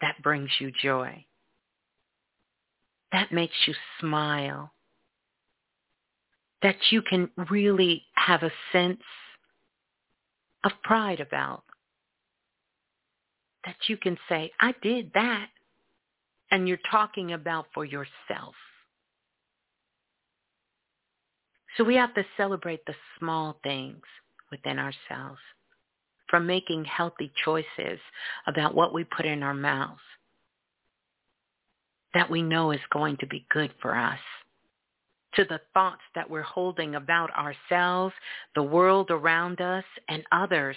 [0.00, 1.24] that brings you joy?
[3.10, 4.73] That makes you smile
[6.64, 9.02] that you can really have a sense
[10.64, 11.62] of pride about.
[13.66, 15.48] That you can say, I did that.
[16.50, 18.54] And you're talking about for yourself.
[21.76, 24.02] So we have to celebrate the small things
[24.50, 25.40] within ourselves
[26.30, 27.98] from making healthy choices
[28.46, 30.00] about what we put in our mouths
[32.14, 34.20] that we know is going to be good for us
[35.36, 38.14] to the thoughts that we're holding about ourselves,
[38.54, 40.76] the world around us, and others.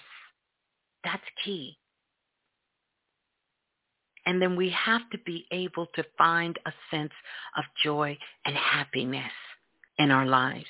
[1.03, 1.77] That's key.
[4.25, 7.13] And then we have to be able to find a sense
[7.57, 9.31] of joy and happiness
[9.97, 10.65] in our lives.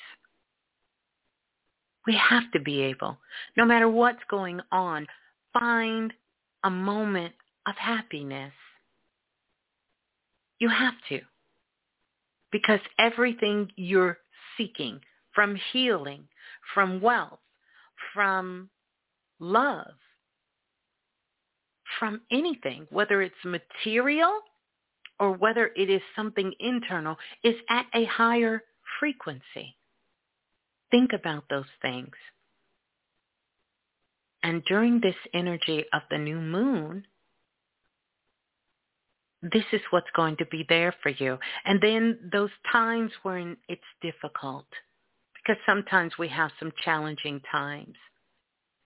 [2.06, 3.18] We have to be able,
[3.56, 5.06] no matter what's going on,
[5.52, 6.12] find
[6.64, 7.34] a moment
[7.66, 8.52] of happiness.
[10.58, 11.20] You have to
[12.52, 14.18] because everything you're
[14.56, 15.00] seeking
[15.34, 16.24] from healing,
[16.74, 17.40] from wealth,
[18.14, 18.70] from
[19.38, 19.94] love,
[21.98, 24.40] from anything, whether it's material
[25.20, 28.62] or whether it is something internal, is at a higher
[29.00, 29.76] frequency.
[30.90, 32.14] Think about those things.
[34.42, 37.04] And during this energy of the new moon,
[39.42, 41.38] this is what's going to be there for you.
[41.64, 44.66] And then those times when it's difficult,
[45.34, 47.94] because sometimes we have some challenging times,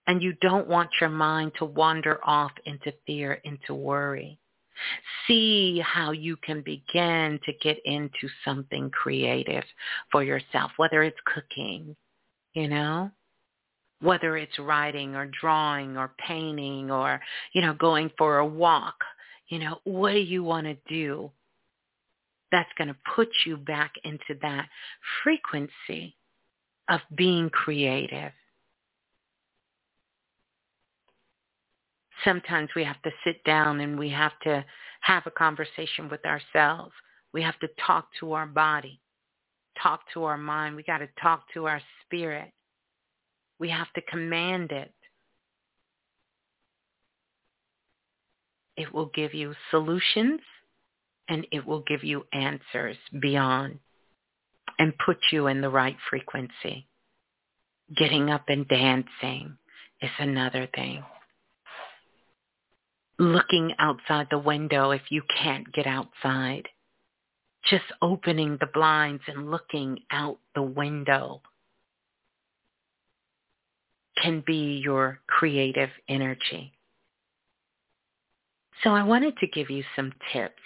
[0.05, 4.37] and you don't want your mind to wander off into fear, into worry.
[5.27, 9.63] See how you can begin to get into something creative
[10.11, 11.95] for yourself, whether it's cooking,
[12.53, 13.11] you know,
[14.01, 17.21] whether it's writing or drawing or painting or,
[17.53, 18.95] you know, going for a walk
[19.53, 21.29] you know, what do you want to do
[22.51, 24.67] that's going to put you back into that
[25.23, 26.15] frequency
[26.89, 28.31] of being creative?
[32.25, 34.65] Sometimes we have to sit down and we have to
[35.01, 36.93] have a conversation with ourselves.
[37.31, 38.99] We have to talk to our body,
[39.79, 40.75] talk to our mind.
[40.75, 42.51] We got to talk to our spirit.
[43.59, 44.91] We have to command it.
[48.75, 50.41] It will give you solutions
[51.27, 53.79] and it will give you answers beyond
[54.79, 56.87] and put you in the right frequency.
[57.95, 59.57] Getting up and dancing
[60.01, 61.03] is another thing.
[63.19, 66.67] Looking outside the window if you can't get outside.
[67.65, 71.41] Just opening the blinds and looking out the window
[74.21, 76.73] can be your creative energy.
[78.83, 80.61] So I wanted to give you some tips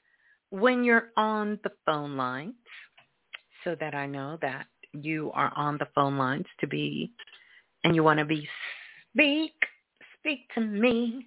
[0.51, 2.53] when you're on the phone lines
[3.63, 7.11] so that I know that you are on the phone lines to be
[7.83, 8.47] and you want to be
[9.13, 9.53] speak,
[10.19, 11.25] speak to me.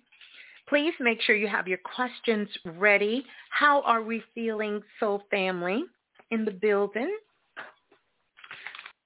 [0.69, 3.25] Please make sure you have your questions ready.
[3.51, 5.83] How are we feeling, Soul Family,
[6.31, 7.15] in the building?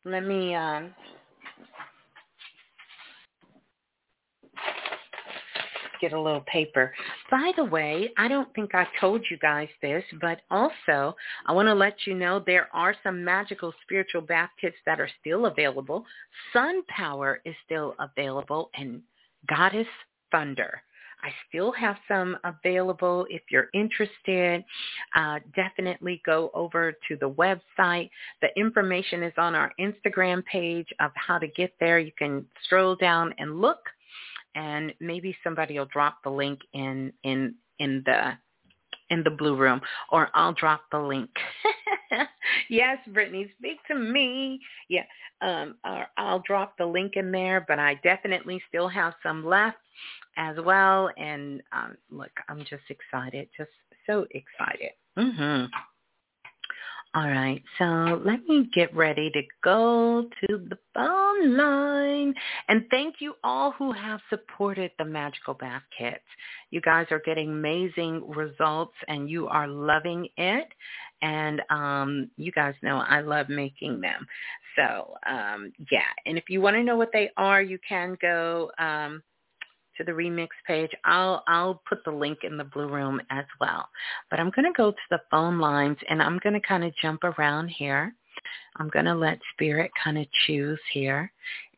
[0.05, 0.83] Let me uh,
[6.01, 6.93] get a little paper.
[7.31, 11.15] By the way, I don't think I told you guys this, but also
[11.47, 15.11] I want to let you know there are some magical spiritual bath kits that are
[15.21, 16.05] still available.
[16.53, 19.03] Sun Power is still available and
[19.49, 19.87] Goddess
[20.31, 20.83] Thunder.
[21.23, 24.65] I still have some available if you're interested.
[25.17, 28.11] Uh, definitely go over to the website.
[28.41, 31.99] The information is on our Instagram page of how to get there.
[31.99, 33.81] You can stroll down and look
[34.59, 38.33] and maybe somebody will drop the link in in in the
[39.11, 39.81] in the blue room
[40.11, 41.31] or I'll drop the link.
[42.69, 44.61] yes, Brittany, speak to me.
[44.89, 45.05] Yeah,
[45.41, 49.79] um, or I'll drop the link in there, but I definitely still have some left
[50.37, 51.11] as well.
[51.17, 53.71] And um, look, I'm just excited, just
[54.07, 54.91] so excited.
[55.17, 55.67] Mm-hmm.
[57.15, 62.35] All right, so let me get ready to go to the phone line.
[62.69, 66.21] And thank you all who have supported the Magical Bath Kits.
[66.71, 70.69] You guys are getting amazing results and you are loving it.
[71.23, 74.27] And um, you guys know I love making them.
[74.77, 78.71] So um, yeah, and if you want to know what they are, you can go
[78.79, 79.23] um,
[79.99, 80.91] to the remix page.
[81.05, 83.89] I'll I'll put the link in the blue room as well.
[84.31, 86.97] But I'm going to go to the phone lines and I'm going to kind of
[86.97, 88.15] jump around here.
[88.77, 91.31] I'm going to let spirit kind of choose here.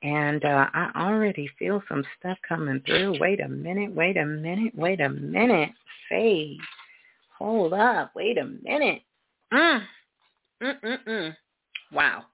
[0.02, 3.18] And uh, I already feel some stuff coming through.
[3.20, 5.70] Wait a minute, wait a minute, wait a minute.
[6.10, 6.56] Say,
[7.38, 9.02] hold up, wait a minute.
[9.52, 9.82] Mm.
[10.62, 11.36] Mm-mm-mm.
[11.92, 12.24] Wow.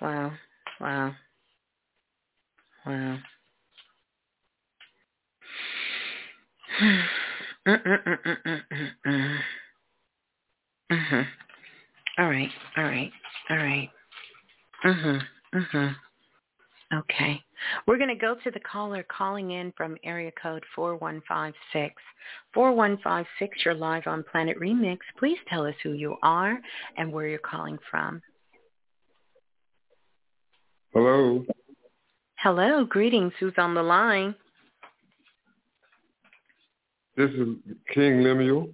[0.00, 0.32] Wow.
[0.80, 1.14] Wow.
[2.84, 3.18] Wow.
[12.18, 12.50] All right.
[12.76, 13.10] All right.
[13.50, 13.90] All right.
[14.84, 15.22] Mhm.
[15.54, 15.96] Mhm.
[16.92, 17.42] Okay.
[17.86, 21.94] We're going to go to the caller calling in from area code 4156.
[22.52, 24.98] 4156, you're live on Planet Remix.
[25.18, 26.58] Please tell us who you are
[26.98, 28.20] and where you're calling from.
[30.92, 31.44] Hello.
[32.36, 32.84] Hello.
[32.84, 33.32] Greetings.
[33.40, 34.34] Who's on the line?
[37.16, 37.48] This is
[37.94, 38.68] King Lemuel.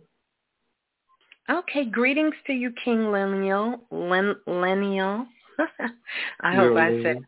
[1.48, 3.80] Okay, greetings to you, King Lemuel.
[3.92, 5.26] Len- Lemuel.
[6.40, 7.18] I hope I said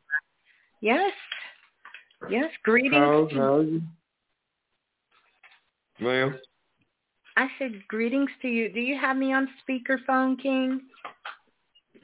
[0.81, 1.13] yes.
[2.29, 2.95] Yes, greetings.
[2.95, 3.83] How, to- how are you?
[6.01, 6.39] Ma'am?
[7.37, 8.73] I said greetings to you.
[8.73, 10.81] Do you have me on speakerphone, King?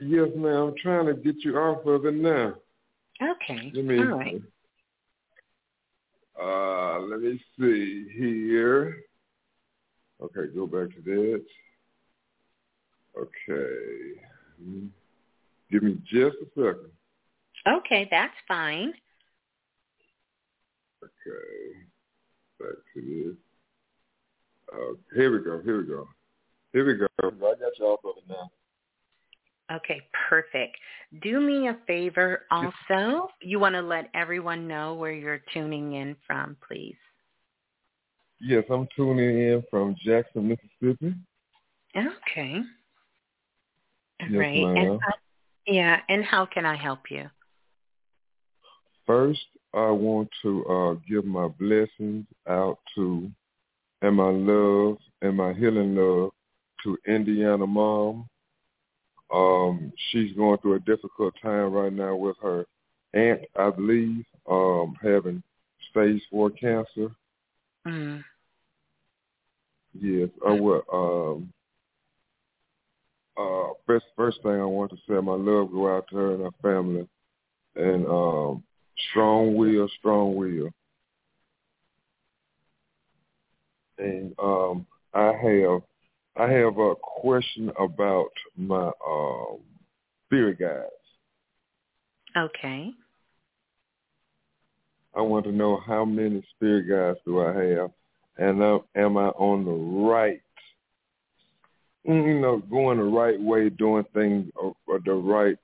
[0.00, 0.68] Yes, ma'am.
[0.68, 2.54] I'm trying to get you off of it now.
[3.22, 3.72] Okay.
[3.74, 4.42] Let me All right.
[6.42, 9.02] Uh let me see here.
[10.22, 11.44] Okay, go back to that.
[13.18, 14.20] Okay.
[14.62, 14.86] Hmm.
[15.70, 16.90] Give me just a second.
[17.66, 18.92] Okay, that's fine.
[21.02, 21.76] Okay.
[22.58, 23.36] Back to this.
[24.72, 25.60] Uh, here we go.
[25.62, 26.08] Here we go.
[26.72, 27.06] Here we go.
[27.22, 28.50] I got you off of it now.
[29.72, 30.76] Okay, perfect.
[31.22, 33.28] Do me a favor also.
[33.40, 36.97] You want to let everyone know where you're tuning in from, please.
[38.40, 41.14] Yes, I'm tuning in from Jackson, Mississippi.
[41.97, 42.60] Okay.
[44.20, 44.55] All Yes, right.
[44.55, 44.76] ma'am.
[44.76, 45.14] And how,
[45.66, 47.28] yeah, and how can I help you?
[49.06, 49.40] First,
[49.74, 53.30] I want to uh, give my blessings out to
[54.02, 56.30] and my love and my healing love
[56.84, 58.28] to Indiana mom.
[59.32, 62.66] Um, she's going through a difficult time right now with her
[63.15, 65.43] aunt, I believe, um, having
[65.90, 67.11] stage four cancer.
[67.86, 68.24] Mm.
[70.01, 70.28] Yes.
[70.44, 70.85] Oh well.
[70.93, 71.52] Um,
[73.36, 76.43] uh, first, first thing I want to say, my love go out to her and
[76.43, 77.09] her family,
[77.77, 78.62] and um,
[79.11, 80.70] strong will, strong will.
[83.98, 85.82] And um, I have,
[86.36, 89.59] I have a question about my um,
[90.27, 90.90] spirit guides.
[92.36, 92.93] Okay.
[95.16, 97.90] I want to know how many spirit guides do I have,
[98.39, 100.40] and uh, am I on the right,
[102.05, 105.57] you know, going the right way, doing things or, or the right,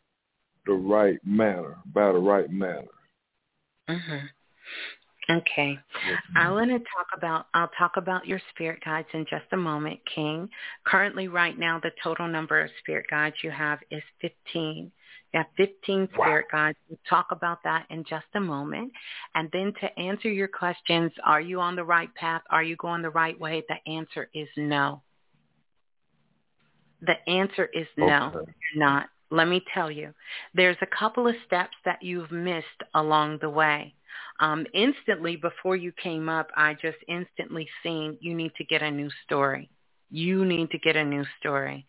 [0.66, 2.82] the right manner, by the right manner.
[3.88, 4.28] Mhm.
[5.28, 5.78] Okay.
[6.36, 9.98] I want to talk about, I'll talk about your spirit guides in just a moment,
[10.14, 10.48] King.
[10.84, 14.92] Currently, right now, the total number of spirit guides you have is 15.
[15.34, 16.78] You have 15 spirit guides.
[16.88, 18.92] We'll talk about that in just a moment.
[19.34, 22.42] And then to answer your questions, are you on the right path?
[22.50, 23.64] Are you going the right way?
[23.68, 25.02] The answer is no.
[27.02, 28.52] The answer is no, Okay.
[28.74, 29.08] you're not.
[29.30, 30.14] Let me tell you,
[30.54, 33.95] there's a couple of steps that you've missed along the way.
[34.40, 38.90] Um, instantly before you came up, I just instantly seen you need to get a
[38.90, 39.70] new story.
[40.10, 41.84] You need to get a new story.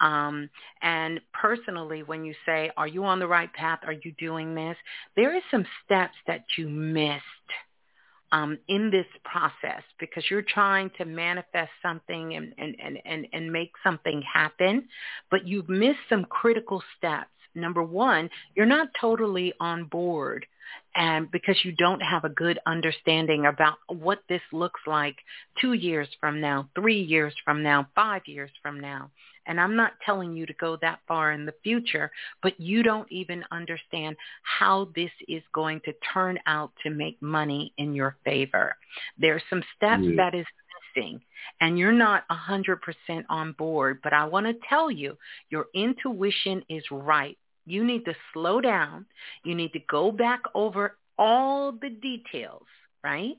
[0.00, 0.50] Um,
[0.82, 3.80] and personally, when you say, are you on the right path?
[3.86, 4.76] Are you doing this?
[5.14, 7.22] There is some steps that you missed
[8.32, 13.52] um, in this process because you're trying to manifest something and, and, and, and, and
[13.52, 14.88] make something happen,
[15.30, 17.30] but you've missed some critical steps.
[17.54, 20.46] Number one, you're not totally on board
[20.94, 25.16] and because you don't have a good understanding about what this looks like
[25.60, 29.10] two years from now, three years from now, five years from now.
[29.46, 32.10] And I'm not telling you to go that far in the future,
[32.42, 37.72] but you don't even understand how this is going to turn out to make money
[37.78, 38.76] in your favor.
[39.18, 40.16] There's some steps Yeah.
[40.16, 40.46] that is
[40.94, 41.20] missing
[41.60, 45.16] and you're not 100% on board, but I want to tell you,
[45.50, 47.38] your intuition is right.
[47.66, 49.06] You need to slow down.
[49.44, 52.66] You need to go back over all the details,
[53.04, 53.36] right?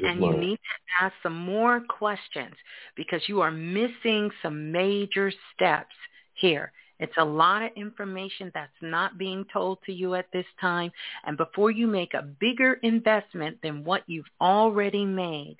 [0.00, 2.54] Yes, and you need to ask some more questions
[2.96, 5.94] because you are missing some major steps
[6.34, 6.72] here.
[6.98, 10.90] It's a lot of information that's not being told to you at this time.
[11.24, 15.56] And before you make a bigger investment than what you've already made,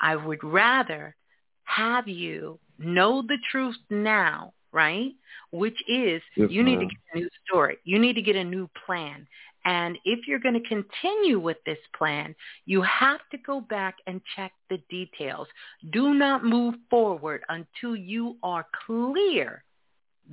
[0.00, 1.14] I would rather
[1.64, 5.12] have you know the truth now, right?
[5.50, 6.88] Which is yes, you need ma'am.
[6.88, 7.78] to get a new story.
[7.84, 9.26] You need to get a new plan.
[9.64, 12.34] And if you're going to continue with this plan,
[12.66, 15.46] you have to go back and check the details.
[15.92, 19.62] Do not move forward until you are clear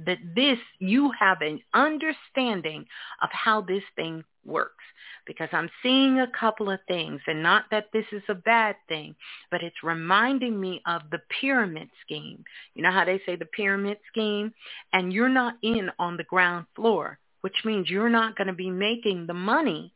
[0.06, 2.86] that this, you have an understanding
[3.22, 4.84] of how this thing works.
[5.26, 9.16] Because I'm seeing a couple of things, and not that this is a bad thing,
[9.52, 12.44] but it's reminding me of the pyramid scheme.
[12.74, 14.54] You know how they say the pyramid scheme?
[14.92, 18.72] And you're not in on the ground floor, which means you're not going to be
[18.72, 19.94] making the money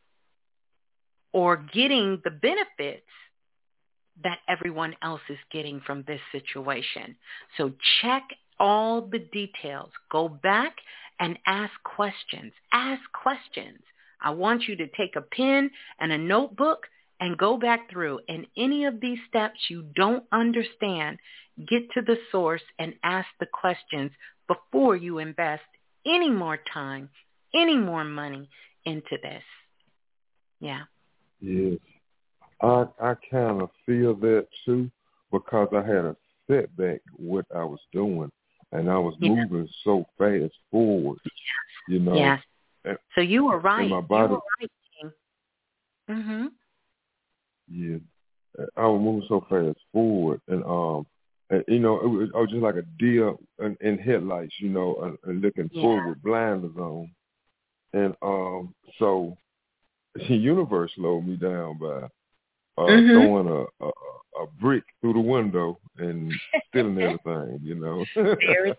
[1.32, 3.08] or getting the benefits
[4.24, 7.16] that everyone else is getting from this situation.
[7.58, 8.24] So check
[8.60, 9.90] all the details.
[10.12, 10.76] Go back
[11.20, 12.54] and ask questions.
[12.72, 13.80] Ask questions.
[14.24, 15.70] I want you to take a pen
[16.00, 16.88] and a notebook
[17.20, 18.20] and go back through.
[18.28, 21.18] And any of these steps you don't understand,
[21.68, 24.12] get to the source and ask the questions
[24.48, 25.64] before you invest
[26.06, 27.10] any more time,
[27.54, 28.50] any more money
[28.86, 29.44] into this.
[30.60, 30.84] Yeah.
[31.40, 31.80] Yes.
[32.62, 34.90] I I kind of feel that too
[35.32, 36.16] because I had a
[36.48, 38.32] setback what I was doing
[38.72, 39.30] and I was Yeah.
[39.30, 41.20] moving so fast forward.
[41.88, 42.16] You know.
[42.16, 42.42] Yes.
[43.16, 43.90] So you were right.
[43.90, 44.72] my You body- were right.
[46.10, 46.52] Mhm.
[47.70, 47.98] Yeah,
[48.76, 51.06] I was moving so fast forward, and um,
[51.50, 54.70] and, you know, it was, I was just like a deer in, in headlights, you
[54.70, 55.82] know, and, and looking Yeah.
[55.82, 57.10] forward, blinders on,
[57.94, 59.38] and um, so
[60.16, 62.08] the universe slowed me down by
[62.78, 63.14] uh, Mhm.
[63.14, 63.92] throwing a, a
[64.42, 66.34] a brick through the window and
[66.70, 68.04] stealing everything, you know.
[68.16, 68.78] There it is.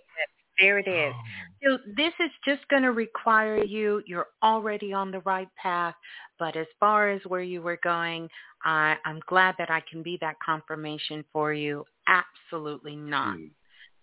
[0.58, 1.12] There it is.
[1.14, 1.22] Oh.
[1.62, 4.02] So this is just going to require you.
[4.06, 5.94] You're already on the right path.
[6.38, 8.28] But as far as where you were going,
[8.64, 11.84] I, I'm glad that I can be that confirmation for you.
[12.06, 13.36] Absolutely not.
[13.36, 13.46] Hmm.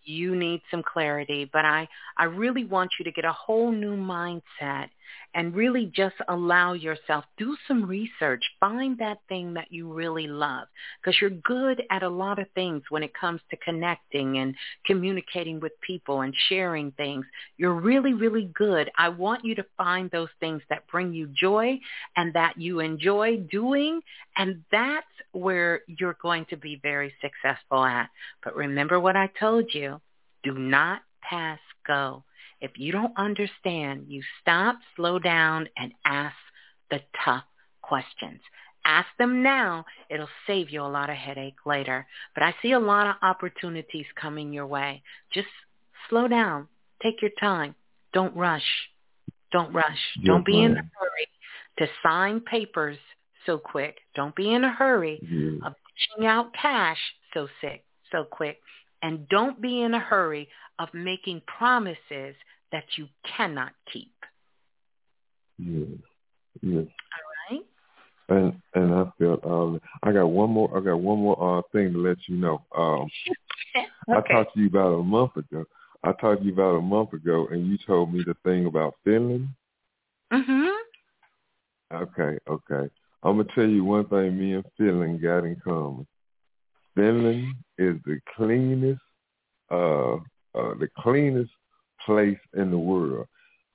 [0.04, 1.88] You need some clarity, but I,
[2.18, 4.88] I really want you to get a whole new mindset
[5.34, 10.68] and really just allow yourself, do some research, find that thing that you really love
[11.02, 14.56] because you're good at a lot of things when it comes to connecting and
[14.86, 17.26] communicating with people and sharing things.
[17.58, 18.92] You're really, really good.
[18.98, 21.80] I want you to find those things that bring you joy
[22.18, 24.02] and that you enjoy doing,
[24.36, 28.10] and that's where you're going to be very successful at.
[28.44, 30.02] But remember what I told you.
[30.44, 32.24] Do not pass go.
[32.62, 36.36] If you don't understand, you stop, slow down, and ask
[36.90, 37.44] the tough
[37.82, 38.40] questions.
[38.86, 39.86] Ask them now.
[40.10, 42.08] It'll save you a lot of headache later.
[42.34, 45.04] But I see a lot of opportunities coming your way.
[45.34, 45.48] Just
[46.10, 46.68] slow down.
[47.04, 47.76] Take your time.
[48.14, 48.90] Don't rush.
[49.52, 50.00] Don't rush.
[50.18, 51.28] Yes, Don't be in a hurry
[51.80, 52.98] to sign papers
[53.46, 53.98] so quick.
[54.16, 55.20] Don't be in a hurry
[55.66, 57.00] of dishing out cash
[57.34, 58.60] so sick, so quick.
[59.02, 60.48] And don't be in a hurry
[60.80, 62.36] of making promises
[62.72, 63.08] that you
[63.38, 64.14] cannot keep.
[65.58, 65.86] Yeah.
[66.62, 66.80] Yeah.
[66.80, 67.66] All right?
[68.30, 71.94] And and I felt uh, I got one more I got one more uh thing
[71.94, 72.64] to let you know.
[72.76, 73.08] Um
[74.10, 75.66] I talked to you about a month ago.
[76.04, 78.96] I talked to you about a month ago and you told me the thing about
[79.04, 79.50] Finland.
[80.32, 80.72] Mhm.
[81.94, 82.90] Okay, okay.
[83.24, 86.08] I'm gonna tell you one thing me and Finland got in common.
[86.96, 89.02] Finland is the cleanest
[89.72, 91.52] uh uh the cleanest
[92.06, 93.28] place in the world.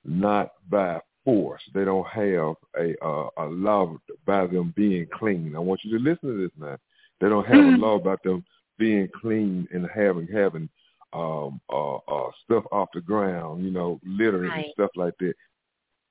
[0.05, 1.61] Not by force.
[1.73, 5.55] They don't have a uh, a law by them being clean.
[5.55, 6.77] I want you to listen to this now.
[7.19, 7.79] They don't have a Mhm.
[7.79, 8.45] law about them
[8.77, 10.69] being clean and having having
[11.13, 15.35] um uh uh stuff off the ground, you know, litter and stuff like that.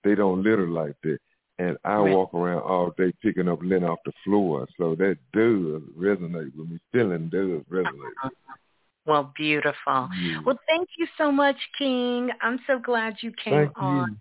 [0.05, 1.19] They don't litter like that.
[1.59, 2.15] And I Right.
[2.15, 4.67] walk around all day picking up lint off the floor.
[4.77, 6.79] So that does resonate with me.
[6.93, 8.31] Feeling does resonate.
[9.07, 10.09] Well, beautiful.
[10.21, 10.43] Yeah.
[10.45, 12.31] Well, thank you so much, King.
[12.43, 14.11] I'm so glad you came Thank on.
[14.11, 14.17] you.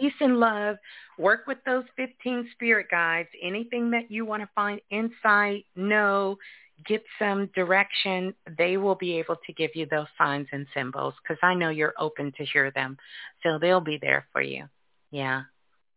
[0.00, 0.78] Peace and love.
[1.18, 3.28] Work with those 15 spirit guides.
[3.42, 6.38] Anything that you want to find insight, know,
[6.86, 11.38] get some direction, they will be able to give you those signs and symbols because
[11.42, 12.96] I know you're open to hear them.
[13.42, 14.64] So they'll be there for you.
[15.10, 15.42] Yeah.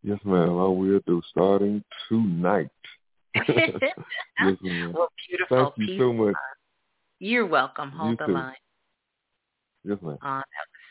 [0.03, 0.49] Yes, ma'am.
[0.49, 2.69] I will do starting tonight.
[3.35, 3.71] yes,
[4.61, 4.93] ma'am.
[4.93, 5.73] well, beautiful.
[5.77, 6.35] Thank you so much.
[7.19, 7.89] You're welcome.
[7.91, 8.34] Hold You the too.
[8.34, 8.55] line.
[9.85, 10.17] Yes, ma'am.
[10.21, 10.43] Oh, that was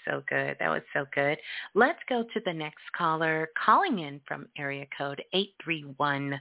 [0.06, 0.56] so good.
[0.58, 1.36] That was so good.
[1.74, 6.40] Let's go to the next caller calling in from area code 831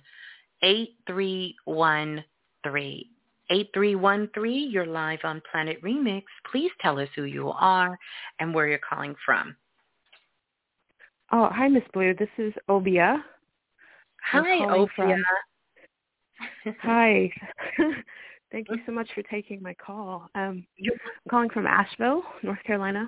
[0.64, 3.06] 8313.
[3.50, 6.24] 8313, you're live on Planet Remix.
[6.50, 8.00] Please tell us who you are
[8.40, 9.58] and where you're calling from.
[11.34, 12.14] Oh, hi, Miss Blue.
[12.14, 13.22] This is Obia.
[14.32, 14.88] Hi, Obia.
[14.96, 15.24] From...
[16.82, 17.32] hi.
[18.52, 20.30] Thank you so much for taking my call.
[20.36, 23.08] Um, I'm calling from Asheville, North Carolina.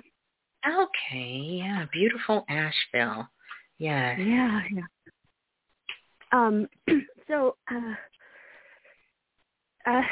[0.66, 3.28] Okay, yeah, beautiful Asheville.
[3.76, 4.16] Yeah.
[4.18, 4.82] Yeah, yeah.
[6.32, 6.66] Um,
[7.28, 7.94] so, uh,
[9.86, 10.02] uh,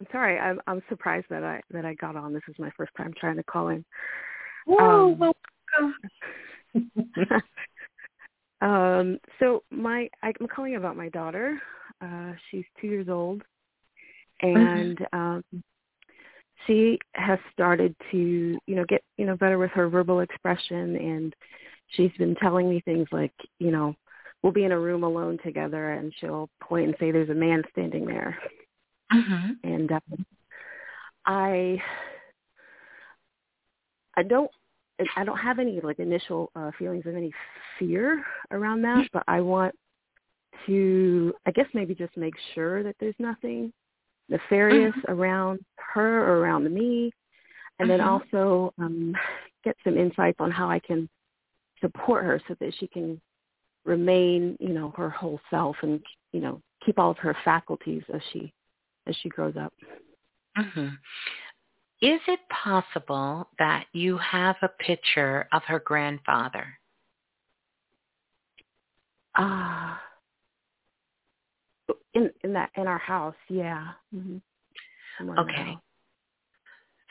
[0.00, 0.38] I'm sorry.
[0.38, 2.32] I'm I'm surprised that I that I got on.
[2.32, 3.84] This is my first time trying to call in.
[4.64, 5.94] Whoa, um, welcome.
[8.60, 11.60] um, so my I'm calling about my daughter.
[12.00, 13.42] Uh, she's two years old,
[14.42, 14.56] mm-hmm.
[14.56, 15.44] and um,
[16.66, 21.34] she has started to you know get you know better with her verbal expression, and
[21.88, 23.94] she's been telling me things like you know
[24.42, 27.62] we'll be in a room alone together, and she'll point and say, "There's a man
[27.72, 28.38] standing there,"
[29.12, 29.52] mm-hmm.
[29.64, 30.26] and um,
[31.24, 31.82] I
[34.16, 34.50] I don't
[35.16, 37.32] I don't have any like initial uh, feelings of any
[37.78, 39.74] fear around that, but I want
[40.66, 43.72] to I guess maybe just make sure that there's nothing
[44.28, 45.12] nefarious mm-hmm.
[45.12, 45.60] around
[45.94, 47.12] her or around me,
[47.78, 48.32] and then mm-hmm.
[48.40, 49.14] also um,
[49.64, 51.08] get some insights on how I can
[51.80, 53.20] support her so that she can
[53.84, 56.00] remain, you know, her whole self and
[56.32, 58.52] you know keep all of her faculties as she
[59.06, 59.72] as she grows up.
[60.58, 60.88] Mm-hmm.
[62.02, 66.78] Is it possible that you have a picture of her grandfather?
[69.34, 70.00] Ah,
[71.88, 73.88] uh, in in that in our house, yeah.
[74.14, 75.38] Mm-hmm.
[75.38, 75.78] Okay.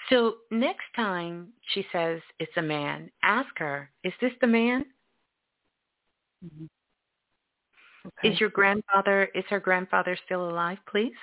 [0.09, 4.85] So next time she says it's a man, ask her, "Is this the man?"
[6.45, 6.65] Mm-hmm.
[8.07, 8.33] Okay.
[8.33, 9.29] Is your grandfather?
[9.33, 10.77] Is her grandfather still alive?
[10.87, 11.17] Please.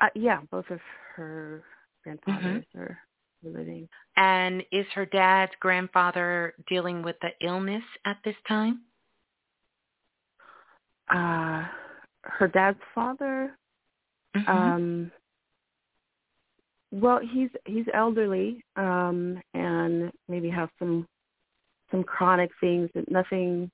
[0.00, 0.80] Uh, yeah, both of
[1.14, 1.62] her
[2.06, 2.80] grandfathers mm-hmm.
[2.80, 2.98] are
[3.42, 3.88] living.
[4.16, 8.82] And is her dad's grandfather dealing with the illness at this time?
[11.08, 11.64] Uh,
[12.22, 13.56] her dad's father.
[14.36, 14.50] Mm-hmm.
[14.50, 15.12] Um,
[16.92, 21.06] well, he's he's elderly um, and maybe has some
[21.90, 23.70] some chronic things but nothing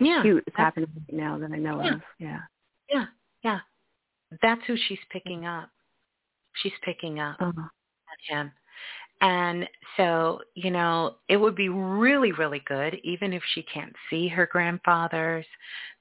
[0.00, 1.94] yeah, acute is happening right now that I know yeah.
[1.94, 2.00] of.
[2.18, 2.38] Yeah.
[2.90, 3.04] Yeah,
[3.42, 3.58] yeah.
[4.42, 5.70] That's who she's picking up
[6.62, 7.68] she's picking up uh-huh.
[8.28, 8.52] him.
[9.22, 9.66] And
[9.96, 14.46] so, you know, it would be really, really good, even if she can't see her
[14.46, 15.46] grandfathers,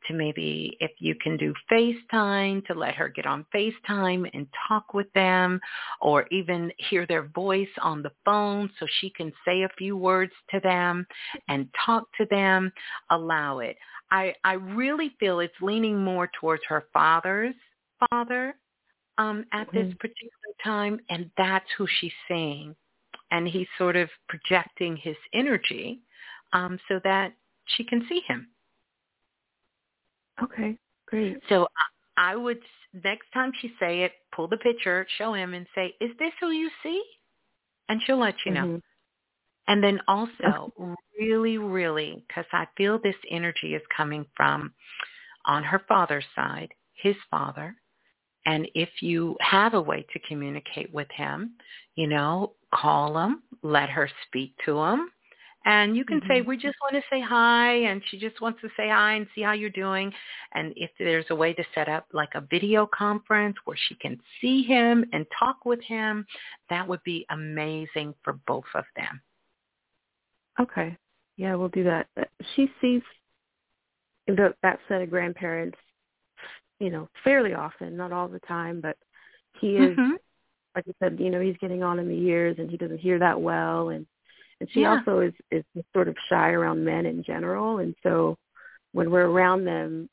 [0.07, 4.93] to maybe if you can do FaceTime, to let her get on FaceTime and talk
[4.93, 5.61] with them,
[6.01, 10.33] or even hear their voice on the phone so she can say a few words
[10.51, 11.07] to them
[11.47, 12.69] and talk to them.
[13.11, 13.77] Allow it.
[14.11, 17.55] I, I really feel it's leaning more towards her father's
[18.09, 18.55] father
[19.17, 19.77] um, at mm-hmm.
[19.77, 22.75] this particular time, and that's who she's seeing.
[23.31, 25.99] And he's sort of projecting his energy
[26.53, 27.33] um, so that
[27.65, 28.47] she can see him.
[30.41, 30.77] Okay,
[31.07, 31.37] great.
[31.49, 31.67] So
[32.17, 32.59] I would,
[33.03, 36.51] next time she say it, pull the picture, show him and say, is this who
[36.51, 37.03] you see?
[37.89, 38.65] And she'll let you know.
[38.65, 38.77] Mm-hmm.
[39.67, 40.71] And then also,
[41.19, 44.73] really, really, because I feel this energy is coming from
[45.45, 47.75] on her father's side, his father,
[48.45, 51.53] and if you have a way to communicate with him,
[51.95, 55.09] you know, call him, let her speak to him.
[55.67, 56.29] And you can mm-hmm.
[56.29, 59.25] say, we just want to say hi, and she just wants to say hi and
[59.33, 60.13] see how you're doing.
[60.53, 64.19] And if there's a way to set up like a video conference where she can
[64.39, 66.27] see him and talk with him,
[66.69, 69.19] that would be amazing for both of them.
[70.59, 70.95] Okay.
[71.35, 72.07] Yeah, we'll do that.
[72.55, 73.01] She sees
[74.27, 75.77] the, that set of grandparents
[76.79, 78.97] you know, fairly often, not all the time, but
[79.59, 80.13] he is mm-hmm.
[80.75, 83.19] like you said, you know, he's getting on in the years and he doesn't hear
[83.19, 84.05] that well and
[84.59, 84.97] and she yeah.
[84.97, 88.37] also is is sort of shy around men in general and so
[88.93, 90.09] when we're around them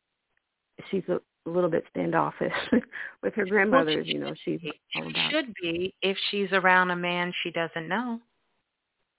[0.90, 2.52] she's a, a little bit standoffish
[3.22, 4.72] with her grandmothers, well, you know, she's be.
[4.96, 8.20] all she should be if she's around a man she doesn't know.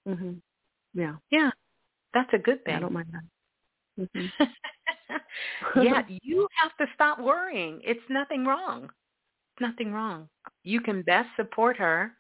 [0.07, 0.41] Mhm.
[0.93, 1.15] Yeah.
[1.31, 1.51] Yeah.
[2.13, 2.75] That's a good thing.
[2.75, 3.23] I don't mind that.
[3.99, 4.43] Mm-hmm.
[5.81, 7.81] yeah, you have to stop worrying.
[7.83, 8.89] It's nothing wrong.
[9.59, 10.29] Nothing wrong.
[10.63, 12.13] You can best support her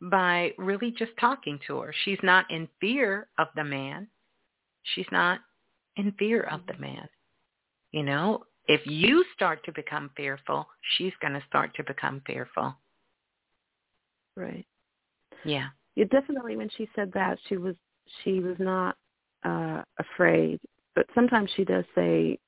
[0.00, 1.94] by really just talking to her.
[2.04, 4.08] She's not in fear of the man.
[4.94, 5.40] She's not
[5.96, 7.08] in fear of the man.
[7.92, 12.74] You know, if you start to become fearful, she's going to start to become fearful.
[14.36, 14.66] Right.
[15.44, 15.68] Yeah.
[15.96, 17.74] Yeah, definitely when she said that she was
[18.22, 18.96] she was not
[19.44, 20.60] uh afraid
[20.98, 22.38] but sometimes she does say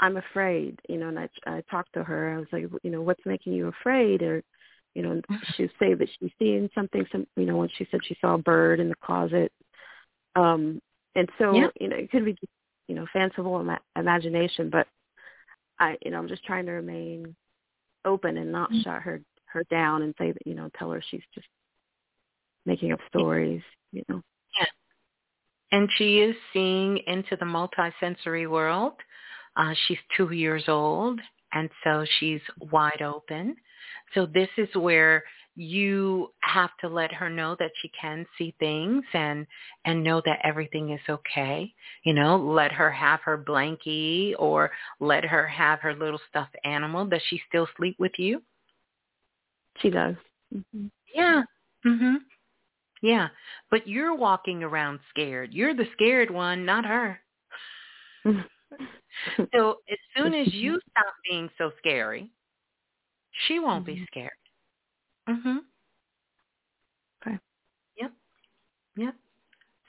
[0.00, 3.02] i'm afraid you know and i i talked to her i was like you know
[3.02, 4.42] what's making you afraid or
[4.94, 5.20] you know
[5.54, 8.34] she would say that she's seeing something some you know when she said she saw
[8.34, 9.52] a bird in the closet
[10.34, 10.80] um
[11.14, 12.36] and so you know it could be
[12.90, 14.86] you know fanciful ima- imagination, but
[15.78, 17.36] I you know I'm just trying to remain
[18.04, 18.80] open and not mm-hmm.
[18.82, 21.46] shut her her down and say that you know tell her she's just
[22.66, 23.62] making up stories,
[23.92, 24.20] you know.
[25.72, 28.94] And she is seeing into the multisensory world.
[29.56, 31.20] Uh, she's two years old,
[31.52, 32.40] and so she's
[32.72, 33.56] wide open.
[34.14, 35.24] So this is where
[35.56, 39.46] you have to let her know that she can see things and
[39.84, 41.72] and know that everything is okay
[42.04, 44.70] you know let her have her blankie or
[45.00, 48.40] let her have her little stuffed animal does she still sleep with you
[49.78, 50.14] she does
[50.54, 50.86] mm-hmm.
[51.14, 51.42] yeah
[51.84, 52.16] mhm
[53.02, 53.28] yeah
[53.70, 57.18] but you're walking around scared you're the scared one not her
[59.54, 62.30] so as soon as you stop being so scary
[63.46, 63.94] she won't mm-hmm.
[63.94, 64.30] be scared
[65.30, 65.58] Mhm.
[67.26, 67.38] Okay.
[68.00, 68.12] Yep.
[68.96, 69.14] Yep.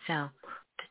[0.07, 0.29] So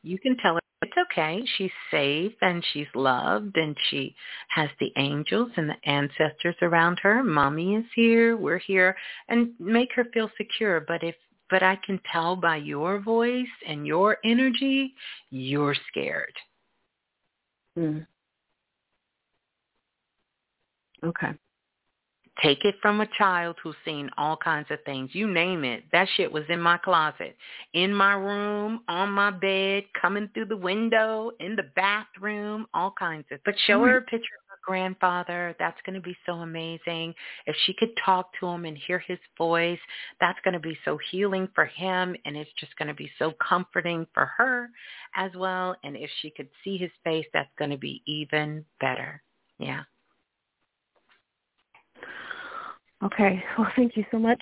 [0.03, 1.43] you can tell her it's okay.
[1.57, 4.15] She's safe and she's loved and she
[4.49, 7.23] has the angels and the ancestors around her.
[7.23, 8.35] Mommy is here.
[8.35, 8.95] We're here
[9.29, 10.81] and make her feel secure.
[10.81, 11.15] But if
[11.51, 14.95] but I can tell by your voice and your energy,
[15.29, 16.33] you're scared.
[17.77, 18.07] Mm.
[21.03, 21.33] Okay.
[22.41, 25.11] Take it from a child who's seen all kinds of things.
[25.13, 25.83] You name it.
[25.91, 27.35] That shit was in my closet,
[27.73, 33.25] in my room, on my bed, coming through the window, in the bathroom, all kinds
[33.31, 33.39] of.
[33.45, 35.55] But show her a picture grandfather.
[35.59, 37.13] That's going to be so amazing.
[37.45, 39.79] If she could talk to him and hear his voice,
[40.19, 43.33] that's going to be so healing for him and it's just going to be so
[43.47, 44.69] comforting for her
[45.15, 45.75] as well.
[45.83, 49.21] And if she could see his face, that's going to be even better.
[49.59, 49.83] Yeah.
[53.03, 53.43] Okay.
[53.57, 54.41] Well, thank you so much.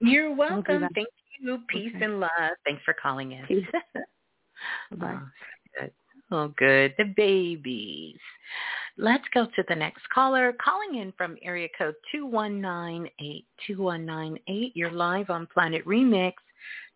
[0.00, 0.86] You're welcome.
[0.94, 1.08] Thank
[1.40, 1.58] you.
[1.68, 2.04] Peace okay.
[2.04, 2.30] and love.
[2.64, 3.46] Thanks for calling in.
[3.46, 3.66] Peace.
[4.98, 5.18] Bye.
[6.32, 6.94] Oh, good.
[6.96, 8.16] The babies.
[8.96, 10.54] Let's go to the next caller.
[10.64, 13.44] Calling in from area code 2198.
[13.66, 14.72] 2198.
[14.74, 16.32] You're live on Planet Remix.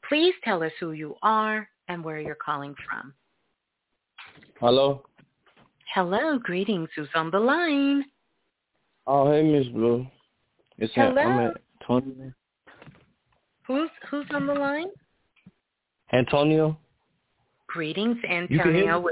[0.08, 3.12] Please tell us who you are and where you're calling from.
[4.58, 5.02] Hello.
[5.92, 6.38] Hello.
[6.42, 6.88] Greetings.
[6.96, 8.06] Who's on the line?
[9.06, 10.06] Oh, hey, Miss Blue.
[10.78, 11.20] It's Hello.
[11.20, 11.52] I'm
[11.82, 12.32] Antonio.
[13.66, 14.88] Who's who's on the line?
[16.12, 16.78] Antonio.
[17.66, 19.04] Greetings, Antonio.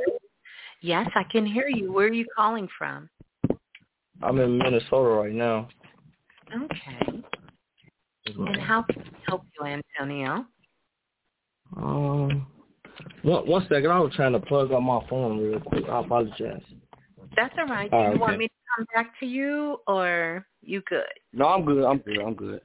[0.85, 1.91] Yes, I can hear you.
[1.91, 3.09] Where are you calling from?
[4.23, 5.67] I'm in Minnesota right now.
[6.55, 7.23] Okay.
[8.27, 10.45] And how can I help you, Antonio?
[11.79, 12.47] Um,
[13.23, 13.91] one, one second.
[13.91, 15.85] I was trying to plug up my phone real quick.
[15.89, 16.61] I apologize.
[17.35, 17.91] That's all right.
[17.91, 21.07] Do you want me to come back to you, or you good?
[21.33, 21.83] No, I'm good.
[21.83, 22.19] I'm good.
[22.19, 22.61] I'm good.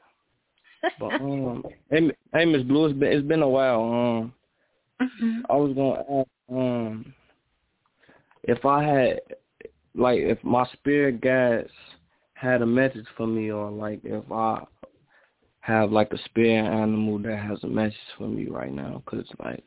[0.99, 3.81] but um, hey, hey, Miss Blue, it's been it's been a while.
[3.81, 4.33] Um,
[5.01, 5.39] mm-hmm.
[5.49, 7.13] I was gonna ask um
[8.43, 9.19] if I had
[9.95, 11.69] like if my spirit guides
[12.33, 14.63] had a message for me, or like if I
[15.61, 19.63] have like a spirit animal that has a message for me right now, because like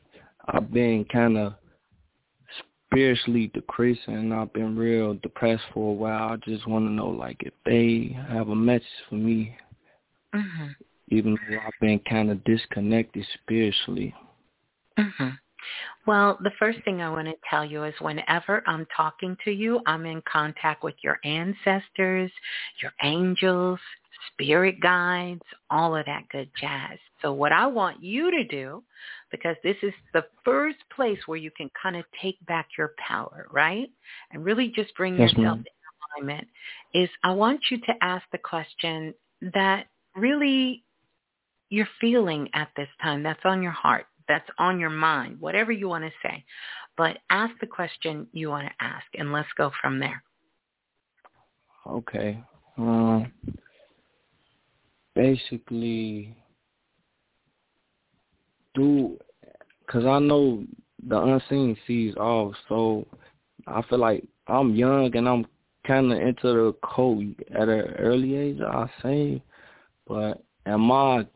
[0.49, 1.55] I've been kind of
[2.89, 6.33] spiritually decreasing and I've been real depressed for a while.
[6.33, 9.57] I just want to know like if they have a message for me,
[10.35, 10.67] mm-hmm.
[11.09, 14.15] even though I've been kind of disconnected spiritually.
[14.99, 15.29] Mm-hmm.
[16.07, 19.81] Well, the first thing I want to tell you is whenever I'm talking to you,
[19.87, 22.31] I'm in contact with your ancestors,
[22.81, 23.79] your angels,
[24.33, 26.99] spirit guides, all of that good jazz.
[27.21, 28.83] So what I want you to do,
[29.31, 33.47] because this is the first place where you can kind of take back your power,
[33.53, 33.89] right?
[34.33, 35.65] And really just bring yes, yourself ma'am.
[35.67, 36.49] in alignment,
[36.95, 39.15] is I want you to ask the question
[39.55, 40.83] that really
[41.71, 45.89] you're feeling at this time, that's on your heart, that's on your mind, whatever you
[45.89, 46.43] want to say.
[46.97, 50.23] But ask the question you want to ask, and let's go from there.
[51.87, 52.43] Okay.
[52.79, 53.31] Um,
[55.15, 56.35] basically
[58.75, 59.19] do
[59.87, 60.65] because I know
[61.07, 62.55] the unseen sees all.
[62.71, 63.07] So
[63.67, 65.47] I feel like I'm young and I'm
[65.87, 68.61] kind of into the code at an early age.
[68.61, 69.43] I say,
[70.07, 71.27] but am I?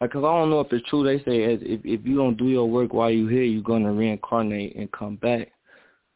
[0.00, 1.04] Because I don't know if it's true.
[1.04, 4.74] They say if if you don't do your work while you're here, you're gonna reincarnate
[4.76, 5.52] and come back.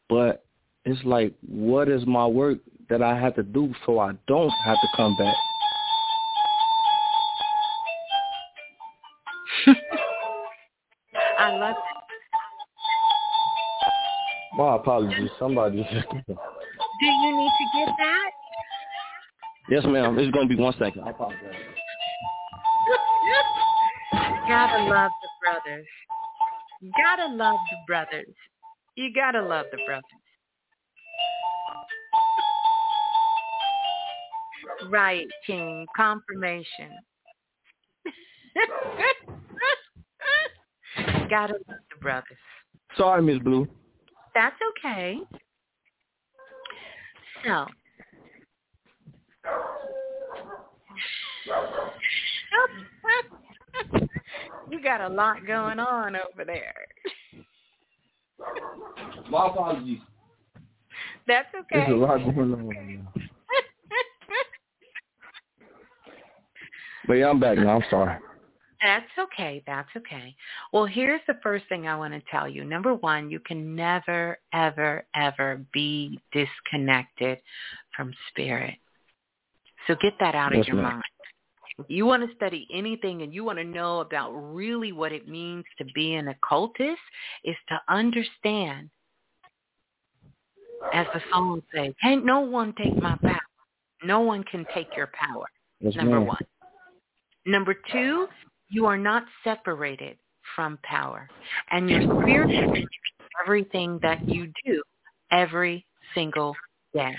[0.09, 0.45] But
[0.85, 2.59] it's like, what is my work
[2.89, 5.35] that I have to do so I don't have to come back?
[11.39, 11.95] I love it.
[14.57, 15.31] My apologies.
[15.39, 15.77] Somebody.
[15.77, 18.31] Do you need to get that?
[19.69, 20.19] Yes, ma'am.
[20.19, 21.03] It's going to be one second.
[21.05, 21.41] I apologize.
[24.47, 25.87] Gotta love the brothers.
[27.03, 28.35] Gotta love the brothers.
[28.95, 30.05] You gotta love the brothers.
[34.91, 35.87] Right, King.
[35.97, 36.91] Confirmation.
[41.31, 42.37] gotta love the brothers.
[42.99, 43.67] Sorry, Miss Blue.
[44.35, 45.21] That's okay.
[47.45, 47.67] So,
[54.71, 56.75] you got a lot going on over there.
[59.31, 59.99] My apologies.
[61.27, 61.87] That's okay.
[61.87, 63.09] There's a lot going on.
[67.07, 67.77] But yeah, I'm back now.
[67.77, 68.19] I'm sorry.
[68.83, 69.63] That's okay.
[69.67, 70.35] That's okay.
[70.73, 72.65] Well, here's the first thing I want to tell you.
[72.65, 77.39] Number one, you can never, ever, ever be disconnected
[77.97, 78.75] from spirit.
[79.87, 80.93] So get that out Yes, of your ma'am.
[80.93, 81.03] mind.
[81.89, 85.65] You want to study anything and you want to know about really what it means
[85.79, 87.01] to be an occultist
[87.43, 88.91] is to understand,
[90.93, 93.41] as the song says, can't no one take my power.
[94.05, 95.47] No one can take your power.
[95.81, 96.29] Yes, Number ma'am.
[96.29, 96.45] one.
[97.47, 98.29] Number two,
[98.69, 100.17] you are not separated
[100.55, 101.29] from power.
[101.71, 102.85] And your spirit is
[103.45, 104.83] everything that you do
[105.33, 105.85] every
[106.15, 106.55] single
[106.93, 107.15] day.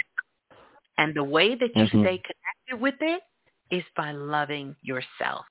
[0.97, 1.89] And the way that you ma'am.
[1.89, 3.21] stay connected with it
[3.71, 5.45] is by loving yourself.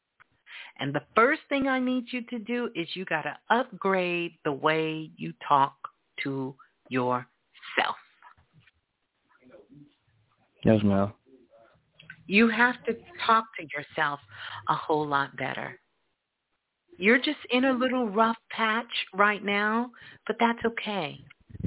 [0.79, 4.53] And the first thing I need you to do is you got to upgrade the
[4.53, 5.75] way you talk
[6.23, 6.55] to
[6.89, 7.97] yourself.
[10.65, 11.13] Yes, ma'am.
[12.27, 12.97] You have to
[13.27, 14.19] talk to yourself
[14.69, 15.79] a whole lot better.
[16.97, 19.91] You're just in a little rough patch right now,
[20.27, 21.21] but that's okay.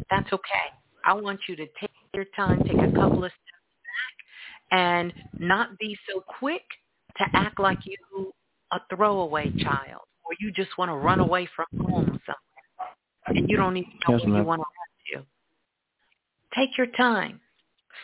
[0.10, 0.68] That's okay.
[1.06, 3.32] I want you to take your time, take a couple of
[4.72, 6.64] and not be so quick
[7.18, 8.34] to act like you
[8.72, 12.38] a throwaway child or you just want to run away from home somewhere
[13.28, 15.28] and you don't even know Yes, where you want to run to.
[16.56, 17.40] Take your time.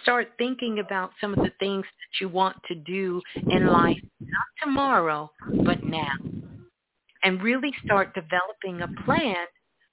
[0.03, 4.45] Start thinking about some of the things that you want to do in life, not
[4.61, 5.31] tomorrow,
[5.65, 6.13] but now.
[7.23, 9.45] And really start developing a plan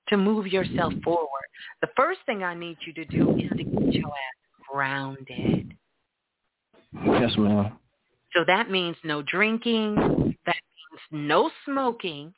[0.09, 1.29] to move yourself forward.
[1.81, 5.77] The first thing I need you to do is to get your ass grounded.
[6.93, 7.73] Yes, ma'am.
[8.35, 9.95] So that means no drinking.
[10.47, 12.33] That means no smoking.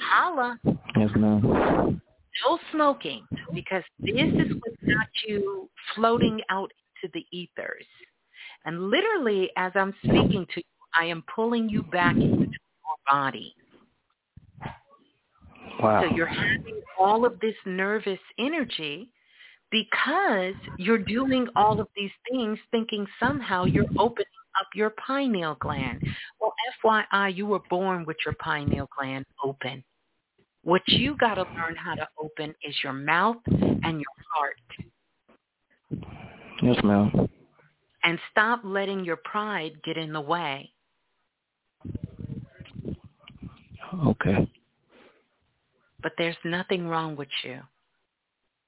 [0.00, 0.58] Holla.
[0.96, 2.00] Yes, ma'am.
[2.44, 6.70] No smoking because this is what got you floating out
[7.02, 7.86] into the ethers.
[8.64, 10.64] And literally, as I'm speaking to you,
[10.94, 13.54] I am pulling you back into your body.
[15.80, 16.02] Wow.
[16.02, 19.10] So you're having all of this nervous energy
[19.70, 24.26] because you're doing all of these things thinking somehow you're opening
[24.60, 26.02] up your pineal gland.
[26.40, 29.84] Well, FYI, you were born with your pineal gland open.
[30.62, 34.56] What you got to learn how to open is your mouth and your heart.
[36.62, 37.28] Yes, ma'am.
[38.02, 40.72] And stop letting your pride get in the way.
[44.06, 44.50] Okay.
[46.02, 47.60] But there's nothing wrong with you.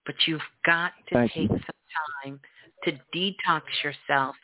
[0.09, 1.59] But you've got to Thank take you.
[1.59, 2.41] some time
[2.85, 4.35] to detox yourself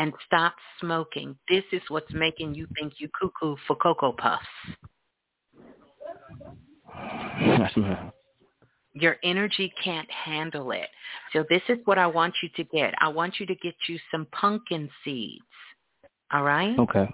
[0.00, 1.36] and stop smoking.
[1.48, 4.44] This is what's making you think you cuckoo for Cocoa Puffs.
[7.40, 8.10] Yes, ma'am.
[8.94, 10.88] Your energy can't handle it.
[11.32, 12.92] So this is what I want you to get.
[12.98, 15.44] I want you to get you some pumpkin seeds.
[16.32, 16.76] All right?
[16.80, 17.08] Okay.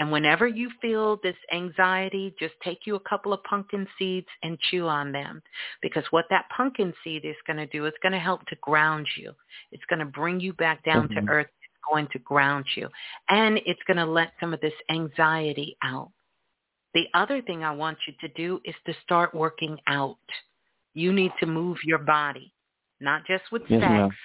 [0.00, 4.58] And whenever you feel this anxiety, just take you a couple of pumpkin seeds and
[4.70, 5.42] chew on them.
[5.82, 9.06] Because what that pumpkin seed is going to do, it's going to help to ground
[9.16, 9.32] you.
[9.72, 11.14] It's going to bring you back down Mhm.
[11.16, 11.48] to earth.
[11.62, 12.88] It's going to ground you.
[13.28, 16.10] And it's going to let some of this anxiety out.
[16.94, 20.16] The other thing I want you to do is to start working out.
[20.94, 22.54] You need to move your body,
[23.00, 23.90] not just with Yes, sex.
[23.90, 24.16] ma'am.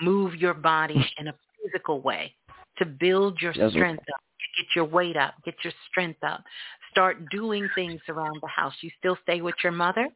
[0.00, 2.36] Move your body in a physical way
[2.78, 4.20] to build your Yes, strength up,
[4.56, 6.42] get your weight up, get your strength up.
[6.90, 8.74] Start doing things around the house.
[8.82, 10.08] You still stay with your mother?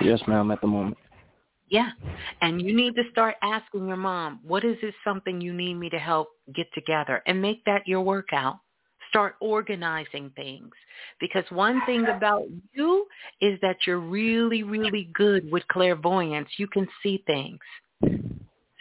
[0.00, 0.96] Yes, ma'am, at the moment.
[1.68, 1.90] Yeah.
[2.40, 5.88] And you need to start asking your mom, what is this something you need me
[5.90, 7.22] to help get together?
[7.26, 8.58] And make that your workout.
[9.08, 10.72] Start organizing things.
[11.20, 13.06] Because one thing about you
[13.40, 16.48] is that you're really, really good with clairvoyance.
[16.58, 17.60] You can see things.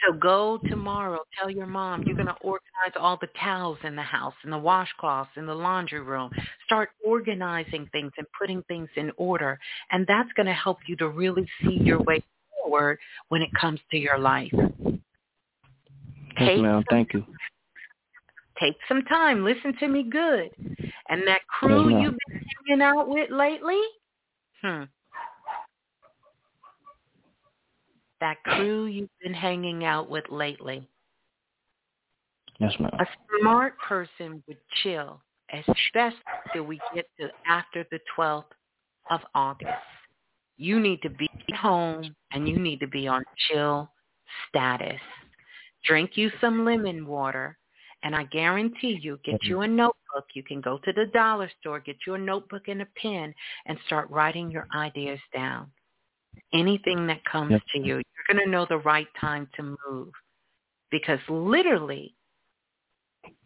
[0.06, 4.02] So go tomorrow, tell your mom you're going to organize all the towels in the
[4.02, 6.30] house and the washcloths in the laundry room.
[6.66, 9.58] Start organizing things and putting things in order.
[9.92, 12.24] And that's going to help you to really see your way
[12.62, 13.00] forward
[13.30, 14.52] when it comes to your life.
[14.54, 14.98] Yes,
[16.38, 16.76] Take ma'am.
[16.78, 17.26] some- Thank you.
[18.60, 19.44] Take some time.
[19.44, 20.52] Listen to me good.
[21.10, 23.80] And that crew Yes, you've been hanging out with lately?
[24.62, 24.84] Hmm.
[28.24, 30.88] That crew you've been hanging out with lately.
[32.58, 32.90] Yes, ma'am.
[32.98, 33.06] A
[33.42, 35.22] smart person would chill,
[35.52, 36.22] especially
[36.54, 38.46] till we get to after the 12th
[39.10, 39.74] of August.
[40.56, 43.92] You need to be home and you need to be on chill
[44.48, 45.02] status.
[45.84, 47.58] Drink you some lemon water,
[48.04, 50.28] and I guarantee you, get you a notebook.
[50.34, 53.36] You can go to the dollar store, get you a notebook and a pen,
[53.66, 55.70] and start writing your ideas down.
[56.54, 57.62] Anything that comes Yep.
[57.74, 60.10] to you, you're going to know the right time to move.
[60.92, 62.16] Because literally,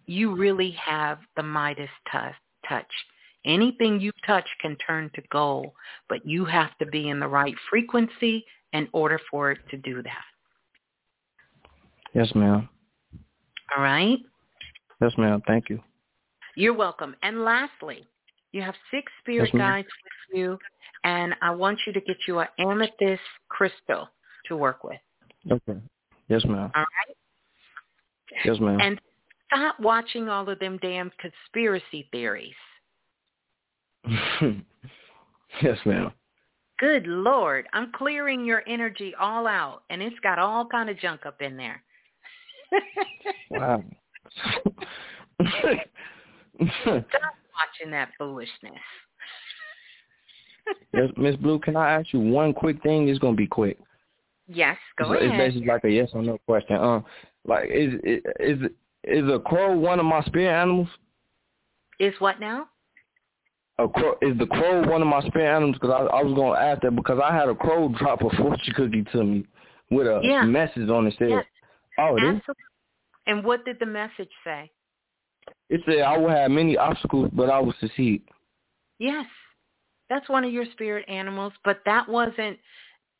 [0.05, 2.85] you really have the Midas touch.
[3.45, 5.71] Anything you touch can turn to gold,
[6.09, 10.03] but you have to be in the right frequency in order for it to do
[10.03, 10.25] that.
[12.13, 12.67] Yes, ma'am.
[13.75, 14.17] All right?
[15.01, 15.41] Yes, ma'am.
[15.47, 15.79] Thank you.
[16.55, 17.15] You're welcome.
[17.21, 18.05] And lastly,
[18.51, 20.57] you have six spirit Yes, guides with you,
[21.03, 24.09] and I want you to get you an amethyst crystal
[24.47, 24.99] to work with.
[25.51, 25.79] Okay.
[26.27, 26.71] Yes, ma'am.
[26.75, 27.15] All right?
[28.45, 28.79] Yes, ma'am.
[28.81, 28.99] And
[29.47, 32.53] stop watching all of them damn conspiracy theories.
[35.61, 36.11] yes, ma'am.
[36.79, 41.25] Good Lord, I'm clearing your energy all out, and it's got all kind of junk
[41.25, 41.81] up in there.
[43.49, 43.83] Wow.
[45.41, 45.85] Stop
[46.85, 48.73] watching that foolishness.
[50.93, 53.09] yes, Miss Blue, can I ask you one quick thing?
[53.09, 53.79] It's gonna be quick.
[54.47, 55.39] Yes, go it's, ahead.
[55.39, 56.77] It's basically like a yes or no question.
[56.77, 57.05] Um,
[57.45, 57.93] like is
[58.39, 58.59] is
[59.03, 60.87] is a crow one of my spirit animals?
[61.99, 62.67] Is what now?
[63.79, 65.75] A crow is the crow one of my spirit animals?
[65.79, 68.73] Because I, I was gonna ask that because I had a crow drop a fortune
[68.75, 69.45] cookie to me
[69.91, 70.43] with a Yeah.
[70.43, 71.45] message on it said, Yes.
[71.97, 72.63] "Oh, it is." Absolutely.
[73.27, 74.71] And what did the message say?
[75.69, 78.23] It said I will have many obstacles, but I will succeed.
[78.99, 79.25] Yes,
[80.09, 82.57] that's one of your spirit animals, but that wasn't.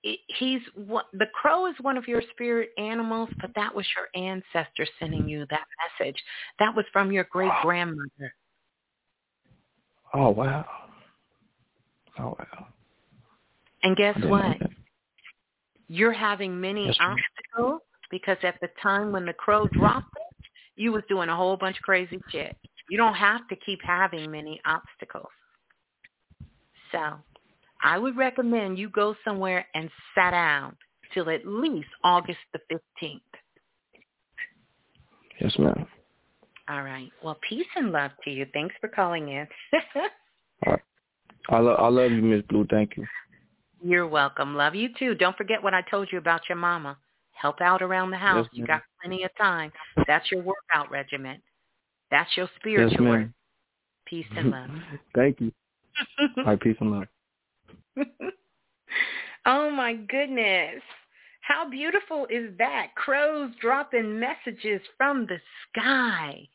[0.04, 5.28] He's the crow is one of your spirit animals, but that was your ancestor sending
[5.28, 5.66] you that
[6.00, 6.16] message.
[6.60, 8.34] That was from your great grandmother.
[10.14, 10.66] Oh wow.
[12.20, 12.68] Oh wow.
[13.84, 14.72] And guess I didn't know what?
[15.90, 20.92] You're having many Yes, obstacles because at the time when the crow dropped it, you
[20.92, 22.56] was doing a whole bunch of crazy shit.
[22.90, 25.32] You don't have to keep having many obstacles.
[26.92, 27.16] So
[27.84, 30.76] I would recommend you go somewhere and sit down
[31.14, 32.60] till at least August the
[33.04, 33.22] 15th.
[35.40, 35.86] Yes, ma'am.
[36.70, 37.10] All right.
[37.24, 38.46] Well, peace and love to you.
[38.54, 39.48] Thanks for calling in.
[41.50, 42.66] I love I love you, Miss Blue.
[42.70, 43.06] Thank you.
[43.82, 44.56] You're welcome.
[44.56, 45.16] Love you too.
[45.16, 46.98] Don't forget what I told you about your mama.
[47.32, 48.48] Help out around the house.
[48.52, 49.72] Yes, you got plenty of time.
[50.08, 51.42] That's your workout regimen.
[52.10, 53.28] That's your spiritual Yes.
[54.06, 54.70] Peace and love.
[55.16, 55.52] Thank you.
[56.38, 57.08] All right, peace and love.
[59.46, 60.82] oh my goodness.
[61.42, 62.88] How beautiful is that?
[62.96, 65.40] Crows dropping messages from the
[65.72, 66.48] sky.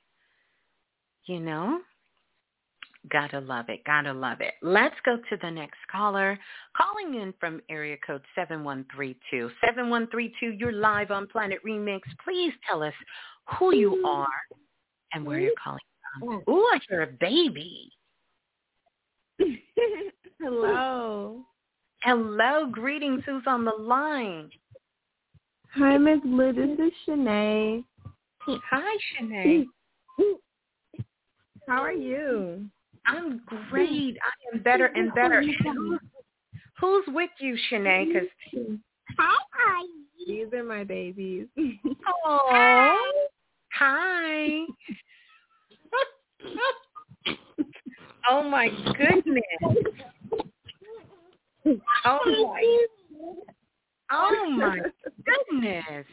[1.27, 1.81] You know?
[3.11, 3.83] Gotta love it.
[3.85, 4.55] Gotta love it.
[4.63, 6.39] Let's go to the next caller.
[6.77, 9.51] Calling in from area code 7132.
[9.65, 12.01] 7132, you're live on Planet Remix.
[12.23, 12.95] Please tell us
[13.59, 14.07] who you mm-hmm.
[14.07, 14.29] are
[15.15, 15.81] and where you're calling
[16.21, 16.29] from.
[16.29, 16.51] Mm-hmm.
[16.51, 17.91] Ooh, I hear a baby.
[20.43, 20.65] Hello.
[20.67, 21.45] Oh.
[22.03, 23.23] Hello, greetings.
[23.25, 24.51] Who's on the line?
[25.75, 26.53] Hi, Miss Blue.
[26.53, 27.85] This is Shanae.
[28.41, 29.67] Hi, Shanae.
[31.69, 32.67] How are you?
[33.07, 33.41] I'm
[33.71, 34.17] great.
[34.21, 35.39] I am better and better.
[35.39, 36.01] And who's,
[36.81, 38.09] who's with you, Shanae?
[38.09, 38.29] Because
[39.17, 39.37] Hi.
[39.53, 39.87] hi.
[40.27, 41.47] These are my babies.
[42.27, 43.13] oh,
[43.73, 44.65] hi.
[48.29, 49.45] oh my goodness.
[52.05, 52.87] Oh my.
[54.11, 54.81] Oh my
[55.25, 55.85] goodness.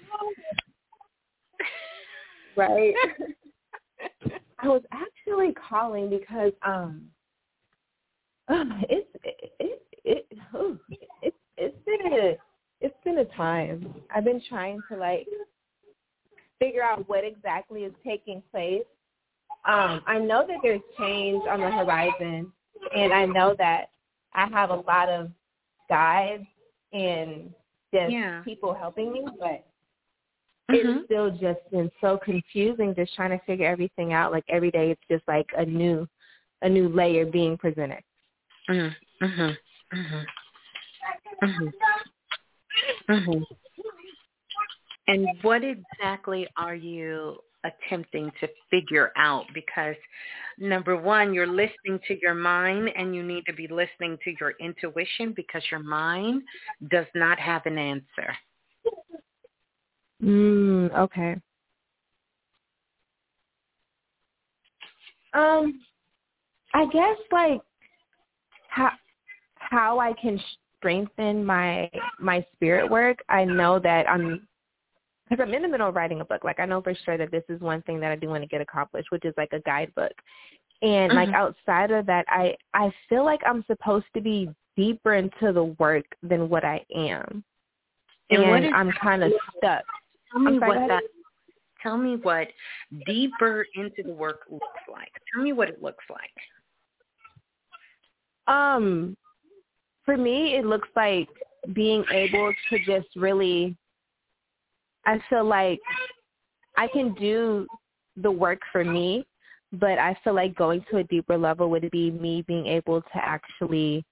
[2.55, 2.93] right.
[4.59, 7.09] I was actually calling because um
[8.49, 10.77] it's it it, it oh,
[11.21, 12.37] it's it's been a
[12.81, 13.93] it's been a time.
[14.13, 15.27] I've been trying to like
[16.59, 18.83] figure out what exactly is taking place.
[19.65, 22.51] Um, I know that there's change on the horizon
[22.95, 23.89] and I know that
[24.33, 25.31] I have a lot of
[25.89, 26.45] guides
[26.93, 27.53] and
[27.93, 28.41] just Yeah.
[28.43, 29.65] people helping me, but
[30.69, 34.31] it's still just been so confusing just trying to figure everything out.
[34.31, 36.07] Like every day it's just like a new
[36.61, 38.03] a new layer being presented.
[38.69, 38.95] Mhm.
[39.21, 39.57] Mhm.
[39.93, 40.25] Mhm.
[41.41, 41.73] Mhm.
[43.09, 43.45] Mhm.
[45.07, 49.95] And what exactly are you attempting to figure out because
[50.57, 54.53] number one, you're listening to your mind and you need to be listening to your
[54.59, 56.43] intuition because your mind
[56.89, 58.35] does not have an answer.
[60.23, 61.35] Mm, okay.
[65.33, 65.81] Um,
[66.73, 67.61] I guess like
[68.69, 68.91] how
[69.55, 70.39] how I can
[70.77, 73.19] strengthen my my spirit work.
[73.29, 74.47] I know that I'm
[75.29, 76.43] because I'm in the middle of writing a book.
[76.43, 78.47] Like I know for sure that this is one thing that I do want to
[78.47, 80.13] get accomplished, which is like a guidebook.
[80.81, 81.17] And mm-hmm.
[81.17, 85.75] like outside of that, I I feel like I'm supposed to be deeper into the
[85.77, 87.43] work than what I am,
[88.29, 89.83] and, and I'm kind of stuck.
[90.31, 91.03] Tell me what that.
[91.83, 92.47] Tell me what
[93.05, 95.11] deeper into the work looks like.
[95.33, 96.31] Tell me what it looks like.
[98.53, 99.15] Um,
[100.05, 101.29] for me, it looks like
[101.73, 103.77] being able to just really
[105.09, 105.79] I feel like
[106.77, 107.65] I can do
[108.15, 109.25] the work for me,
[109.73, 113.15] but I feel like going to a deeper level would be me being able to
[113.15, 114.05] actually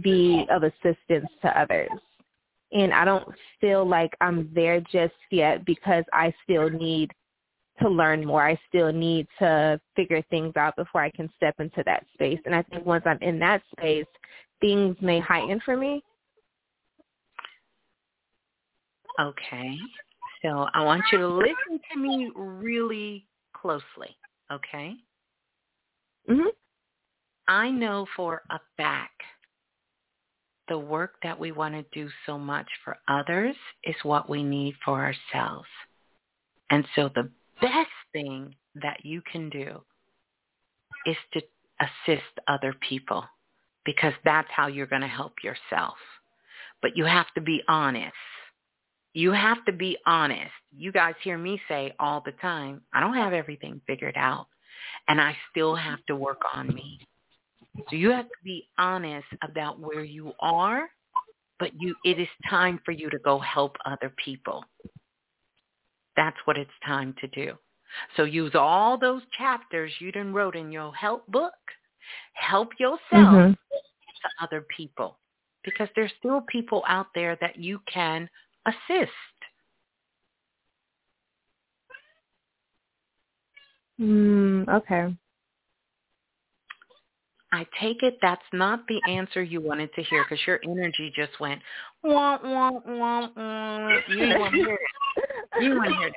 [0.00, 1.90] be of assistance to others.
[2.72, 3.28] And I don't
[3.60, 7.10] feel like I'm there just yet because I still need
[7.82, 8.42] to learn more.
[8.48, 12.40] I still need to figure things out before I can step into that space.
[12.46, 14.06] And I think once I'm in that space,
[14.62, 16.02] things may heighten for me.
[19.20, 19.76] Okay.
[20.42, 24.16] So I want you to listen to me really closely,
[24.50, 24.96] okay?
[26.28, 26.52] Mhm.
[27.46, 29.22] I know for a fact
[30.68, 34.76] the work that we want to do so much for others is what we need
[34.84, 35.68] for ourselves.
[36.70, 39.84] And so the best thing that you can do
[41.04, 41.42] is to
[41.80, 43.28] assist other people
[43.84, 45.98] because that's how you're going to help yourself.
[46.80, 48.14] But you have to be honest
[49.14, 50.52] you have to be honest.
[50.74, 54.46] You guys hear me say all the time, I don't have everything figured out
[55.08, 56.98] and I still have to work on me.
[57.90, 60.88] So you have to be honest about where you are,
[61.58, 64.64] but you it is time for you to go help other people.
[66.16, 67.54] That's what it's time to do.
[68.16, 71.52] So use all those chapters you done wrote in your help book.
[72.34, 73.52] Help yourself mm-hmm.
[73.52, 75.18] to other people
[75.64, 78.28] because there's still people out there that you can
[78.66, 79.12] assist.
[84.00, 85.14] Mm, okay.
[87.52, 91.38] I take it that's not the answer you wanted to hear because your energy just
[91.38, 91.60] went
[92.02, 93.98] wah wah wah wah.
[94.08, 94.80] You want to hear it.
[95.60, 96.14] You want to hear it.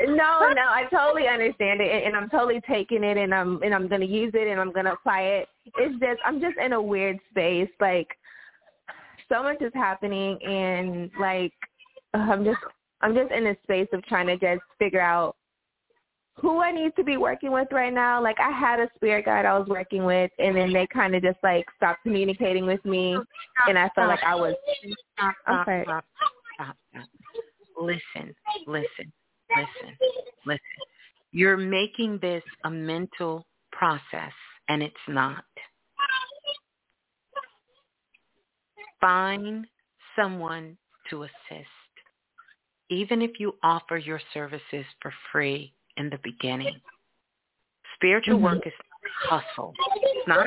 [0.00, 3.88] No, no, I totally understand it, and I'm totally taking it, and I'm and I'm
[3.88, 5.48] gonna use it, and I'm gonna apply it.
[5.76, 8.08] It's just I'm just in a weird space, like
[9.30, 11.52] so much is happening and like
[12.14, 12.58] I'm just
[13.00, 15.36] I'm just in a space of trying to just figure out
[16.36, 18.22] who I need to be working with right now.
[18.22, 21.22] Like I had a spirit guide I was working with and then they kind of
[21.22, 23.16] just like stopped communicating with me
[23.68, 24.54] and I felt like I was
[25.18, 25.82] stop, stop, okay.
[25.84, 26.04] stop,
[26.54, 27.06] stop, stop.
[27.78, 28.34] Listen,
[28.66, 29.12] listen,
[29.56, 29.96] listen,
[30.46, 30.60] listen.
[31.32, 34.32] You're making this a mental process
[34.68, 35.44] and it's not.
[39.00, 39.66] Find
[40.16, 40.76] someone
[41.10, 41.68] to assist.
[42.88, 46.80] Even if you offer your services for free in the beginning.
[47.94, 48.44] Spiritual mm-hmm.
[48.44, 48.72] work is
[49.28, 49.74] hustle.
[49.96, 50.46] It's not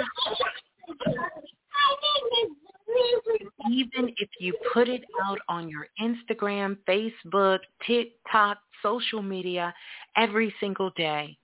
[3.72, 9.74] even if you put it out on your Instagram, Facebook, TikTok, social media
[10.18, 11.38] every single day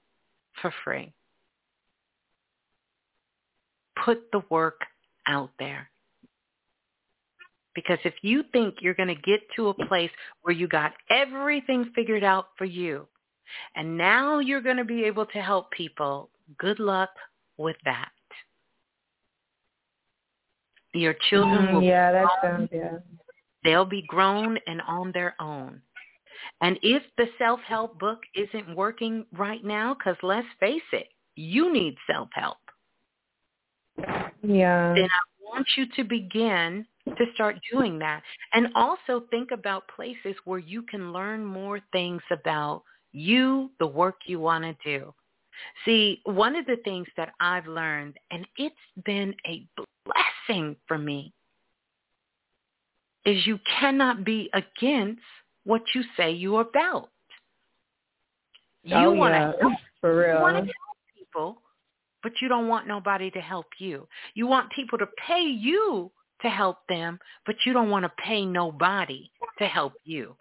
[0.62, 1.14] for free.
[4.04, 4.82] Put the work
[5.28, 5.90] out there.
[7.76, 11.92] Because if you think you're going to get to a place where you got everything
[11.96, 13.08] figured out for you,
[13.76, 17.10] and now you're going to be able to help people, good luck
[17.58, 18.10] with that.
[20.94, 22.98] Your children mm, will yeah, that sounds yeah.
[23.64, 25.82] They'll be grown and on their own.
[26.62, 31.96] And if the self-help book isn't working right now, because let's face it, you need
[32.10, 32.58] self-help.
[34.42, 34.94] Yeah.
[34.94, 36.86] Then I want you to begin
[37.18, 37.78] to start mm-hmm.
[37.78, 38.22] doing that.
[38.54, 44.16] And also think about places where you can learn more things about you, the work
[44.26, 45.14] you want to do.
[45.86, 48.76] See, one of the things that I've learned, and it's
[49.06, 49.68] been a
[50.06, 51.34] blessing for me,
[53.26, 55.22] is you cannot be against
[55.66, 57.10] what you say you're about.
[58.84, 59.52] You oh, want yeah.
[59.52, 60.36] to for real.
[60.36, 61.62] You want to help people,
[62.24, 64.08] but you don't want nobody to help you.
[64.34, 68.46] You want people to pay you to help them, but you don't want to pay
[68.46, 70.36] nobody to help you.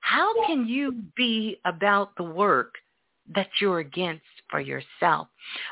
[0.00, 2.74] How can you be about the work
[3.34, 5.28] that you're against for yourself?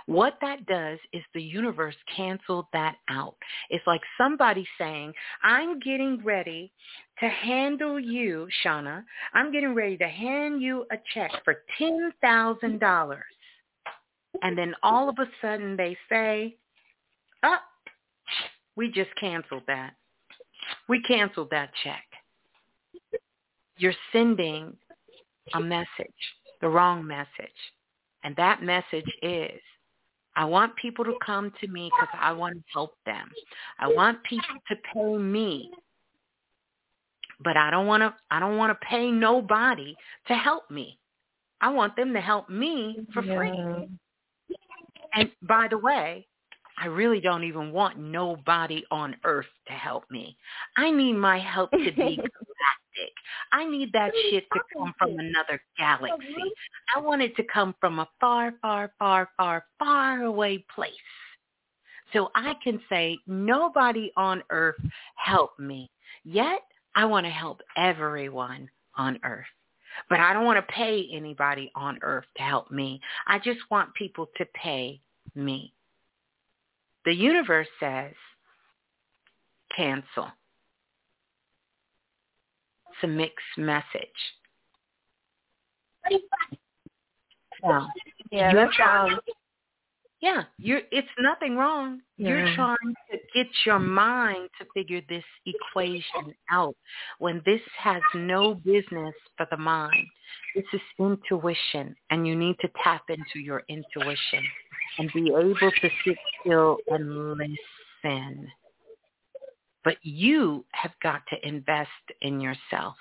[0.06, 3.36] What that does is the universe canceled that out.
[3.70, 6.72] It's like somebody saying, I'm getting ready
[7.20, 9.04] to handle you, Shauna.
[9.34, 13.20] I'm getting ready to hand you a check for $10,000.
[14.42, 16.56] And then all of a sudden they say,
[17.44, 17.58] oh,
[18.76, 19.94] we just canceled that.
[20.88, 22.04] We canceled that check.
[23.76, 24.76] You're sending
[25.54, 25.86] a message,
[26.60, 27.28] the wrong message.
[28.22, 29.60] And that message is,
[30.36, 33.30] I want people to come to me because I want to help them.
[33.78, 35.70] I want people to pay me.
[37.42, 39.94] But I don't want to I don't want to pay nobody
[40.28, 40.98] to help me.
[41.60, 43.36] I want them to help me for Yeah.
[43.36, 43.88] free.
[45.14, 46.26] And by the way,
[46.78, 50.36] I really don't even want nobody on earth to help me.
[50.76, 53.12] I need my help to be galactic.
[53.52, 56.34] I need that shit to come from another galaxy.
[56.94, 60.92] I want it to come from a far, far, far, far, far away place.
[62.12, 64.80] So I can say, nobody on earth
[65.16, 65.90] help me.
[66.24, 66.60] Yet,
[66.94, 69.46] I want to help everyone on earth.
[70.08, 73.00] But I don't want to pay anybody on earth to help me.
[73.26, 75.00] I just want people to pay
[75.34, 75.73] me.
[77.04, 78.12] The universe says,
[79.76, 80.28] cancel.
[82.90, 83.84] It's a mixed message.
[87.62, 87.90] Well,
[88.30, 89.18] Yeah, you're trying-
[90.20, 92.02] yeah, you're it's nothing wrong.
[92.16, 96.74] You're trying to get your mind to figure this equation out
[97.18, 100.06] when this has no business for the mind.
[100.54, 104.44] This is intuition and you need to tap into your intuition
[104.98, 108.48] and be able to sit still and listen.
[109.84, 111.90] But you have got to invest
[112.22, 112.96] in yourself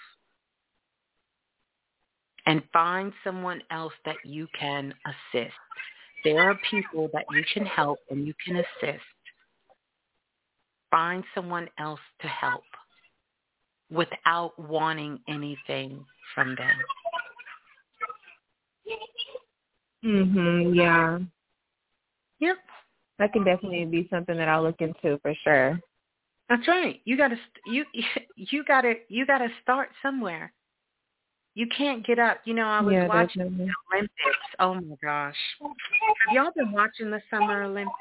[2.46, 5.54] and find someone else that you can assist.
[6.24, 9.04] There are people that you can help and you can assist.
[10.92, 12.64] Find someone else to help
[13.90, 16.78] without wanting anything from them.
[20.04, 21.20] Mhm, yeah.
[22.44, 22.58] Yep.
[23.20, 25.80] That can definitely be something that I'll look into for sure.
[26.50, 27.00] That's right.
[27.06, 27.86] You got to you
[28.36, 30.52] you got to you got to start somewhere.
[31.56, 32.40] You can't get up.
[32.44, 33.68] You know, I was Yeah, watching definitely.
[33.68, 34.48] the Olympics.
[34.60, 35.36] Oh my gosh.
[35.62, 37.94] Have y'all been watching the Summer Olympics?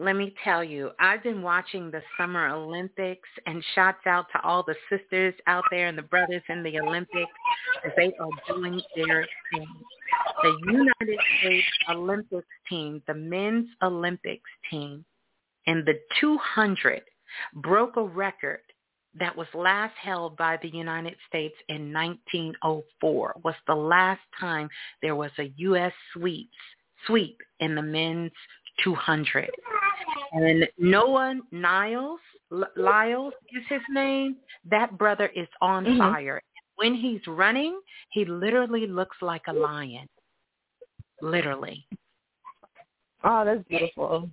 [0.00, 4.62] Let me tell you, I've been watching the Summer Olympics and shouts out to all
[4.62, 7.32] the sisters out there and the brothers in the Olympics
[7.84, 9.66] as they are doing their thing.
[10.42, 15.04] The United States Olympics team, the men's Olympics team,
[15.66, 17.02] in the 200
[17.54, 18.60] broke a record
[19.18, 23.34] that was last held by the United States in 1904.
[23.42, 24.68] Was the last time
[25.02, 25.92] there was a U.S.
[26.12, 26.54] sweeps
[27.06, 28.32] sweep in the men's
[28.84, 29.50] 200.
[30.32, 32.20] And Noah Niles,
[32.52, 34.36] L- Lyles is his name.
[34.64, 35.98] That brother is on Mhm.
[35.98, 36.42] fire.
[36.76, 40.08] When he's running, he literally looks like a lion.
[41.20, 41.86] Literally.
[43.24, 44.30] Oh, that's beautiful.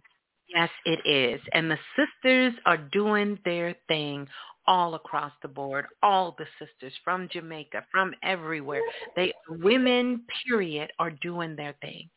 [0.47, 1.41] Yes, it is.
[1.53, 4.29] And the sisters are doing their thing
[4.67, 5.87] all across the board.
[6.03, 8.83] All the sisters from Jamaica, from everywhere.
[9.15, 12.09] They women, period, are doing their thing.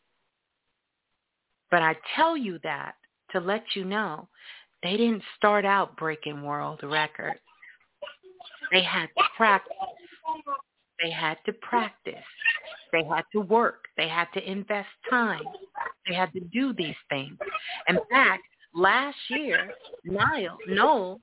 [1.71, 2.95] But I tell you that
[3.33, 4.29] to let you know
[4.83, 7.41] they didn't start out breaking world records.
[8.73, 9.73] They had to practice.
[11.03, 12.15] They had to practice.
[12.93, 13.85] They had to work.
[13.97, 15.43] They had to invest time.
[16.09, 17.37] They had to do these things.
[17.89, 18.43] In fact,
[18.75, 19.71] last year,
[20.05, 21.21] Niall, Noel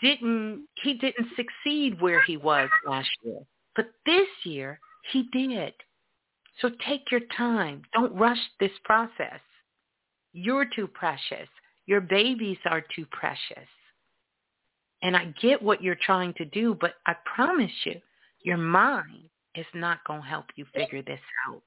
[0.00, 3.40] didn't he didn't succeed where he was last year.
[3.74, 4.80] But this year
[5.12, 5.72] he did.
[6.60, 7.82] So take your time.
[7.92, 9.40] Don't rush this process.
[10.32, 11.48] You're too precious.
[11.86, 13.68] Your babies are too precious.
[15.02, 18.00] And I get what you're trying to do, but I promise you,
[18.42, 21.62] your mind is not going to help you figure this out.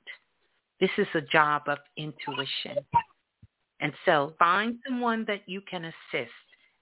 [0.79, 2.77] This is a job of intuition.
[3.79, 6.31] And so find someone that you can assist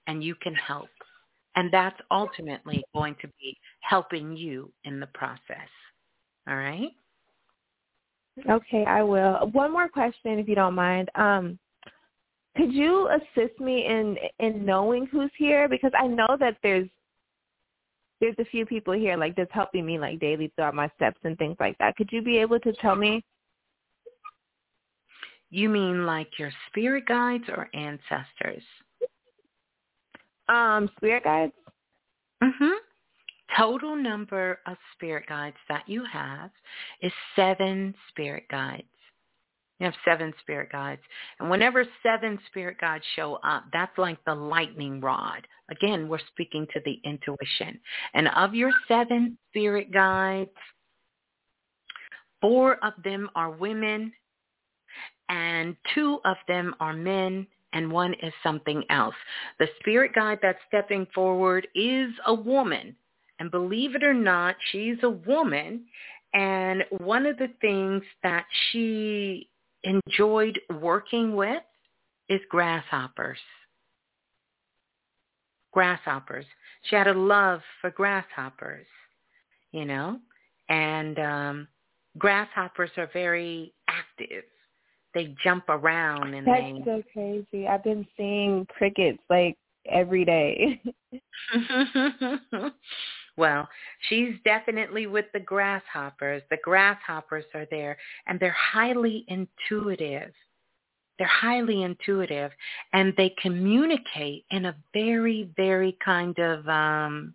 [0.06, 0.90] and you can help.
[1.56, 5.68] And that's ultimately going to be helping you in the process.
[6.48, 6.90] All right?
[8.48, 9.48] Okay, I will.
[9.52, 11.10] One more question, if you don't mind.
[11.14, 11.58] Um,
[12.56, 15.68] could you assist me in in knowing who's here?
[15.68, 16.88] Because I know that there's
[18.20, 21.38] there's a few people here, like that's helping me like daily throughout my steps and
[21.38, 21.96] things like that.
[21.96, 23.24] Could you be able to tell me?
[25.50, 28.62] You mean like your spirit guides or ancestors?
[30.48, 31.52] Um, spirit guides.
[32.42, 32.76] Mhm.
[33.56, 36.50] Total number of spirit guides that you have
[37.02, 38.84] is 7 spirit guides.
[39.80, 41.00] You have seven spirit guides.
[41.40, 45.46] And whenever seven spirit guides show up, that's like the lightning rod.
[45.70, 47.80] Again, we're speaking to the intuition.
[48.12, 50.50] And of your seven spirit guides,
[52.42, 54.12] four of them are women
[55.30, 59.14] and two of them are men and one is something else.
[59.58, 62.94] The spirit guide that's stepping forward is a woman.
[63.40, 65.86] And believe it or not, she's a woman.
[66.34, 69.48] And one of the things that she
[69.82, 71.62] enjoyed working with
[72.28, 73.38] is grasshoppers.
[75.72, 76.44] Grasshoppers.
[76.84, 78.86] She had a love for grasshoppers,
[79.72, 80.18] you know,
[80.68, 81.68] and um,
[82.18, 84.44] grasshoppers are very active.
[85.14, 86.82] They jump around and That's they.
[86.84, 87.66] so crazy.
[87.66, 89.56] I've been seeing crickets like
[89.90, 90.80] every day.
[93.40, 93.66] well,
[94.10, 96.42] she's definitely with the grasshoppers.
[96.50, 97.96] The grasshoppers are there
[98.26, 100.32] and they're highly intuitive.
[101.18, 102.52] They're highly intuitive
[102.92, 107.34] and they communicate in a very, very kind of um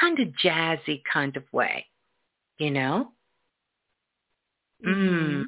[0.00, 1.86] kind of jazzy kind of way.
[2.58, 3.12] You know?
[4.86, 5.44] Mm.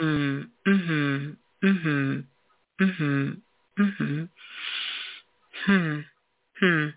[0.00, 0.50] Mhm.
[0.66, 1.36] Mhm.
[1.62, 2.24] Mhm.
[2.80, 3.42] Mhm.
[3.78, 4.28] Mhm.
[5.66, 6.00] Hmm.
[6.60, 6.88] Hmm.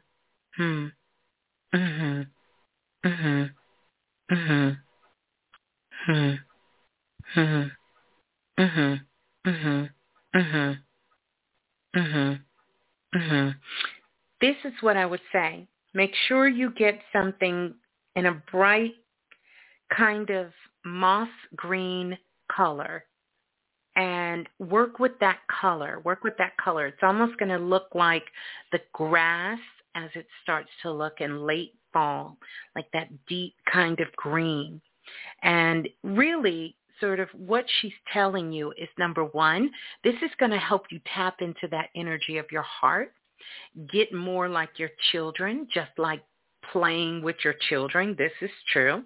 [0.56, 0.88] Hmm.
[1.74, 2.28] Mhm.
[3.06, 3.54] Mhm.
[4.32, 4.78] Mhm.
[6.06, 6.34] Hmm.
[7.34, 7.68] Hmm.
[8.58, 9.06] Mhm.
[9.46, 9.90] Mhm.
[10.36, 10.84] Mhm.
[11.96, 12.44] Mhm.
[13.14, 13.56] Mhm.
[14.40, 15.68] This is what I would say.
[15.94, 17.74] Make sure you get something
[18.16, 18.96] in a bright
[19.90, 22.18] kind of moss green
[22.50, 23.06] color
[23.96, 26.00] and work with that color.
[26.00, 26.88] Work with that color.
[26.88, 28.24] It's almost going to look like
[28.72, 29.60] the grass
[29.96, 32.38] as it starts to look in late fall,
[32.76, 34.82] like that deep kind of green.
[35.44, 39.72] And really, sort of what she's telling you is number one,
[40.04, 43.14] this is going to help you tap into that energy of your heart,
[43.92, 46.24] get more like your children, just like
[46.72, 48.16] playing with your children.
[48.18, 49.04] This is true.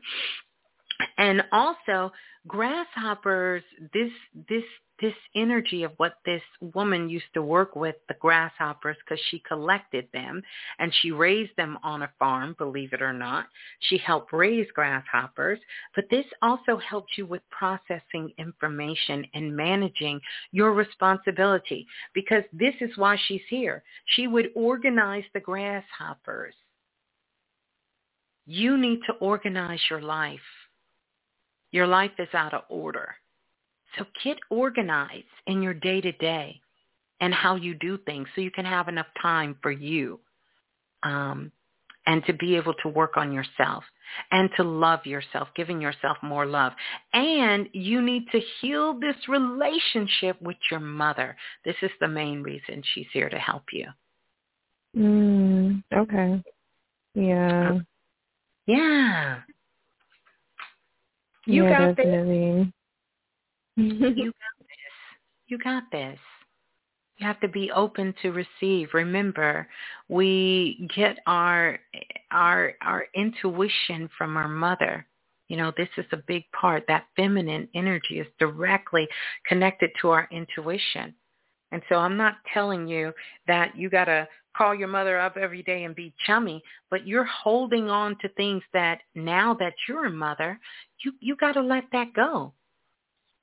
[1.18, 2.12] And also
[2.48, 4.12] grasshoppers, this
[4.48, 4.64] this
[5.02, 10.08] this energy of what this woman used to work with the grasshoppers because she collected
[10.14, 10.42] them
[10.80, 13.48] and she raised them on a farm, believe it or not.
[13.82, 15.60] She helped raise grasshoppers,
[15.96, 22.98] but this also helps you with processing information and managing your responsibility because this is
[22.98, 23.84] why she's here.
[24.06, 26.56] She would organize the grasshoppers.
[28.46, 30.40] You need to organize your life.
[31.76, 33.16] Your life is out of order.
[33.98, 36.62] So get organized in your day to day
[37.20, 40.22] and how you do things so you can have enough time for you
[41.04, 41.52] um,
[42.08, 43.84] and to be able to work on yourself
[44.32, 46.72] and to love yourself, giving yourself more love.
[47.12, 51.36] And you need to heal this relationship with your mother.
[51.66, 53.88] This is the main reason she's here to help you.
[54.98, 56.42] Mm, okay.
[57.16, 57.80] Yeah.
[58.66, 59.42] Yeah.
[61.46, 62.74] You yeah, got definitely.
[63.78, 63.86] this.
[63.88, 64.96] you got this.
[65.48, 66.20] You got this.
[67.18, 68.90] You have to be open to receive.
[68.94, 69.68] Remember,
[70.10, 71.80] we get our
[72.32, 75.06] our our intuition from our mother.
[75.48, 76.84] You know, this is a big part.
[76.88, 79.08] That feminine energy is directly
[79.48, 81.14] connected to our intuition.
[81.72, 83.14] And so I'm not telling you
[83.48, 87.26] that you got to call your mother up every day and be chummy, but you're
[87.26, 90.60] holding on to things that now that you're a mother,
[91.04, 92.54] you you got to let that go.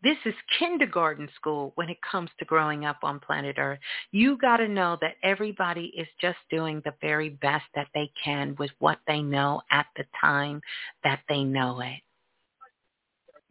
[0.03, 3.79] This is kindergarten school when it comes to growing up on planet Earth.
[4.11, 8.57] You got to know that everybody is just doing the very best that they can
[8.59, 10.61] with what they know at the time
[11.05, 12.01] that they know it.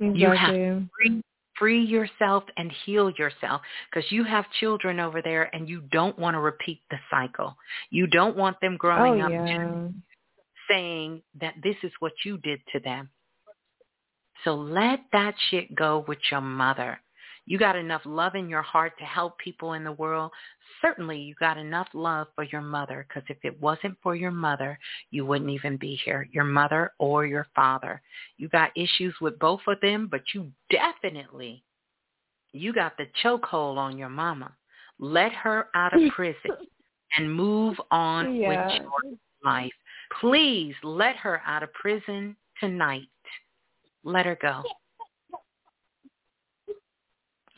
[0.01, 0.21] Exactly.
[0.21, 1.21] You have to
[1.61, 6.33] free, yourself and heal yourself because you have children over there and you don't want
[6.33, 7.55] to repeat the cycle.
[7.91, 9.87] You don't want them growing oh, up yeah.
[10.67, 13.09] saying that this is what you did to them.
[14.43, 16.99] So let that shit go with your mother.
[17.45, 20.31] You got enough love in your heart to help people in the world.
[20.81, 24.77] Certainly you got enough love for your mother because if it wasn't for your mother,
[25.09, 28.01] you wouldn't even be here, your mother or your father.
[28.37, 31.63] You got issues with both of them, but you definitely,
[32.53, 34.55] you got the chokehold on your mama.
[34.99, 36.51] Let her out of prison
[37.17, 38.47] and move on Yeah.
[38.49, 38.91] with your
[39.43, 39.73] life.
[40.19, 43.07] Please let her out of prison tonight.
[44.03, 44.63] Let her go.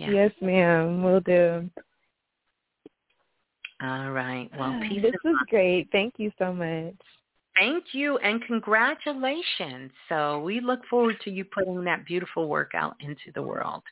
[0.03, 0.11] Yeah.
[0.11, 1.01] Yes, ma'am.
[1.01, 1.69] We'll do.
[3.82, 4.49] All right.
[4.57, 5.88] Well, ah, peace This is great.
[5.91, 6.95] Thank you so much.
[7.56, 9.91] Thank you and congratulations.
[10.09, 13.83] So we look forward to you putting that beautiful work out into the world.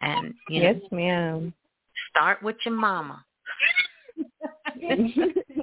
[0.00, 1.52] And you yes, ma'am.
[2.10, 3.24] Start with your mama.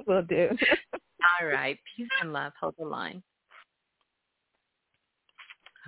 [0.06, 0.48] We'll do.
[0.92, 1.78] All right.
[1.96, 2.52] Peace and love.
[2.60, 3.22] Hold the line.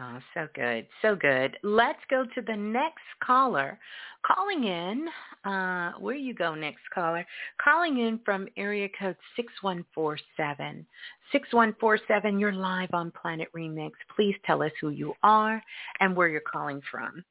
[0.02, 0.86] Oh, so good.
[1.00, 1.56] So good.
[1.62, 3.78] Let's go to the next caller.
[4.26, 5.06] Calling in,
[5.44, 7.24] uh, where you go next caller?
[7.62, 10.84] Calling in from area code 6147.
[11.30, 13.92] 6147, you're live on Planet Remix.
[14.16, 15.62] Please tell us who you are
[16.00, 17.24] and where you're calling from.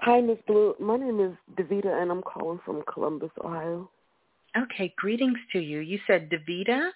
[0.00, 0.74] Hi, Miss Blue.
[0.80, 3.90] My name is Davita, and I'm calling from Columbus, Ohio.
[4.56, 5.80] Okay, greetings to you.
[5.80, 6.90] You said Davita?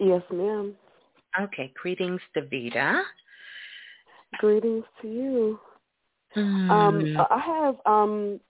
[0.00, 0.74] Yes, ma'am.
[1.38, 3.02] Okay, greetings, Davita.
[4.38, 5.60] Greetings to you.
[6.36, 6.70] Mm.
[6.70, 8.40] Um, I have um,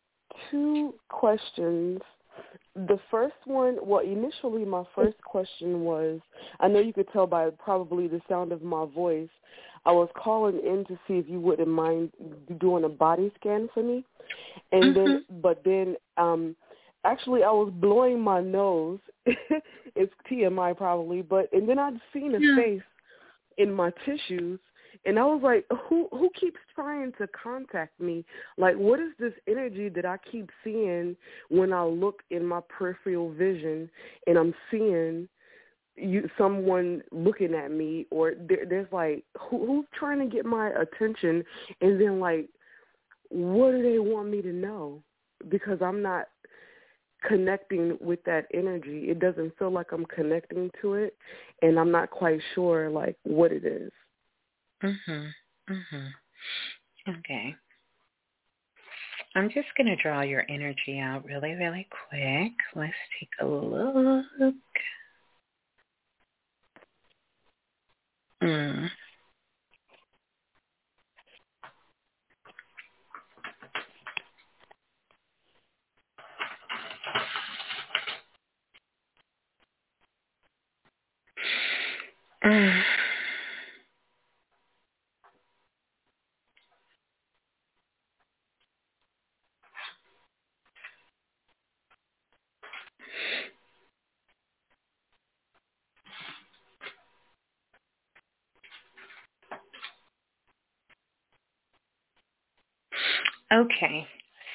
[0.51, 2.01] two questions.
[2.75, 6.21] The first one, well, initially my first question was,
[6.61, 9.29] I know you could tell by probably the sound of my voice,
[9.87, 12.13] I was calling in to see if you wouldn't mind
[12.61, 14.05] doing a body scan for me.
[14.73, 14.95] And mm-hmm.
[14.95, 16.55] then, but then, um,
[17.05, 18.99] actually I was blowing my nose.
[19.97, 22.57] it's TMI probably, but, and then I'd seen a yeah.
[22.57, 22.83] face
[23.59, 24.61] in my tissues
[25.07, 28.25] and I was like, who who keeps trying to contact me?
[28.59, 31.17] Like, what is this energy that I keep seeing
[31.49, 33.89] when I look in my peripheral vision
[34.27, 35.29] and I'm seeing
[35.97, 40.71] you someone looking at me or there, there's like who who's trying to get my
[40.71, 41.45] attention
[41.81, 42.49] and then like
[43.29, 45.03] what do they want me to know
[45.49, 46.27] because I'm not
[47.27, 49.11] connecting with that energy.
[49.11, 51.17] It doesn't feel like I'm connecting to it
[51.63, 53.93] and I'm not quite sure like what it is.
[54.83, 55.35] Mhm.
[55.69, 56.15] Mhm.
[57.09, 57.57] Okay.
[59.35, 62.53] I'm just going to draw your energy out really, really quick.
[62.75, 64.27] Let's take a look.
[64.41, 64.55] Mm.
[68.43, 68.91] Mm.
[103.53, 104.09] Okay.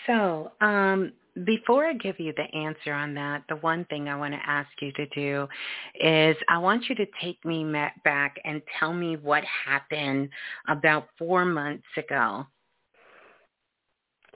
[0.07, 4.33] So, um, before I give you the answer on that, the one thing I want
[4.33, 5.47] to ask you to do
[5.99, 7.65] is I want you to take me
[8.03, 10.29] back and tell me what happened
[10.67, 12.45] about four months ago.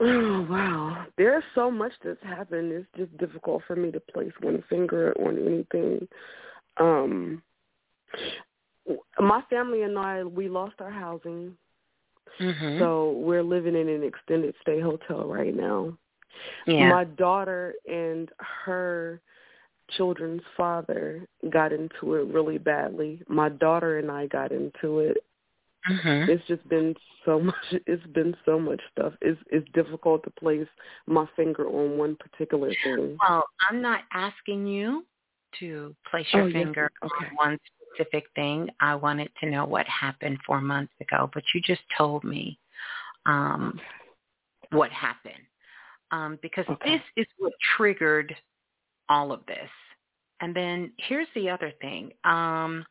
[0.00, 2.72] Oh wow, there's so much that's happened.
[2.72, 6.06] It's just difficult for me to place one finger on anything.
[6.78, 7.42] Um,
[9.18, 11.56] my family and I, we lost our housing
[12.40, 12.78] Mm-hmm.
[12.78, 15.96] So we're living in an extended stay hotel right now.
[16.66, 16.88] Yeah.
[16.88, 18.28] My daughter and
[18.64, 19.20] her
[19.96, 23.22] children's father got into it really badly.
[23.28, 25.18] My daughter and I got into it.
[25.90, 26.30] Mm-hmm.
[26.30, 26.94] It's just been
[27.24, 27.54] so much.
[27.72, 29.14] It's been so much stuff.
[29.20, 30.68] It's it's difficult to place
[31.06, 33.16] my finger on one particular thing.
[33.28, 35.04] Well, I'm not asking you
[35.58, 37.10] to place your oh, finger yes.
[37.10, 37.30] okay.
[37.30, 37.58] on one
[37.94, 38.68] specific thing.
[38.80, 42.58] I wanted to know what happened four months ago, but you just told me
[43.26, 43.80] um,
[44.70, 45.34] what happened
[46.12, 46.92] um, because okay.
[46.92, 48.34] this is what triggered
[49.08, 49.70] all of this.
[50.40, 52.12] And then here's the other thing.
[52.24, 52.84] Um,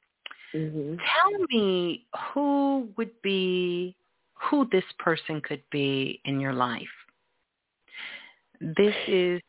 [0.54, 0.96] mm-hmm.
[0.96, 3.96] Tell me who would be
[4.50, 6.84] who this person could be in your life.
[8.62, 9.42] This is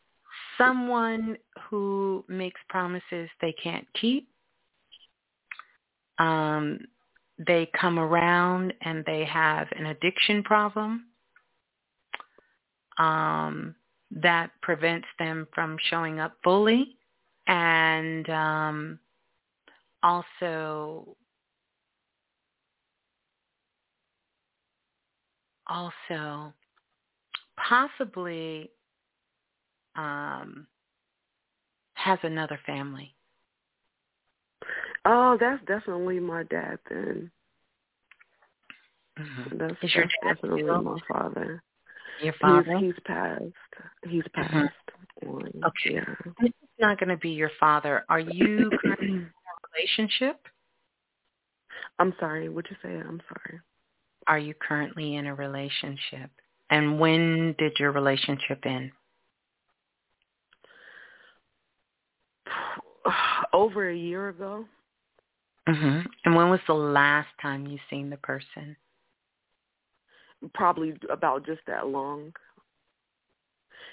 [0.56, 1.36] someone
[1.68, 4.28] who makes promises they can't keep
[6.20, 6.78] um,
[7.46, 11.06] they come around and they have an addiction problem
[13.00, 13.74] um,
[14.10, 16.96] that prevents them from showing up fully
[17.46, 18.98] and um,
[20.02, 21.16] also
[25.66, 26.52] also
[27.56, 28.70] possibly
[29.96, 30.66] um,
[31.94, 33.14] has another family.
[35.04, 37.30] Oh, that's definitely my dad then.
[39.18, 39.58] Mm-hmm.
[39.58, 40.82] That's, Is your that's dad definitely still?
[40.82, 41.62] my father.
[42.22, 42.76] Your father?
[42.78, 43.42] He's, he's passed.
[44.04, 44.66] He's Mm-hmm.
[44.66, 44.74] passed.
[45.64, 45.94] Okay.
[45.94, 46.04] Yeah.
[46.40, 48.04] This is not going to be your father.
[48.08, 50.40] Are you currently in a relationship?
[51.98, 52.48] I'm sorry.
[52.48, 52.94] What'd you say?
[52.96, 53.60] I'm sorry.
[54.26, 56.30] Are you currently in a relationship?
[56.70, 58.92] And when did your relationship end?
[63.52, 64.64] Over a year ago.
[65.68, 66.06] Mhm.
[66.24, 68.76] And when was the last time you seen the person?
[70.54, 72.32] Probably about just that long.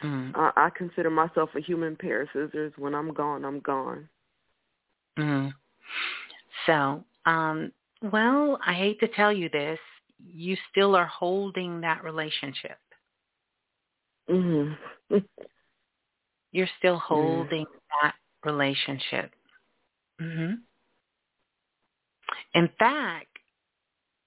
[0.03, 0.31] Mm.
[0.35, 2.73] I, I consider myself a human pair of scissors.
[2.77, 4.07] When I'm gone, I'm gone.
[5.17, 5.53] Mm.
[6.65, 9.79] So, um, well, I hate to tell you this,
[10.25, 12.77] you still are holding that relationship.
[14.29, 14.77] Mhm.
[16.51, 17.65] You're still holding
[18.01, 19.31] that relationship.
[20.19, 20.59] Mhm.
[22.53, 23.26] In fact,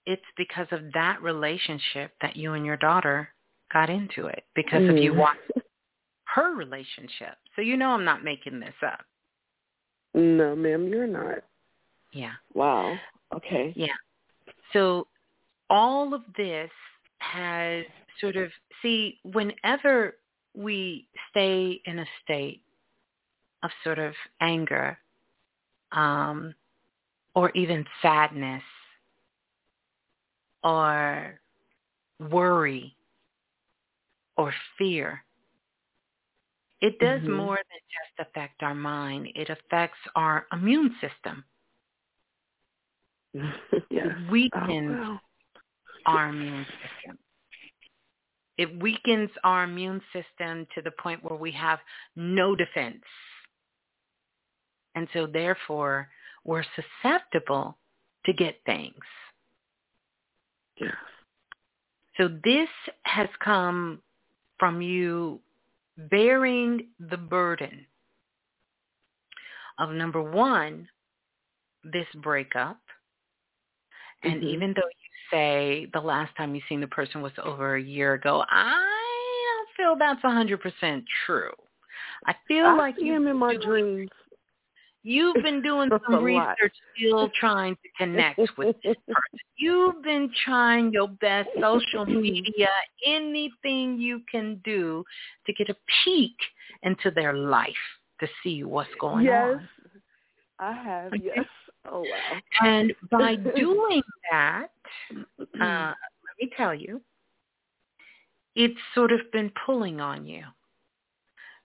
[0.07, 3.33] it's because of that relationship that you and your daughter
[3.73, 5.19] got into it because of you Mhm.
[5.19, 5.63] watching
[6.25, 7.39] her relationship.
[7.55, 9.05] So you know I'm not making this up.
[10.15, 11.45] No, ma'am, you're not.
[12.13, 12.35] Yeah.
[12.55, 12.99] Wow.
[13.33, 13.73] Okay.
[13.77, 13.95] Yeah.
[14.73, 15.07] So
[15.69, 16.71] all of this
[17.19, 17.85] has
[18.21, 20.19] sort of see whenever
[20.55, 22.63] we stay in a state
[23.63, 24.99] of sort of anger
[25.93, 26.55] um
[27.35, 28.63] or even sadness
[30.63, 31.41] or
[32.19, 32.97] worry
[34.37, 35.25] or fear
[36.81, 37.37] it does Mhm.
[37.37, 41.45] more than just affect our mind it affects our immune system
[43.35, 43.51] yes.
[43.91, 45.21] it weakens Oh, wow.
[46.07, 47.19] our immune system.
[48.57, 51.79] It weakens our immune system to the point where we have
[52.17, 53.03] no defense.
[54.95, 56.09] And so therefore,
[56.45, 57.79] we're susceptible
[58.27, 58.95] to get things.
[60.81, 60.95] Yes.
[62.17, 62.69] So this
[63.03, 64.03] has come
[64.59, 65.41] from you
[66.11, 67.87] bearing the burden
[69.79, 70.89] of number one,
[71.85, 72.79] this breakup.
[74.23, 74.49] And Mhm.
[74.49, 78.15] even though you say the last time you seen the person was over a year
[78.15, 81.55] ago, I don't feel that's a hundred percent true.
[82.27, 84.11] I feel I like you in my dreams.
[85.03, 86.25] You've been doing some lot.
[86.25, 89.39] research still trying to connect with this person.
[89.57, 92.69] You've been trying your best, social media,
[93.07, 95.05] anything you can do
[95.47, 96.37] to get a peek
[96.83, 97.69] into their life
[98.21, 99.57] to see what's going yes.
[99.57, 99.69] on.
[100.59, 101.23] I have, Okay.
[101.25, 101.47] yes.
[101.91, 102.41] Oh wow.
[102.61, 104.69] And by doing that,
[105.61, 107.01] uh, let me tell you,
[108.55, 110.45] it's sort of been pulling on you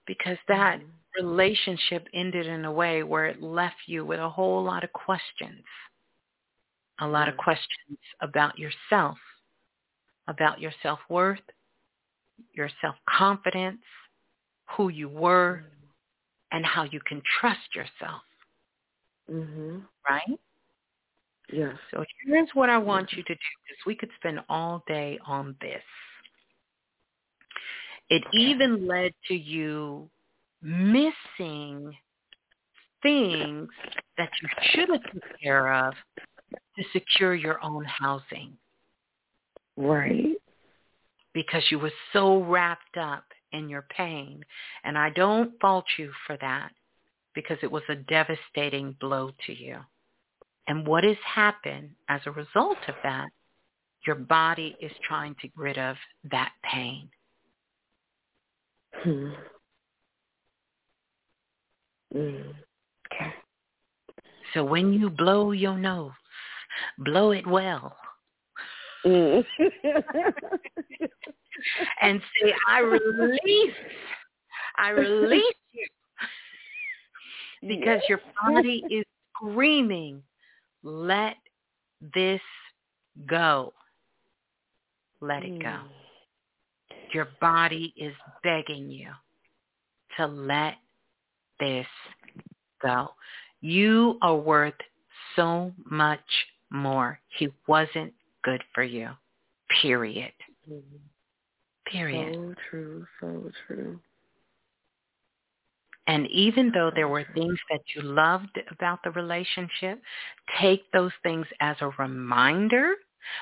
[0.07, 0.89] because that Mhm.
[1.21, 5.63] Relationship ended in a way where it left you with a whole lot of questions.
[6.99, 9.17] A lot of questions about yourself,
[10.27, 11.41] about your self-worth,
[12.53, 13.81] your self-confidence,
[14.77, 15.63] who you were,
[16.51, 18.21] and how you can trust yourself,
[19.29, 19.87] Mhm.
[20.07, 20.39] right?
[21.51, 21.77] Yes.
[21.91, 25.55] So here's what I want you to do because we could spend all day on
[25.59, 25.83] this.
[28.09, 30.09] It even led to you
[30.65, 31.95] missing
[33.03, 33.69] things
[34.17, 35.93] that you should have took care of
[36.75, 38.57] to secure your own housing
[39.77, 40.35] Right.
[41.33, 44.43] because you were so wrapped up in your pain.
[44.83, 46.71] And I don't fault you for that
[47.35, 49.77] because it was a devastating blow to you.
[50.67, 53.29] And what has happened as a result of that,
[54.07, 55.95] your body is trying to get rid of
[56.31, 57.09] that pain.
[58.93, 59.29] Hmm.
[62.15, 62.53] Mm.
[63.11, 63.33] Okay.
[64.53, 66.11] So when you blow your nose,
[66.97, 67.95] blow it well
[69.05, 69.45] Mm.
[72.01, 73.75] and say, I release,
[74.77, 75.87] I release you
[77.67, 80.23] because your body is screaming,
[80.83, 81.35] let
[82.13, 82.41] this
[83.27, 83.73] go.
[85.21, 85.67] Let it go.
[85.67, 85.87] Mm.
[87.13, 88.13] Your body is
[88.43, 89.09] begging you
[90.17, 90.75] to let
[91.59, 91.87] this
[92.81, 93.09] go.
[93.61, 94.73] You are worth
[95.35, 96.19] so much
[96.69, 97.19] more.
[97.37, 99.09] He wasn't good for you.
[99.81, 100.33] Period.
[100.71, 100.81] Mm.
[101.91, 102.33] Period.
[102.33, 103.05] So true.
[103.19, 103.99] So true.
[106.07, 109.99] And even though there were things that you loved about the relationship,
[110.61, 112.93] take those things as a reminder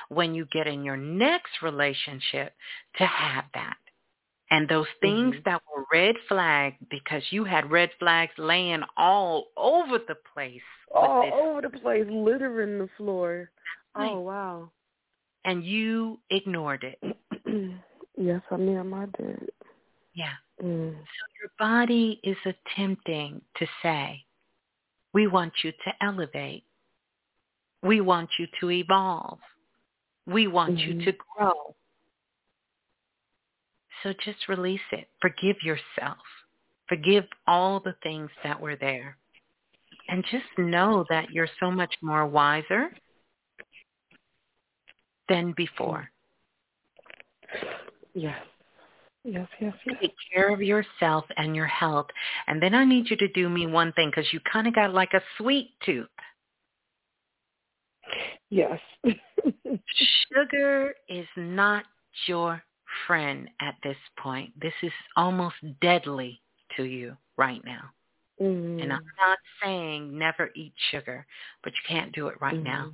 [0.08, 2.54] when you get in your next relationship
[2.96, 3.76] to have that.
[4.50, 5.44] And those things Mhm.
[5.44, 10.62] that were red flags because you had red flags laying all over the place
[10.94, 13.50] All over the place, littering the floor.
[13.96, 14.10] Right.
[14.10, 14.70] Oh wow.
[15.46, 16.98] and you ignored it.
[18.16, 19.50] yes, I mean I did.
[20.14, 20.32] Yeah.
[20.62, 20.94] Mm.
[20.94, 24.24] So your body is attempting to say,
[25.12, 26.64] we want you to elevate.
[27.82, 29.38] We want you to evolve.
[30.26, 31.04] We want you Mhm.
[31.04, 31.74] to grow.
[34.04, 35.08] So just release it.
[35.20, 36.18] Forgive yourself.
[36.88, 39.16] Forgive all the things that were there.
[40.08, 42.90] and just know that you're so much more wiser
[45.28, 46.10] than before.
[48.14, 48.36] Yes.
[49.24, 49.96] Yes, yes, yes.
[50.02, 52.08] Take care of yourself and your health.
[52.46, 54.92] And then I need you to do me one thing because you kind of got
[54.92, 56.06] like a sweet tooth.
[58.50, 58.78] Yes.
[60.34, 61.84] Sugar is not
[62.26, 62.62] your
[63.06, 64.52] friend at this point.
[64.60, 66.40] This is almost deadly
[66.76, 67.90] to you right now.
[68.40, 68.80] Mm-hmm.
[68.80, 71.26] And I'm not saying never eat sugar,
[71.62, 72.64] but you can't do it right mm-hmm.
[72.64, 72.92] now.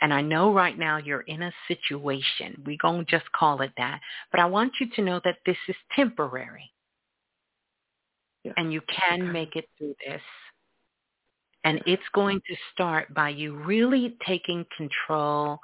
[0.00, 2.62] And I know right now you're in a situation.
[2.66, 4.00] We're going to just call it that.
[4.30, 6.70] But I want you to know that this is temporary.
[8.44, 8.52] Yeah.
[8.56, 9.30] And you can okay.
[9.30, 10.20] make it through this.
[11.66, 15.58] And it's going to start by you really taking control.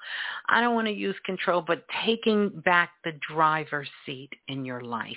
[0.48, 5.16] I don't want to use control, but taking back the driver's seat in your life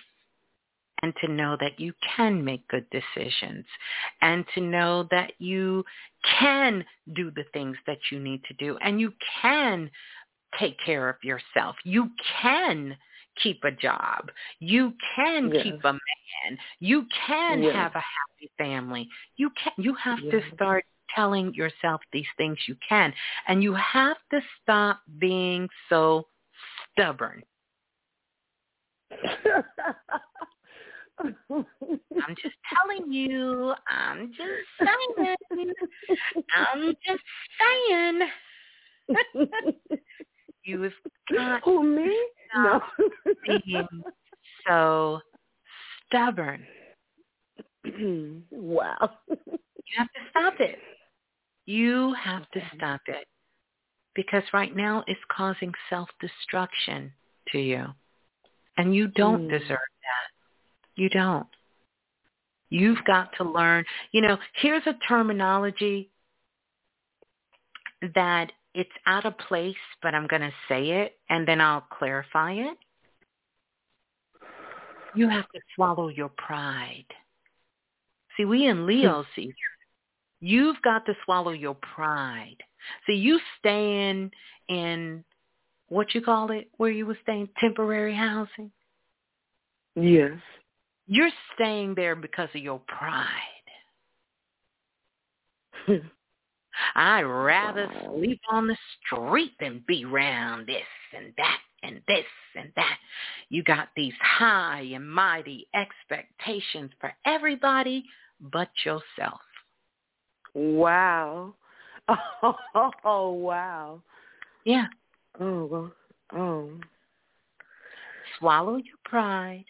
[1.01, 3.65] and to know that you can make good decisions
[4.21, 5.83] and to know that you
[6.39, 9.89] can do the things that you need to do and you can
[10.59, 11.75] take care of yourself.
[11.83, 12.11] You
[12.43, 12.95] can
[13.41, 14.31] keep a job.
[14.59, 15.63] You can yes.
[15.63, 16.57] keep a man.
[16.79, 17.75] You can yes.
[17.75, 19.09] have a happy family.
[19.37, 20.31] You can you have yes.
[20.31, 23.13] to start telling yourself these things you can
[23.47, 26.27] and you have to stop being so
[26.91, 27.43] stubborn.
[31.19, 33.73] I'm just telling you.
[33.87, 35.73] I'm just saying.
[36.55, 37.23] I'm just
[37.61, 38.19] saying.
[40.65, 40.91] you have
[41.33, 42.15] got Who me?
[42.55, 42.81] No.
[43.45, 43.87] being
[44.67, 45.19] so
[46.07, 46.65] stubborn.
[48.51, 49.09] wow.
[49.29, 50.79] You have to stop it.
[51.65, 53.27] You have to stop it.
[54.15, 57.11] Because right now it's causing self-destruction
[57.51, 57.85] to you.
[58.77, 59.51] And you don't mm.
[59.51, 60.29] deserve that.
[60.95, 61.47] You don't.
[62.69, 63.85] You've got to learn.
[64.11, 66.09] You know, here's a terminology
[68.13, 72.53] that it's out of place, but I'm going to say it and then I'll clarify
[72.53, 72.77] it.
[75.15, 77.05] You have to swallow your pride.
[78.35, 79.53] See, we in Leo see
[80.41, 82.57] you've got to swallow your pride.
[83.07, 84.31] See, you staying
[84.67, 85.23] in
[85.87, 88.71] what you call it, where you were staying, temporary housing.
[89.95, 90.33] Yes.
[91.07, 93.27] You're staying there because of your pride.
[96.95, 100.83] I'd rather sleep on the street than be round this
[101.15, 102.97] and that and this and that.
[103.49, 108.05] You got these high and mighty expectations for everybody
[108.39, 109.41] but yourself.
[110.53, 111.55] Wow.
[113.03, 114.01] Oh, wow.
[114.63, 114.85] Yeah.
[115.39, 115.91] Oh, well.
[116.33, 116.69] Oh.
[118.37, 119.65] Swallow your pride.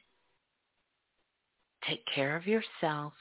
[1.87, 3.13] Take care of yourself.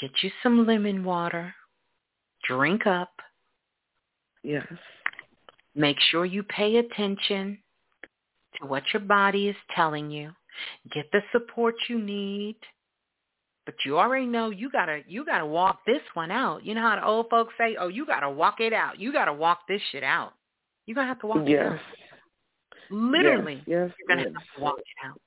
[0.00, 1.54] Get you some lemon water.
[2.56, 3.10] Drink up.
[4.42, 4.66] Yes.
[5.74, 7.58] Make sure you pay attention
[8.60, 10.32] to what your body is telling you.
[10.92, 12.56] Get the support you need.
[13.64, 16.64] But you already know you gotta you gotta walk this one out.
[16.64, 18.98] You know how the old folks say, "Oh, you gotta walk it out.
[18.98, 20.34] You gotta walk this shit out."
[20.84, 21.60] You're gonna have to walk yes.
[21.60, 21.80] it out.
[22.90, 24.32] Literally, yes, yes, you're gonna yes.
[24.36, 25.20] have to walk it out.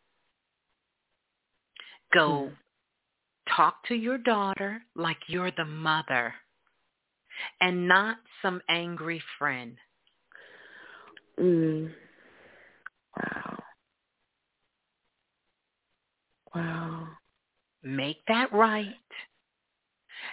[2.14, 3.54] Go hmm.
[3.56, 6.34] talk to your daughter like you're the mother
[7.62, 9.78] and not some angry friend.
[11.40, 11.92] Mm.
[13.18, 13.64] Wow.
[16.54, 17.08] Wow.
[17.84, 18.96] Make that right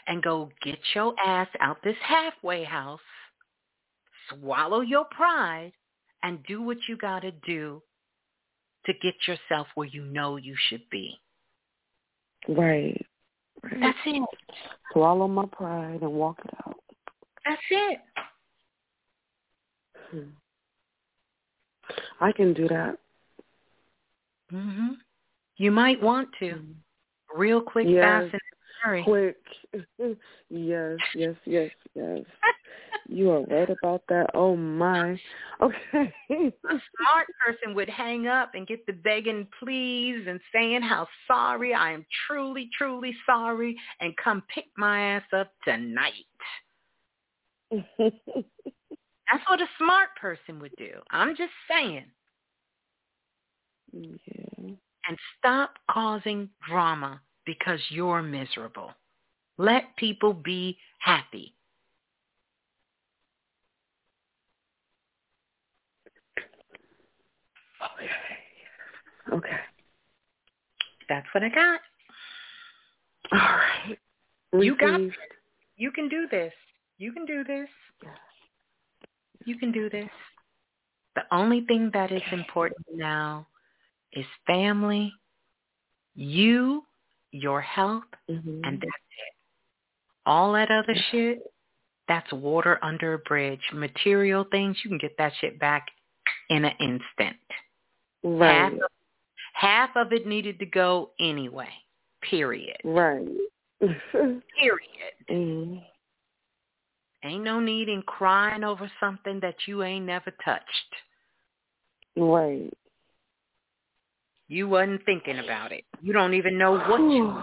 [0.07, 3.01] and go get your ass out this halfway house,
[4.29, 5.73] swallow your pride,
[6.23, 7.83] and do what you got to do
[8.87, 11.19] to get yourself where you know you should be.
[12.49, 13.05] Right.
[13.63, 13.81] right.
[13.81, 14.23] That's it.
[14.93, 16.77] Swallow my pride and walk it out.
[17.45, 18.01] That's it.
[20.11, 20.31] Hmm.
[22.21, 22.99] I can do that.
[24.53, 24.97] Mhm.
[25.57, 26.55] You might want to.
[26.55, 27.39] Mm-hmm.
[27.39, 28.03] Real quick, yes.
[28.03, 28.43] fast, and
[28.83, 29.03] hurry.
[29.05, 29.37] Quick.
[30.51, 32.21] yes, yes, yes, yes.
[33.09, 34.27] you are right about that.
[34.35, 35.19] Oh my.
[35.61, 35.75] Okay.
[36.31, 41.73] A smart person would hang up and get the begging please and saying how sorry
[41.75, 46.13] I am truly, truly sorry and come pick my ass up tonight.
[47.99, 50.91] That's what a smart person would do.
[51.11, 52.05] I'm just saying.
[53.93, 54.75] Yeah.
[55.09, 58.93] And stop causing drama because you're miserable.
[59.59, 61.55] Let people be happy.
[67.99, 69.37] Okay.
[69.37, 69.61] Okay.
[71.09, 71.81] That's what I got.
[73.33, 73.99] All right.
[74.53, 75.01] You got
[75.77, 76.53] You can do this.
[77.03, 77.69] You can do this.
[79.45, 80.09] You can do this.
[81.17, 83.49] The only thing that is important now
[84.13, 85.13] is family,
[86.15, 86.85] you,
[87.33, 88.61] your health, mm-hmm.
[88.63, 89.35] and that's it.
[90.27, 91.41] All that other shit,
[92.07, 93.63] that's water under a bridge.
[93.75, 95.89] Material things, you can get that shit back
[96.51, 97.37] in an instant.
[98.23, 98.53] Right.
[98.53, 98.81] Half of,
[99.55, 101.71] half of it needed to go anyway.
[102.31, 102.77] Period.
[102.85, 103.27] Right.
[103.81, 104.43] Period.
[105.29, 105.79] Mm-hmm.
[107.25, 110.67] Ain't no need in crying over something that you ain't never touched.
[112.17, 112.73] Right.
[114.49, 115.85] You wasn't thinking about it.
[116.03, 117.43] You don't even know what you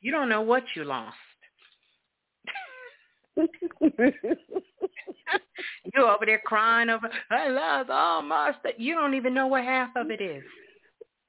[0.00, 1.16] you don't know what you lost.
[5.94, 8.74] you over there crying over I lost all my stuff.
[8.78, 10.42] You don't even know what half of it is.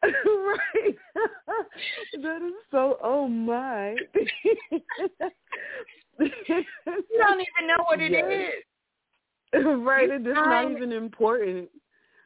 [0.06, 0.96] Right.
[2.22, 3.96] that is so oh my.
[6.20, 6.32] you
[7.20, 8.26] don't even know what it yes.
[8.26, 9.64] is.
[9.64, 11.70] Right, it's not even important.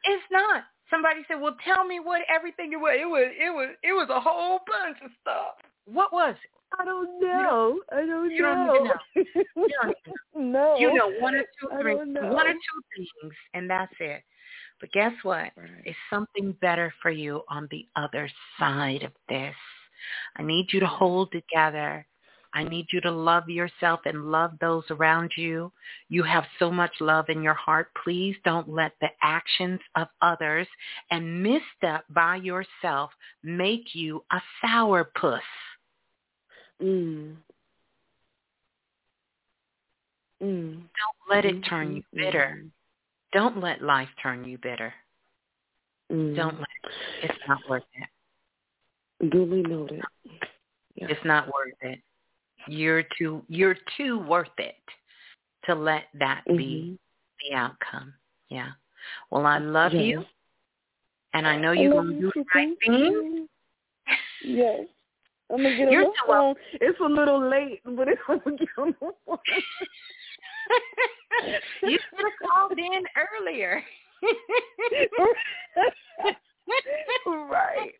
[0.04, 0.64] It's not.
[0.90, 4.08] Somebody said, "Well, tell me what everything it was." It was it was it was
[4.10, 5.54] a whole bunch of stuff.
[5.86, 6.50] What was it?
[6.78, 7.80] I don't know.
[7.92, 8.66] I don't you know.
[8.66, 8.92] Don't know.
[9.56, 9.96] You don't
[10.34, 10.76] know.
[10.76, 10.76] no.
[10.78, 14.22] You know one or two things, one or two things, and that's it.
[14.80, 15.50] But guess what?
[15.56, 15.82] Right.
[15.84, 19.54] It's something better for you on the other side of this.
[20.36, 22.06] I need you to hold together.
[22.52, 25.70] I need you to love yourself and love those around you.
[26.08, 27.88] You have so much love in your heart.
[28.02, 30.66] Please don't let the actions of others
[31.10, 33.10] and misstep by yourself
[33.44, 35.40] make you a sourpuss.
[36.82, 37.36] Mm.
[40.42, 40.72] Mm.
[40.72, 42.62] Don't let it turn you bitter.
[42.64, 42.70] Mm.
[43.32, 44.92] Don't let life turn you bitter.
[46.10, 46.34] Mm.
[46.34, 47.30] Don't let it.
[47.30, 49.30] It's not worth it.
[49.30, 50.02] Duly noted.
[50.96, 51.06] Yeah.
[51.08, 52.00] It's not worth it.
[52.66, 54.74] You're too you're too worth it
[55.64, 56.56] to let that mm-hmm.
[56.56, 56.98] be
[57.48, 58.12] the outcome.
[58.48, 58.70] Yeah.
[59.30, 60.02] Well, I love yes.
[60.02, 60.24] you,
[61.32, 63.48] and I know you're gonna do the right thing.
[64.44, 64.80] Yes.
[65.50, 66.54] I'm gonna get You're on the phone.
[66.74, 69.38] It's a little late, but it's gonna get on the phone.
[71.82, 73.82] you should have called in earlier.
[77.26, 77.92] right.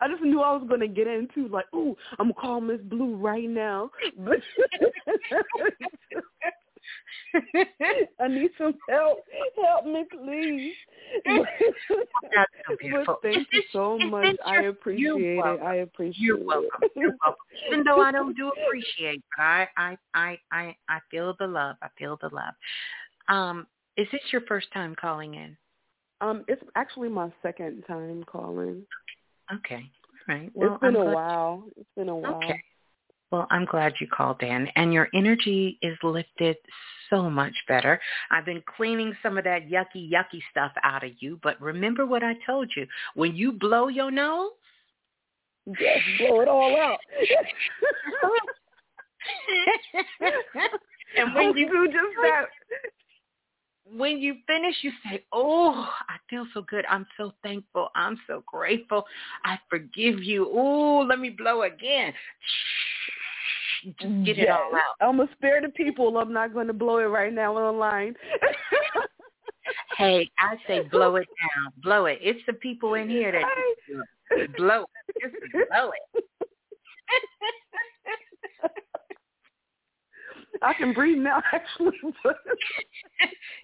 [0.00, 3.16] I just knew I was gonna get into like, ooh, I'm gonna call Miss Blue
[3.16, 3.90] right now.
[8.20, 9.18] I need some help.
[9.62, 10.74] Help me, please.
[12.34, 14.36] That's so but thank you so much.
[14.44, 15.60] I appreciate it.
[15.62, 16.68] I appreciate You're welcome.
[16.82, 16.92] it.
[16.96, 17.40] You're welcome.
[17.66, 21.76] Even though I don't do appreciate, but I, I, I, I, I feel the love.
[21.82, 22.54] I feel the love.
[23.28, 25.56] Um, is this your first time calling in?
[26.20, 28.82] Um, it's actually my second time calling.
[29.52, 29.90] Okay.
[30.28, 30.50] All right.
[30.54, 31.64] Well, it's been I'm a while.
[31.76, 32.42] It's been a while.
[32.44, 32.62] Okay.
[33.30, 36.56] Well, I'm glad you called in, and your energy is lifted
[37.10, 38.00] so much better.
[38.30, 42.22] I've been cleaning some of that yucky, yucky stuff out of you, but remember what
[42.22, 42.86] I told you.
[43.14, 44.50] When you blow your nose,
[45.66, 46.98] just blow it all out.
[51.16, 52.46] and when you do just that,
[53.90, 56.84] when you finish, you say, "Oh, I feel so good.
[56.88, 57.90] I'm so thankful.
[57.94, 59.04] I'm so grateful.
[59.44, 60.48] I forgive you.
[60.52, 62.12] Oh, let me blow again."
[64.00, 64.46] Just get yes.
[64.46, 64.96] it all out.
[65.00, 66.16] I'm gonna spare the people.
[66.16, 68.14] I'm not going to blow it right now on the line.
[69.96, 71.72] Hey, I say blow it down.
[71.82, 72.18] Blow it.
[72.20, 73.44] It's the people in here that
[74.56, 75.22] blow it.
[75.22, 76.24] Just blow it.
[80.64, 81.96] I can breathe now, actually.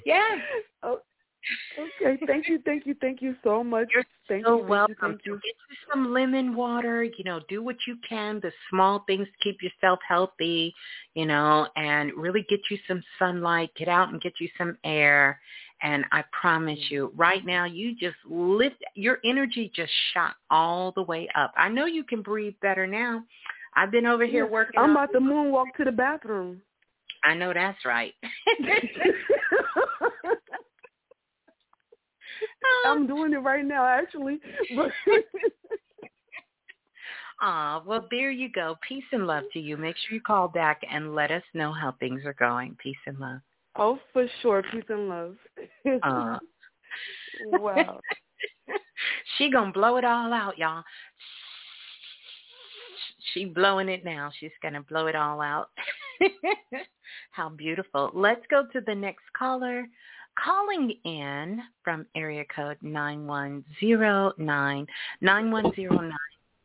[0.07, 0.37] yeah.
[0.83, 1.01] Oh,
[1.79, 2.19] okay.
[2.27, 2.61] Thank you.
[2.65, 2.95] Thank you.
[3.01, 3.89] Thank you so much.
[3.95, 4.65] You're thank so you.
[4.65, 4.97] welcome.
[5.01, 5.35] Thank you.
[5.35, 7.03] Get you some lemon water.
[7.03, 8.41] You know, do what you can.
[8.41, 10.75] The small things to keep yourself healthy.
[11.15, 13.71] You know, and really get you some sunlight.
[13.77, 15.41] Get out and get you some air.
[15.83, 21.03] And I promise you, right now, you just lift your energy just shot all the
[21.03, 21.55] way up.
[21.57, 23.25] I know you can breathe better now.
[23.75, 24.79] I've been over here working.
[24.79, 26.61] I'm about to moonwalk to the bathroom.
[27.25, 28.15] I know that's right.
[32.87, 34.41] I'm doing it right now, actually.
[37.43, 38.77] Ah, well, there you go.
[38.87, 39.79] Peace and love to you.
[39.79, 42.77] Make sure you call back and let us know how things are going.
[42.83, 43.41] Peace and love.
[43.77, 45.37] oh, for sure, peace and love.
[46.03, 46.39] Uh,
[47.47, 47.99] wow.
[49.39, 50.85] she gonna blow it all out, y'all.
[53.33, 54.31] She blowing it now.
[54.39, 55.71] She's gonna blow it all out.
[57.31, 58.11] How beautiful.
[58.15, 59.87] Let's go to the next caller.
[60.43, 64.87] Calling in from area code nine one zero nine
[65.21, 66.13] nine one zero nine.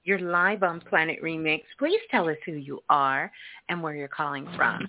[0.04, 1.64] You're live on Planet Remix.
[1.80, 3.32] Please tell us who you are
[3.70, 4.88] and where you're calling from.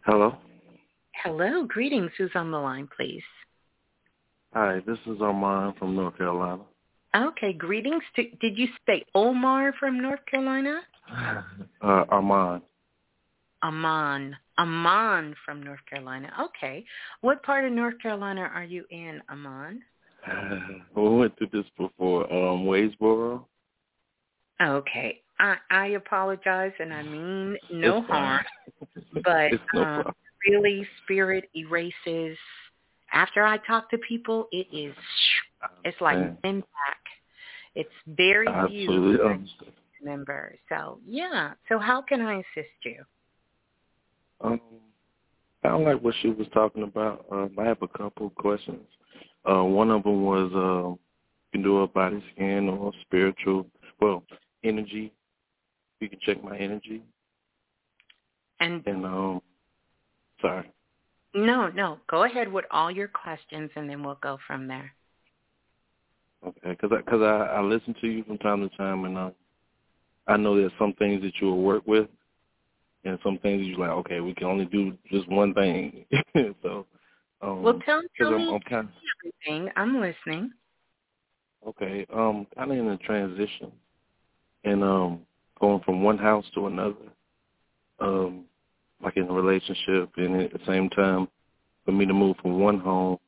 [0.00, 0.38] Hello.
[1.22, 1.66] Hello.
[1.66, 2.10] Greetings.
[2.16, 3.22] Who's on the line, please?
[4.54, 6.62] Hi, this is Omar from North Carolina.
[7.14, 7.52] Okay.
[7.52, 8.02] Greetings.
[8.16, 10.80] To, did you say Omar from North Carolina?
[11.82, 12.62] Uh, Armand.
[13.62, 14.36] Aman.
[14.58, 16.32] Aman from North Carolina.
[16.40, 16.84] Okay.
[17.20, 19.82] What part of North Carolina are you in, Aman?
[20.96, 22.32] we went through this before.
[22.32, 23.44] Um, Waysboro.
[24.60, 25.20] Okay.
[25.38, 28.44] I, I apologize, and I mean no It's harm,
[29.24, 30.12] but no um,
[30.48, 32.36] really, spirit erases.
[33.12, 34.94] After I talk to people, it is,
[35.84, 37.08] it's like impact.
[37.74, 39.48] It's very absolutely
[40.04, 40.50] that I understand.
[40.50, 40.58] remember.
[40.68, 41.54] So yeah.
[41.68, 43.04] So how can I assist you?
[44.40, 44.60] Um,
[45.64, 47.26] I don't like what she was talking about.
[47.30, 48.86] Um, I have a couple of questions.
[49.48, 50.98] Uh, one of them was um,
[51.52, 53.66] you can do a body scan or spiritual,
[54.00, 54.24] well,
[54.64, 55.12] energy.
[56.00, 57.02] You can check my energy.
[58.60, 59.42] And And um,
[60.40, 60.70] sorry.
[61.34, 61.98] no, no.
[62.10, 64.92] Go ahead with all your questions, and then we'll go from there.
[66.46, 69.30] Okay, because I, cause I, I listen to you from time to time, and uh,
[70.26, 72.08] I know there's some things that you will work with,
[73.04, 76.04] and some things you're like, okay, we can only do just one thing.
[76.62, 76.86] so,
[77.42, 78.94] um, Well, tell, tell I'm, me I'm kind of
[79.46, 79.72] everything.
[79.76, 80.50] I'm listening.
[81.68, 83.72] okay, um, kind of in a transition,
[84.64, 85.20] and um,
[85.60, 86.94] going from one house to another,
[88.00, 88.44] um,
[89.02, 91.28] like in a relationship, and at the same time,
[91.84, 93.18] for me to move from one home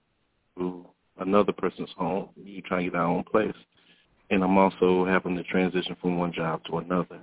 [0.58, 0.84] to
[1.18, 3.52] another person's home, you try to get our own place.
[4.34, 7.20] And I'm also having to transition from one job to another.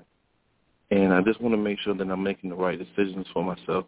[0.92, 3.86] And I just want to make sure that I'm making the right decisions for myself.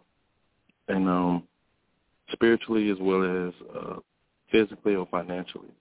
[0.88, 1.44] And um
[2.32, 3.96] spiritually as well as uh
[4.52, 5.72] physically or financially.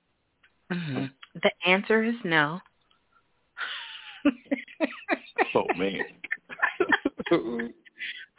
[0.72, 2.61] hmm The answer is no.
[5.55, 6.05] Oh man.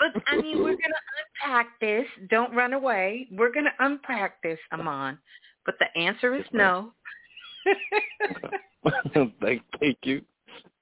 [0.01, 1.05] But I mean, we're gonna
[1.45, 2.07] unpack this.
[2.29, 3.29] Don't run away.
[3.31, 5.19] We're gonna unpack this, Amon.
[5.65, 6.93] But the answer is no.
[9.41, 10.23] thank thank you.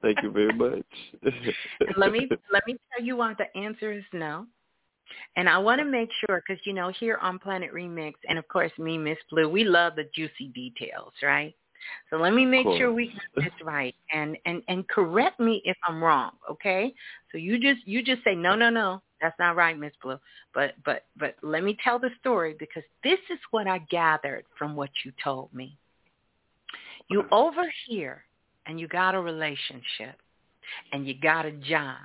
[0.02, 0.84] Thank you very much.
[1.96, 4.46] Let me let me tell you why the answer is no.
[5.36, 8.48] And I want to make sure because you know here on Planet Remix, and of
[8.48, 11.54] course me, Miss Blue, we love the juicy details, right?
[12.10, 15.76] So let me make sure we get this right, and and and correct me if
[15.86, 16.92] I'm wrong, okay?
[17.30, 20.18] So you just you just say no, no, no, that's not right, Miss Blue.
[20.54, 24.76] But but but let me tell the story because this is what I gathered from
[24.76, 25.78] what you told me.
[27.12, 28.24] You over here
[28.66, 30.16] and you got a relationship
[30.92, 31.96] and you got a job.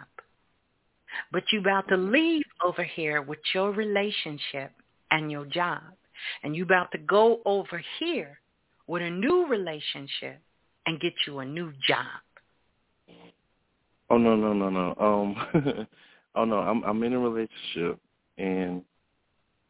[1.32, 4.72] But you about to leave over here with your relationship
[5.12, 5.82] and your job.
[6.44, 8.40] And you about to go over here
[8.88, 10.40] with a new relationship
[10.86, 12.06] and get you a new job.
[14.10, 14.96] Oh no no no no.
[15.00, 15.88] Um
[16.36, 18.00] oh no, I'm I'm in a relationship
[18.38, 18.82] and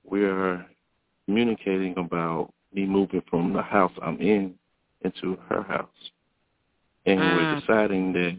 [0.03, 0.65] we're
[1.25, 4.56] communicating about me moving from the house I'm in
[5.01, 6.11] into her house.
[7.05, 7.59] And we're Mm.
[7.61, 8.37] deciding that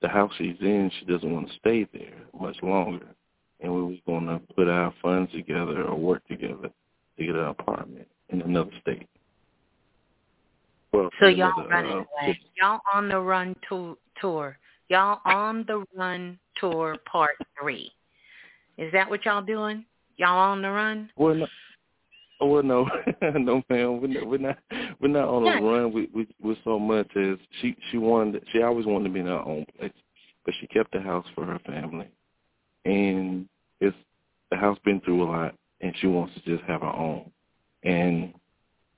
[0.00, 3.06] the house she's in, she doesn't want to stay there much longer.
[3.60, 6.70] And we was going to put our funds together or work together
[7.16, 9.08] to get an apartment in another state.
[10.92, 12.40] Well, So y'all another, running uh, away.
[12.60, 14.58] Y'all on the run to- tour.
[14.88, 17.90] Y'all on the run tour part three.
[18.76, 19.84] Is that what y'all doing?
[20.16, 21.10] Y'all on the run?
[21.16, 21.46] Well, no,
[22.40, 22.88] oh, well, no,
[23.38, 24.00] no, ma'am.
[24.00, 24.58] We're not, we're not,
[25.00, 28.44] we're not on a run with, with with so much as she she wanted.
[28.52, 29.92] She always wanted to be in her own place,
[30.44, 32.08] but she kept the house for her family,
[32.84, 33.48] and
[33.80, 33.96] it's
[34.50, 37.30] the house been through a lot, and she wants to just have her own.
[37.82, 38.34] And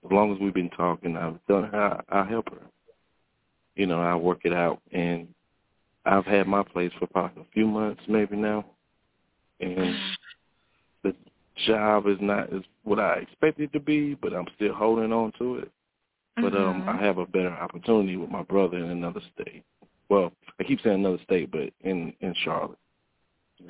[0.04, 1.70] as long as we've been talking, I've done.
[1.74, 2.62] I, I help her.
[3.74, 5.28] You know, I work it out, and
[6.04, 8.64] I've had my place for probably a few months, maybe now,
[9.60, 9.96] and
[11.64, 15.32] job is not as what I expected it to be, but I'm still holding on
[15.38, 15.70] to it.
[16.36, 16.88] But um Mhm.
[16.88, 19.64] I have a better opportunity with my brother in another state.
[20.08, 22.78] Well, I keep saying another state, but in in Charlotte.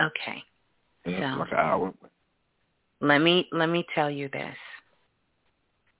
[0.01, 0.43] Okay.
[1.05, 1.95] And So- like an hour.
[3.01, 4.57] Let me let me tell you this.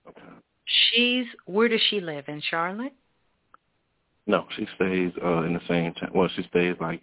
[0.07, 0.21] Okay.
[0.65, 2.93] She's where does she live in Charlotte?
[4.25, 6.11] No, she stays uh in the same town.
[6.13, 7.01] Well, she stays like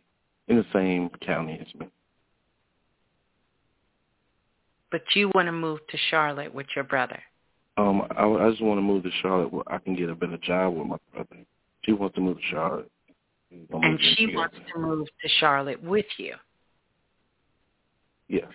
[0.49, 1.89] in the same county as me.
[4.95, 7.21] But you want to move to Charlotte with your brother.
[7.77, 10.37] Um, I, I just want to move to Charlotte where I can get a better
[10.37, 11.45] job with my brother.
[11.83, 12.91] She wants to move to Charlotte.
[13.51, 14.39] And she together.
[14.39, 16.35] wants to move to Charlotte with you.
[18.29, 18.47] Yeah.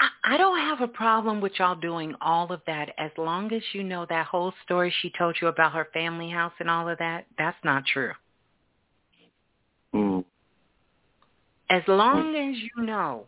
[0.00, 3.62] I, I don't have a problem with y'all doing all of that as long as
[3.72, 6.98] you know that whole story she told you about her family house and all of
[6.98, 7.26] that.
[7.38, 8.10] That's not true.
[9.94, 10.24] Mm.
[11.70, 13.26] As long as you know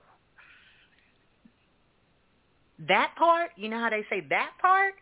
[2.89, 4.95] that part, you know how they say that part?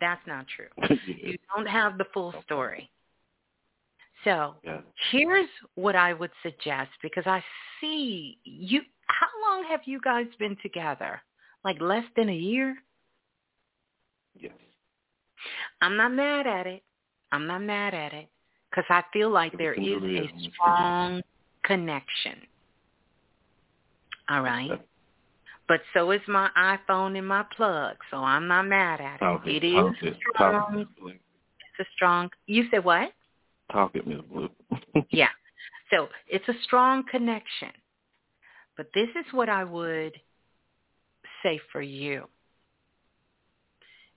[0.00, 0.68] That's not true.
[1.06, 2.90] you don't have the full story.
[4.24, 4.80] So Yeah.
[5.10, 7.42] here's what I would suggest because I
[7.80, 8.82] see you.
[9.06, 11.22] How long have you guys been together?
[11.64, 12.76] Like less than a year?
[14.34, 14.52] Yes.
[15.80, 16.82] I'm not mad at it.
[17.32, 18.28] I'm not mad at it
[18.70, 21.22] because I feel like there is a strong
[21.62, 22.40] connection.
[24.28, 24.80] All right.
[25.68, 29.48] But so is my iPhone and my plug, so I'm not mad at it.
[29.48, 29.64] It.
[29.64, 30.16] It is it.
[30.34, 30.80] Strong.
[30.80, 32.30] it, It's a strong.
[32.46, 33.12] You said what?
[33.70, 34.48] Talk it, Miss Blue.
[35.10, 35.28] yeah.
[35.90, 37.70] So it's a strong connection.
[38.76, 40.14] But this is what I would
[41.42, 42.24] say for you.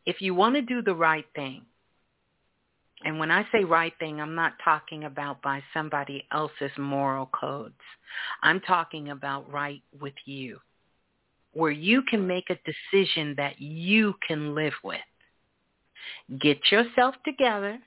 [0.05, 1.63] If you want to do the right thing,
[3.03, 7.73] and when I say right thing, I'm not talking about by somebody else's moral codes.
[8.43, 10.59] I'm talking about right with you,
[11.53, 14.99] where you can make a decision that you can live with.
[16.39, 17.79] Get yourself together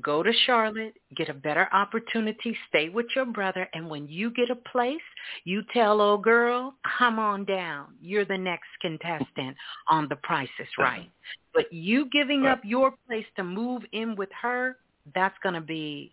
[0.00, 4.50] go to Charlotte, get a better opportunity, stay with your brother, and when you get
[4.50, 4.96] a place,
[5.44, 7.94] you tell old girl, come on down.
[8.00, 9.56] You're the next contestant
[9.88, 10.82] on The Price is uh-huh.
[10.82, 11.10] Right.
[11.54, 14.76] But you giving up your place to move in with her,
[15.14, 16.12] that's going to be,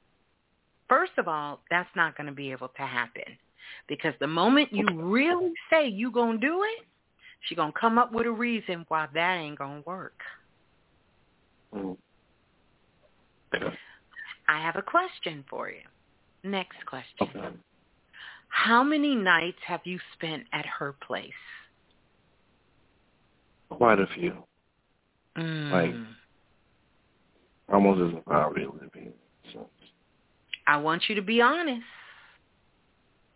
[0.88, 3.24] first of all, that's not going to be able to happen.
[3.88, 6.86] Because the moment you really say you going to do it,
[7.42, 10.20] she going to come up with a reason why that ain't going to work.
[11.76, 11.98] Mm.
[14.48, 15.82] I have a question for you.
[16.44, 17.60] Next question.
[18.48, 21.32] How many nights have you spent at her place?
[23.70, 24.34] Quite a few.
[25.38, 25.72] Mm.
[25.72, 25.96] Like
[27.72, 29.12] almost as if I really live here.
[29.52, 29.68] So
[30.68, 31.82] I want you to be honest.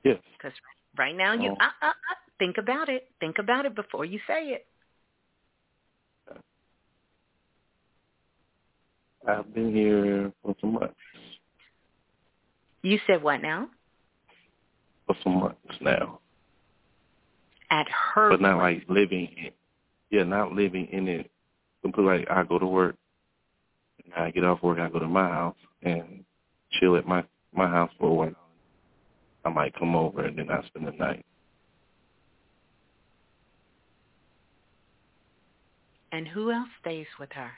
[0.07, 0.17] Yes.
[0.37, 0.53] Because
[0.97, 1.57] right now you Oh.
[1.59, 3.09] uh, uh, uh, think about it.
[3.19, 4.67] Think about it before you say it.
[9.27, 10.95] I've been here for some months.
[12.81, 13.69] You said what now?
[15.05, 16.19] For some months now.
[17.69, 19.51] At her but not like living in
[20.09, 21.29] yeah, not living in it.
[21.83, 22.95] But like I go to work
[24.05, 26.23] and I get off work, I go to my house and
[26.79, 28.46] chill at my my house for a while.
[29.47, 31.25] I might come over and then I spend the night.
[36.11, 37.51] And who else stays with her?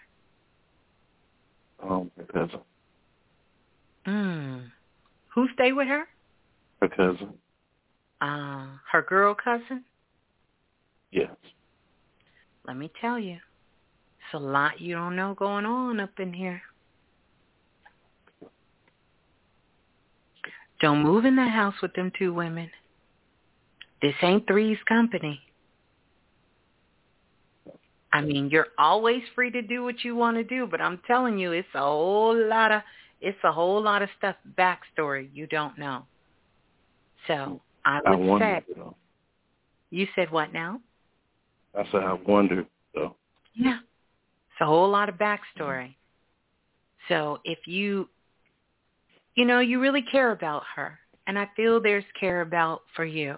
[1.82, 2.59] Um, her cousin.
[4.06, 4.72] Mm.
[5.34, 6.06] Who stay with her?
[6.80, 7.34] Her cousin.
[8.22, 9.84] Uh, her girl cousin?
[11.11, 11.32] Yes.
[12.68, 13.34] Let me tell you.
[13.34, 16.61] It's a lot you don't know going on up in here.
[20.80, 22.69] Don't move in that house with them two women.
[24.01, 25.41] This ain't Three's company.
[28.11, 31.38] I mean, you're always free to do what you want to do, but I'm telling
[31.38, 32.82] you, it's a whole lot of
[33.22, 36.06] it's a whole lot of stuff backstory you don't know.
[37.27, 38.95] So I I would wonder say though.
[39.91, 40.80] you said what now?
[41.77, 43.16] I said I wonder though.
[43.53, 43.80] Yeah.
[44.51, 45.95] It's a whole lot of backstory.
[47.08, 48.09] So if you,
[49.40, 53.38] you know, you really care about her, and I feel there's care about for you.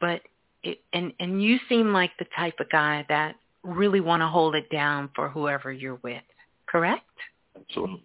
[0.00, 0.22] But
[0.64, 4.56] it, and and you seem like the type of guy that really want to hold
[4.56, 6.24] it down for whoever you're with.
[6.66, 7.04] Correct?
[7.56, 8.02] Absolutely.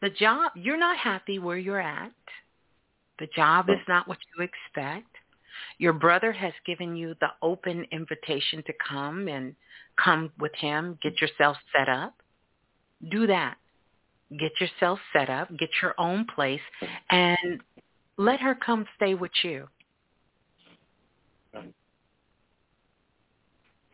[0.00, 2.12] The job you're not happy where you're at.
[3.18, 5.10] The job is not what you expect.
[5.78, 9.56] Your brother has given you the open invitation to come and
[9.96, 12.14] come with him, get yourself set up.
[13.10, 13.56] Do that.
[14.36, 16.60] Get yourself set up, get your own place,
[17.10, 17.60] and
[18.18, 19.68] let her come stay with you.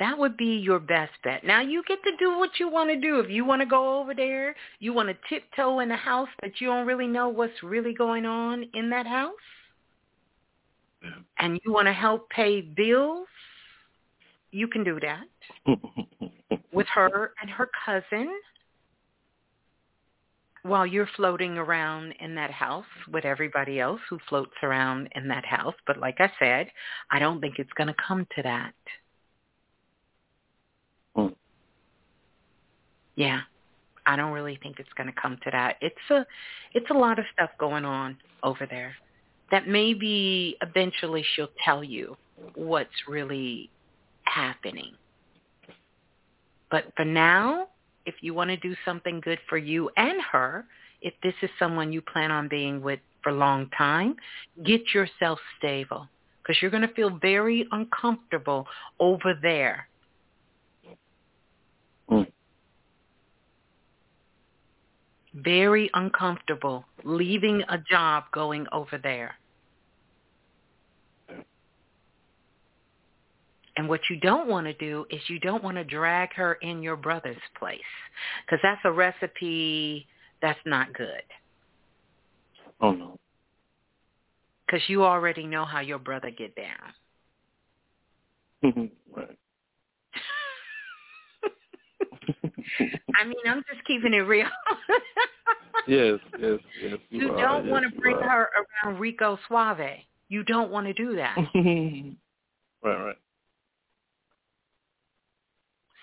[0.00, 1.44] That would be your best bet.
[1.44, 3.20] Now you get to do what you want to do.
[3.20, 6.60] If you want to go over there, you want to tiptoe in a house that
[6.60, 9.32] you don't really know what's really going on in that house,
[11.38, 13.28] and you want to help pay bills,
[14.50, 15.24] you can do that
[16.72, 18.32] with her and her cousin
[20.64, 25.44] while you're floating around in that house with everybody else who floats around in that
[25.44, 25.74] house.
[25.86, 26.68] But like I said,
[27.10, 28.74] I don't think it's going to come to that.
[31.16, 31.34] Mm.
[33.14, 33.40] Yeah.
[34.06, 35.76] I don't really think it's going to come to that.
[35.80, 36.26] It's a
[36.72, 38.94] it's a lot of stuff going on over there.
[39.50, 42.16] that maybe eventually she'll tell you
[42.54, 43.70] what's really
[44.24, 44.92] happening.
[46.70, 47.68] But for now,
[48.06, 50.66] if you want to do something good for you and her,
[51.00, 54.16] if this is someone you plan on being with for a long time,
[54.64, 56.08] get yourself stable
[56.42, 58.66] because you're going to feel very uncomfortable
[59.00, 59.88] over there.
[62.10, 62.26] Mm.
[65.34, 69.34] Very uncomfortable leaving a job going over there.
[73.76, 76.82] And what you don't want to do is you don't want to drag her in
[76.82, 77.80] your brother's place
[78.44, 80.06] because that's a recipe
[80.40, 81.22] that's not good.
[82.80, 83.18] Oh no.
[84.66, 86.92] Because you already know how your brother get down.
[89.16, 89.38] right.
[93.16, 94.46] I mean, I'm just keeping it real.
[95.88, 96.98] yes, yes, yes.
[97.10, 98.48] You, You, don't want to bring her
[98.84, 99.98] around Rico Suave.
[100.28, 101.36] You don't want to do that.
[101.54, 102.16] right,
[102.82, 103.16] right.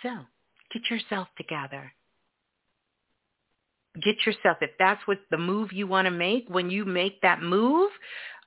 [0.04, 0.10] So
[0.74, 1.92] get yourself together.
[4.02, 7.42] Get yourself, if that's what the move you want to make, when you make that
[7.42, 7.92] move,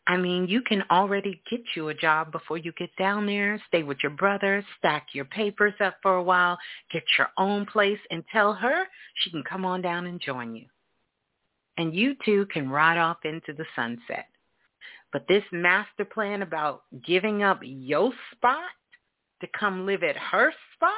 [0.06, 3.82] I mean, you can already get you a job before you get down there, stay
[3.82, 6.58] with your brother, stack your papers up for a while,
[6.92, 8.84] get your own place, and tell her
[9.16, 10.66] she can come on down and join you.
[11.78, 14.26] And you two can ride off into the sunset.
[15.12, 18.70] But this master plan about giving up your spot
[19.40, 20.92] to come live at her spot,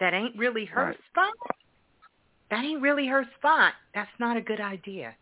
[0.00, 0.98] that ain't really her Right.
[1.10, 1.32] spot.
[2.50, 3.74] That ain't really her spot.
[3.94, 5.14] That's not a good idea.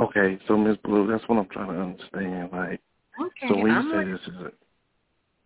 [0.00, 2.50] Okay, so Miss Blue, that's what I'm trying to understand.
[2.52, 2.80] Like,
[3.20, 4.52] Okay, so when I'm you say like, this is a,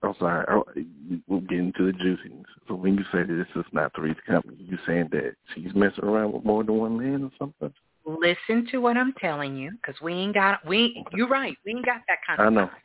[0.07, 0.86] I'm sorry, oh, I,
[1.26, 2.47] we'll get into the juiciness.
[2.67, 6.05] So when you say that this is not Three's Company, you saying that she's messing
[6.05, 7.73] around with more than one man or something?
[8.08, 11.05] listen to what I'm telling you, because we ain't got we.
[11.12, 11.57] You're right.
[11.65, 12.47] We ain't got that kind of.
[12.47, 12.67] I know.
[12.68, 12.76] time.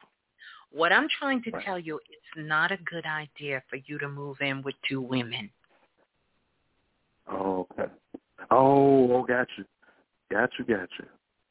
[0.73, 1.63] What I'm trying to Right.
[1.63, 5.51] tell you, it's not a good idea for you to move in with two women.
[7.27, 7.91] Oh, okay.
[8.49, 9.65] Oh, oh, got you.
[10.31, 11.05] Got you, got you.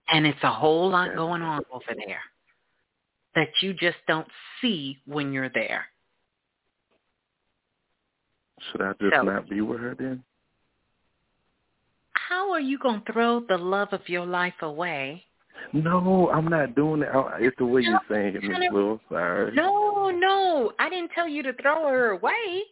[0.09, 2.21] And it's a whole lot going on over there
[3.37, 4.27] that you just don't
[4.61, 5.87] see when you're there.
[8.71, 10.25] Should I just So- not be with her then?
[12.15, 15.27] How are you going to throw the love of your life away?
[15.73, 17.15] No, I'm not doing that.
[17.15, 19.01] I- It's the way No, you're saying it, Miss Blue.
[19.09, 19.55] Sorry.
[19.55, 20.73] No, no.
[20.79, 22.65] I didn't tell you to throw her away.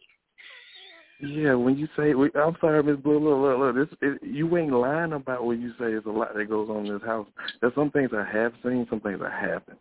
[1.22, 3.18] Yeah, when you say, I'm sorry, Miss Blue.
[3.18, 3.90] Look, look, look.
[3.90, 5.90] This, it, you ain't lying about what you say.
[5.90, 7.26] There's a lot that goes on in this house.
[7.60, 9.78] There's some things I have seen, some things I haven't,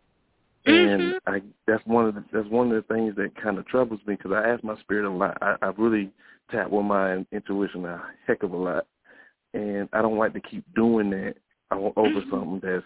[0.66, 1.18] and Mhm.
[1.26, 4.16] I that's one of the that's one of the things that kind of troubles me
[4.16, 5.38] because I ask my spirit a lot.
[5.40, 6.12] I, I really
[6.50, 8.86] tap with my intuition a heck of a lot,
[9.54, 11.36] and I don't like to keep doing that
[11.72, 12.84] over something that's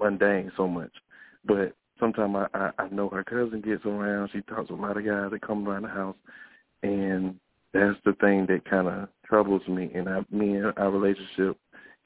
[0.00, 0.90] mundane so much.
[1.44, 4.30] But sometimes I, I I know her cousin gets around.
[4.32, 6.16] She talks to a lot of guys that come around the house,
[6.82, 7.38] and
[7.72, 9.90] that's the thing that kind of troubles me.
[9.94, 11.56] And I, me and our relationship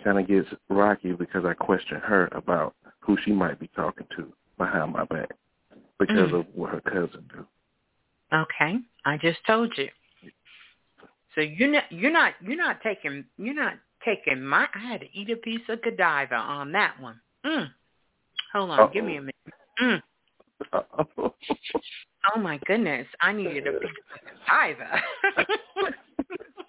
[0.03, 4.33] kind of gets rocky because I question her about who she might be talking to
[4.57, 5.31] behind my back
[5.99, 6.41] because Mm.
[6.41, 7.47] of what her cousin do.
[8.33, 9.89] Okay, I just told you.
[11.35, 14.67] So you're not you're not you're not taking you're not taking my.
[14.75, 17.21] I had to eat a piece of Godiva on that one.
[17.45, 17.69] Mm.
[18.53, 19.35] Hold on, give me a minute.
[19.83, 20.03] Mm.
[20.75, 21.35] Oh
[22.39, 25.03] my goodness, I needed a piece of Godiva.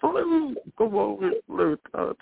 [0.00, 2.16] Blue, come on, Miss Blue, talk.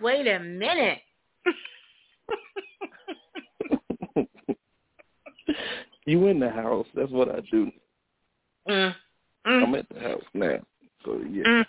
[0.00, 0.98] Wait a minute.
[6.04, 6.86] you in the house?
[6.94, 7.70] That's what I do.
[8.68, 8.94] Mm.
[9.46, 9.62] Mm.
[9.62, 10.58] I'm at the house now,
[11.04, 11.44] so yeah.
[11.44, 11.64] Mm.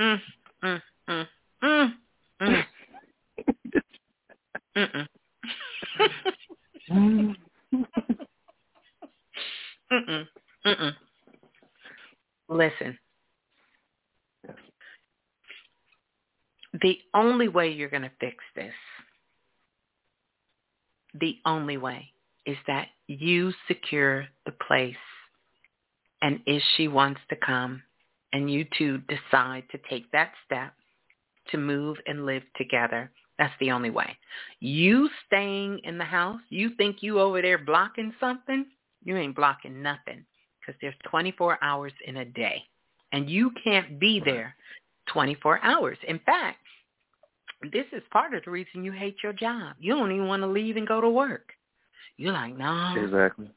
[0.00, 0.20] Mm.
[0.62, 0.82] Mm.
[1.08, 1.26] Mm.
[1.62, 1.94] Mm.
[2.40, 2.64] Mm.
[4.76, 5.08] Mm-mm.
[9.92, 10.26] Mm-mm.
[10.66, 10.92] Mm-mm.
[12.48, 12.98] Listen.
[16.80, 18.72] The only way you're going to fix this,
[21.18, 22.12] the only way,
[22.46, 24.94] is that you secure the place.
[26.22, 27.82] And if she wants to come
[28.32, 30.72] and you two decide to take that step
[31.50, 34.16] to move and live together, that's the only way.
[34.60, 38.66] You staying in the house, you think you over there blocking something?
[39.04, 40.24] You ain't blocking nothing
[40.60, 42.62] because there's 24 hours in a day.
[43.12, 44.54] And you can't be there
[45.12, 45.96] 24 hours.
[46.06, 46.58] In fact,
[47.72, 49.76] this is part of the reason you hate your job.
[49.78, 51.52] You don't even want to leave and go to work.
[52.16, 53.48] You're like, no, Exactly.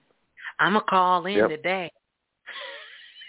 [0.59, 1.49] I'm going to call in Yep.
[1.49, 1.91] today.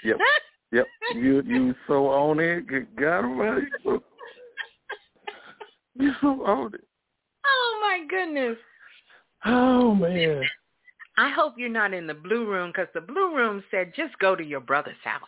[0.04, 0.18] Yep.
[0.72, 0.86] Yep.
[1.14, 2.66] You you so on it.
[2.66, 3.66] Good God Almighty.
[3.66, 4.02] You so,
[5.94, 6.84] you so on it.
[7.46, 8.56] Oh my goodness.
[9.44, 10.42] Oh man.
[11.18, 14.34] I hope you're not in the blue room because the blue room said just go
[14.34, 15.20] to your brother's house.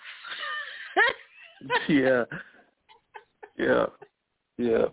[1.89, 2.25] yeah.
[3.59, 3.87] Yeah.
[4.57, 4.87] Yeah.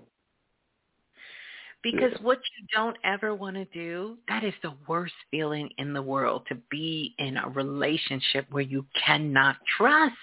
[1.82, 2.22] Because Yeah.
[2.22, 6.46] what you don't ever want to do, that is the worst feeling in the world
[6.50, 10.16] to be in a relationship where you cannot trust.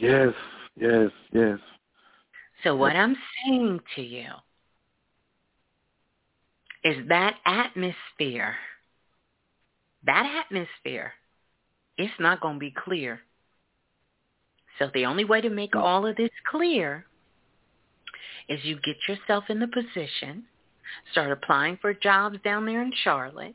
[0.00, 0.32] Yes.
[0.76, 1.10] Yes.
[1.32, 1.58] Yes.
[2.64, 4.28] So what I'm saying to you
[6.84, 8.56] is that atmosphere,
[10.04, 11.12] that atmosphere,
[11.96, 13.20] it's not going to be clear.
[14.78, 15.80] So the only way to make mm.
[15.80, 17.04] all of this clear
[18.48, 20.44] is you get yourself in the position,
[21.12, 23.54] start applying for jobs down there in Charlotte,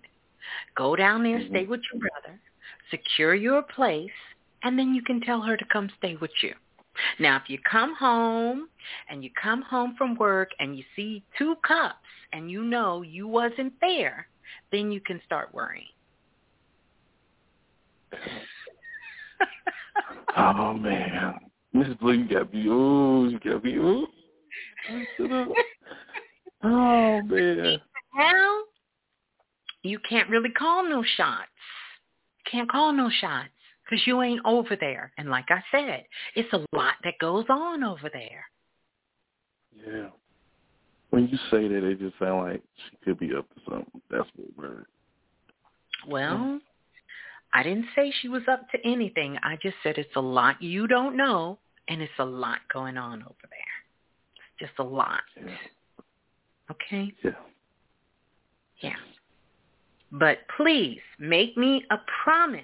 [0.77, 1.71] go down there, stay mm-hmm.
[1.71, 2.39] with your brother,
[2.91, 4.11] secure your place,
[4.65, 6.53] and then you can tell her to come stay with you.
[7.19, 8.67] Now, if you come home
[9.09, 11.95] and you come home from work and you see two cups
[12.33, 14.27] and you know you wasn't there,
[14.71, 15.85] then you can start worrying.
[20.37, 21.35] Oh man.
[21.71, 24.05] Miss Blue, you gotta be ooh, you gotta be ooh.
[26.61, 27.79] Oh man.
[28.17, 28.59] Now,
[29.81, 31.47] you can't really call no shots.
[32.51, 33.54] Can't call no shots
[33.85, 35.11] because you ain't over there.
[35.17, 36.05] And like I said,
[36.35, 38.45] it's a lot that goes on over there.
[39.85, 40.07] Yeah.
[41.11, 44.01] When you say that, it just sound like she could be up to something.
[44.09, 44.85] That's what we're.
[46.07, 46.59] Well,
[47.53, 49.37] I didn't say she was up to anything.
[49.41, 51.57] I just said it's a lot you don't know,
[51.87, 53.59] and it's a lot going on over there.
[54.35, 55.21] It's just a lot.
[56.69, 57.13] Okay?
[57.23, 57.31] Yeah.
[58.81, 58.95] Yeah.
[60.11, 62.63] But please make me a promise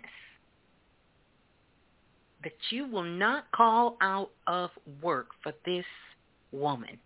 [2.43, 4.71] that you will not call out of
[5.01, 5.85] work for this
[6.51, 6.99] woman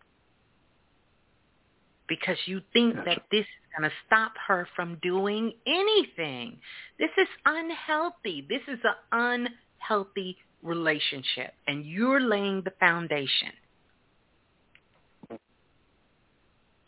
[2.07, 6.57] because you think that this is going to stop her from doing anything.
[6.99, 8.45] This is unhealthy.
[8.47, 8.79] This is
[9.11, 9.47] an
[9.89, 13.51] unhealthy relationship, and you're laying the foundation.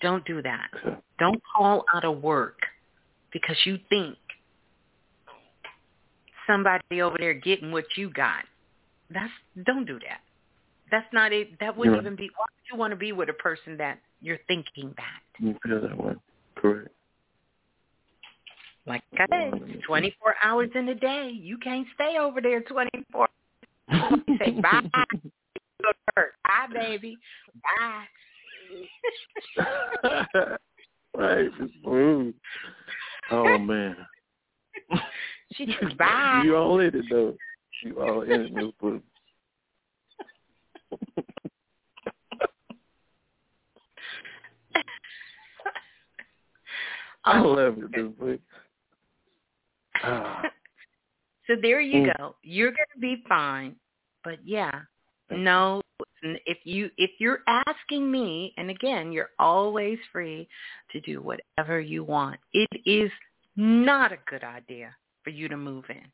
[0.01, 0.69] Don't do that.
[1.17, 2.59] Don't call out of work
[3.34, 4.17] because you think
[6.48, 8.43] somebody over there getting what you got.
[9.09, 9.32] That's
[9.66, 10.22] don't do that.
[10.90, 11.59] That's not it.
[11.59, 12.01] That wouldn't Yeah.
[12.01, 12.30] even be.
[12.35, 15.22] Why would you want to be with a person that you're thinking that?
[15.40, 16.16] You feel that way.
[16.56, 16.90] Correct.
[18.85, 21.30] Like I said, 24 hours in a day.
[21.30, 23.27] You can't stay over there 24.
[24.40, 24.82] Say bye.
[24.93, 26.35] Go to work.
[26.45, 27.17] Bye, baby.
[27.61, 28.08] Bye.
[31.16, 31.50] right.
[33.32, 33.95] Oh man.
[35.53, 36.42] She just bye.
[36.43, 37.35] You all in it though.
[37.84, 39.01] You all in it, Miss Blue.
[47.24, 48.40] I love it, Miss Blue.
[50.03, 50.43] Ah.
[51.48, 52.17] So there you Mm.
[52.17, 52.35] go.
[52.43, 53.77] You're going to be fine.
[54.22, 54.82] But yeah,
[55.32, 55.82] no,
[56.22, 60.50] if you if you're asking me, and again, you're always free
[60.92, 62.38] to do whatever you want.
[62.51, 63.09] It is
[63.56, 64.93] not a good idea
[65.27, 66.06] for you to move in,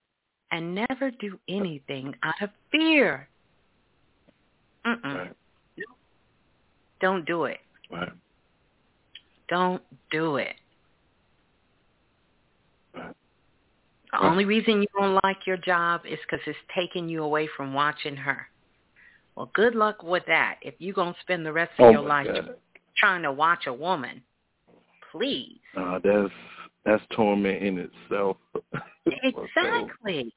[0.50, 3.27] and never do anything out of fear.
[4.88, 5.30] Mm-mm.
[7.00, 7.59] Don't do it.
[7.92, 8.11] Right.
[9.50, 10.56] Don't do it.
[12.95, 13.14] Right.
[14.14, 17.75] The only reason you don't like your job is because it's taking you away from
[17.75, 18.48] watching her.
[19.35, 20.56] Well, good luck with that.
[20.64, 22.56] If you're going to spend the rest of Oh your life God.
[22.98, 24.24] trying to watch a woman,
[25.11, 25.59] please.
[25.77, 26.33] Uh, that's
[26.86, 28.38] that's torment in itself.
[29.06, 30.34] Exactly.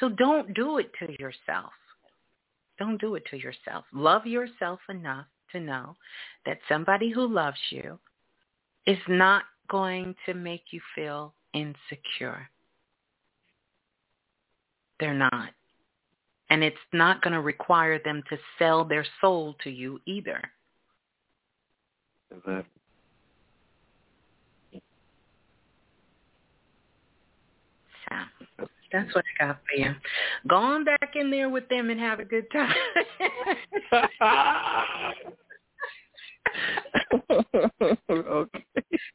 [0.00, 1.72] So don't do it to yourself.
[2.78, 3.84] Don't do it to yourself.
[3.92, 5.94] Love yourself enough to know
[6.46, 7.98] that somebody who loves you
[8.86, 12.48] is not going to make you feel insecure.
[15.00, 15.50] They're not.
[16.48, 20.40] And it's not going to require them to sell their soul to you either.
[22.30, 22.76] Exactly.
[28.58, 29.94] So that's what I got for you.
[30.48, 32.74] Go on back in there with them and have a good time.
[38.10, 38.56] okay.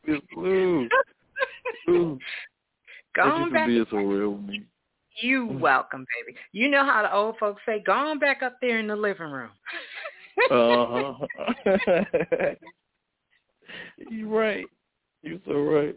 [0.06, 0.19] Miss.
[0.38, 2.19] Ooh.
[3.16, 3.67] Go on back.
[3.67, 4.64] being so real with me.
[5.17, 6.38] You welcome, baby.
[6.51, 9.30] You know how the old folks say, go on back up there in the living
[9.30, 9.51] room.
[10.50, 11.25] Uh-huh.
[14.09, 14.66] You're right.
[15.22, 15.95] You're so right.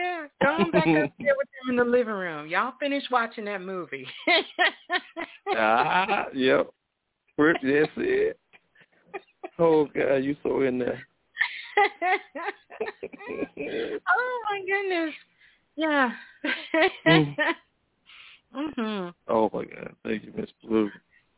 [0.00, 2.48] Yeah, go on back up there with them in the living room.
[2.48, 4.06] Y'all finish watching that movie.
[5.56, 6.70] ah, yep.
[7.36, 8.38] That's it.
[9.58, 11.06] Oh God, you so in there.
[14.08, 15.14] oh my goodness.
[15.76, 16.10] Yeah.
[18.54, 19.14] mhm.
[19.28, 19.94] Oh my God!
[20.04, 20.90] Thank you, Miss Blue.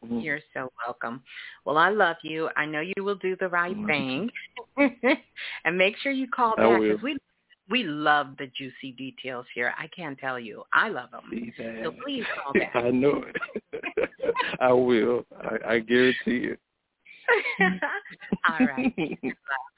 [0.05, 0.19] Mm-hmm.
[0.19, 1.23] You're so welcome.
[1.65, 2.49] Well, I love you.
[2.57, 4.29] I know you will do the right thing,
[5.65, 7.17] and make sure you call back because we
[7.71, 9.73] we love the juicy details here.
[9.79, 10.65] I can't tell you.
[10.73, 11.23] I love them.
[11.83, 12.73] So please call back.
[12.75, 13.25] I know
[13.73, 14.35] it.
[14.61, 15.25] I will.
[15.41, 16.57] I, I guarantee you.
[18.49, 18.95] All right.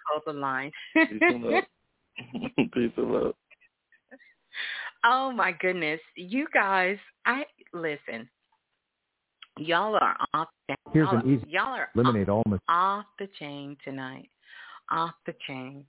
[0.09, 0.71] Hold the line.
[0.95, 1.65] Peace and love.
[2.73, 3.35] Peace and love.
[5.05, 6.97] Oh my goodness, you guys!
[7.27, 8.29] I listen.
[9.59, 10.49] Y'all are off.
[10.93, 11.47] Here's y'all, an easy.
[11.51, 14.31] Y'all are eliminate off, all mis- off the chain tonight.
[14.91, 15.85] Off the chain.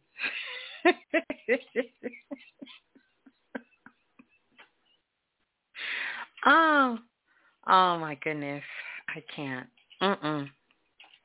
[6.45, 6.97] oh,
[7.67, 8.63] oh my goodness!
[9.09, 9.67] I can't.
[10.01, 10.49] Mm-mm.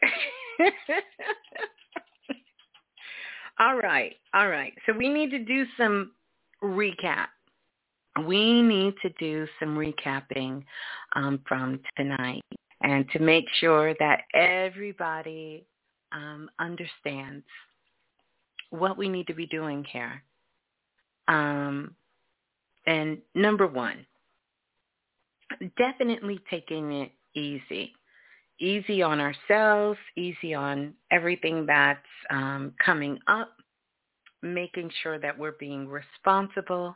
[3.58, 4.74] all right, all right.
[4.86, 6.12] So we need to do some
[6.62, 7.28] recap.
[8.26, 10.64] We need to do some recapping
[11.14, 12.42] um, from tonight
[12.82, 15.66] and to make sure that everybody
[16.12, 17.44] um, understands
[18.70, 20.22] what we need to be doing here.
[21.28, 21.94] Um,
[22.86, 24.06] and number one,
[25.76, 27.92] definitely taking it easy.
[28.58, 31.98] Easy on ourselves, easy on everything that's
[32.30, 33.52] um, coming up,
[34.42, 36.94] making sure that we're being responsible,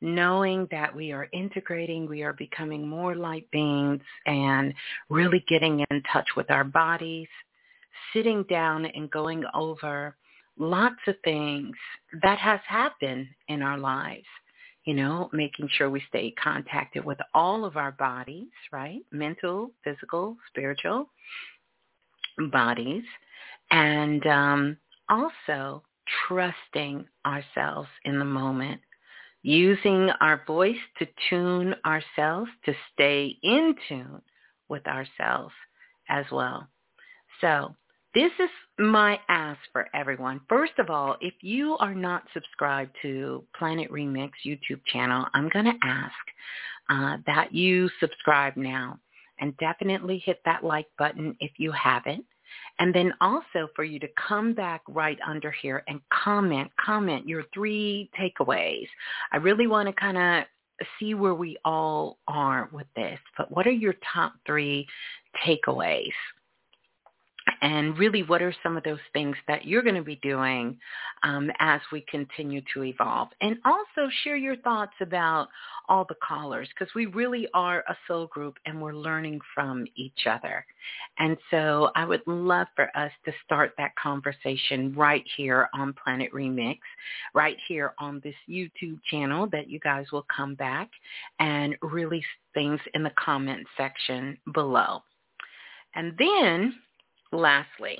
[0.00, 4.74] knowing that we are integrating, we are becoming more light beings and
[5.08, 7.28] really getting in touch with our bodies,
[8.12, 10.16] sitting down and going over
[10.58, 11.76] lots of things
[12.22, 14.26] that has happened in our lives.
[14.84, 19.00] You know, making sure we stay contacted with all of our bodies, right?
[19.12, 21.10] Mental, physical, spiritual
[22.50, 23.02] bodies.
[23.70, 24.76] And um,
[25.10, 25.82] also
[26.26, 28.80] trusting ourselves in the moment,
[29.42, 34.22] using our voice to tune ourselves, to stay in tune
[34.68, 35.54] with ourselves
[36.08, 36.66] as well.
[37.40, 37.74] So
[38.18, 40.40] this is my ask for everyone.
[40.48, 45.66] First of all, if you are not subscribed to Planet Remix YouTube channel, I'm going
[45.66, 46.12] to ask
[46.90, 48.98] uh, that you subscribe now
[49.38, 52.24] and definitely hit that like button if you haven't.
[52.80, 57.44] And then also for you to come back right under here and comment, comment your
[57.54, 58.88] three takeaways.
[59.30, 60.44] I really want to kind of
[60.98, 64.88] see where we all are with this, but what are your top three
[65.46, 66.10] takeaways?
[67.62, 70.78] And really what are some of those things that you're going to be doing
[71.22, 73.28] um, as we continue to evolve.
[73.40, 75.48] And also share your thoughts about
[75.88, 80.26] all the callers because we really are a soul group and we're learning from each
[80.28, 80.64] other.
[81.18, 86.32] And so I would love for us to start that conversation right here on Planet
[86.32, 86.78] Remix,
[87.34, 90.88] right here on this YouTube channel that you guys will come back
[91.40, 95.02] and release things in the comment section below.
[95.94, 96.74] And then
[97.32, 97.98] lastly,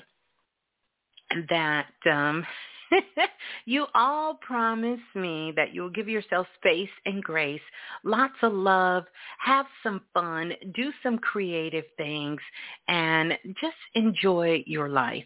[1.48, 2.44] that um,
[3.66, 7.60] you all promise me that you'll give yourself space and grace,
[8.05, 9.05] lots of love,
[9.39, 12.40] have some fun, do some creative things,
[12.89, 15.24] and just enjoy your life.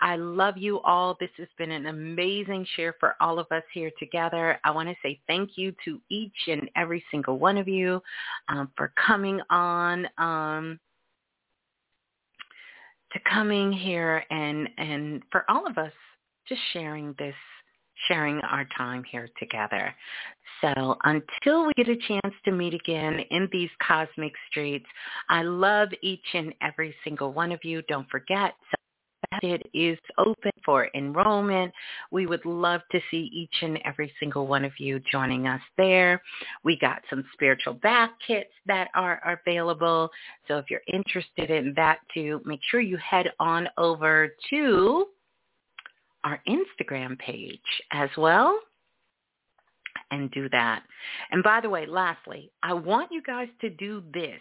[0.00, 1.16] I love you all.
[1.18, 4.58] This has been an amazing share for all of us here together.
[4.64, 8.00] I want to say thank you to each and every single one of you
[8.48, 10.06] um, for coming on.
[10.18, 10.78] Um,
[13.14, 15.92] to coming here and and for all of us
[16.48, 17.34] just sharing this
[18.08, 19.94] sharing our time here together.
[20.60, 24.86] So until we get a chance to meet again in these cosmic streets,
[25.28, 27.82] I love each and every single one of you.
[27.88, 28.54] Don't forget,
[29.42, 31.72] it is open for enrollment.
[32.10, 36.22] We would love to see each and every single one of you joining us there.
[36.62, 40.10] We got some spiritual bath kits that are available.
[40.48, 45.06] So if you're interested in that too, make sure you head on over to
[46.24, 47.60] our Instagram page
[47.92, 48.58] as well
[50.10, 50.82] and do that.
[51.30, 54.40] And by the way, lastly, I want you guys to do this.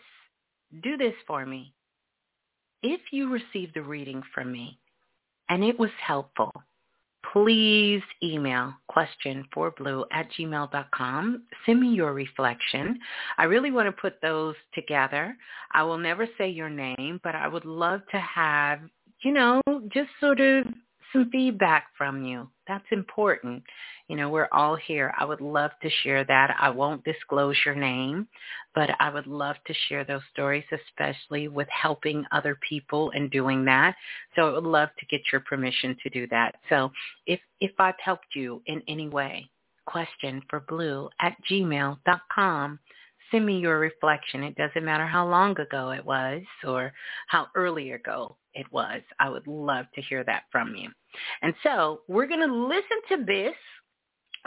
[0.82, 1.74] Do this for me.
[2.82, 4.80] If you receive the reading from me
[5.50, 6.52] and it was helpful,
[7.32, 11.44] please email question for blue at gmail.com.
[11.66, 13.00] Send me your reflection.
[13.38, 15.36] I really want to put those together.
[15.74, 18.80] I will never say your name, but I would love to have,
[19.24, 20.66] you know, just sort of
[21.14, 22.50] some feedback from you.
[22.68, 23.64] That's important.
[24.08, 25.14] You know, we're all here.
[25.18, 26.56] I would love to share that.
[26.60, 28.28] I won't disclose your name,
[28.76, 33.64] but I would love to share those stories, especially with helping other people and doing
[33.66, 33.96] that.
[34.36, 36.56] So I would love to get your permission to do that.
[36.68, 36.92] So
[37.28, 39.50] if, if I've helped you in any way,
[39.86, 42.80] question for blue at gmail.com
[43.34, 44.44] send me your reflection.
[44.44, 46.94] It doesn't matter how long ago it was or
[47.28, 49.02] how early ago it was.
[49.20, 50.90] I would love to hear that from you.
[51.42, 53.56] And so we're going to listen to this.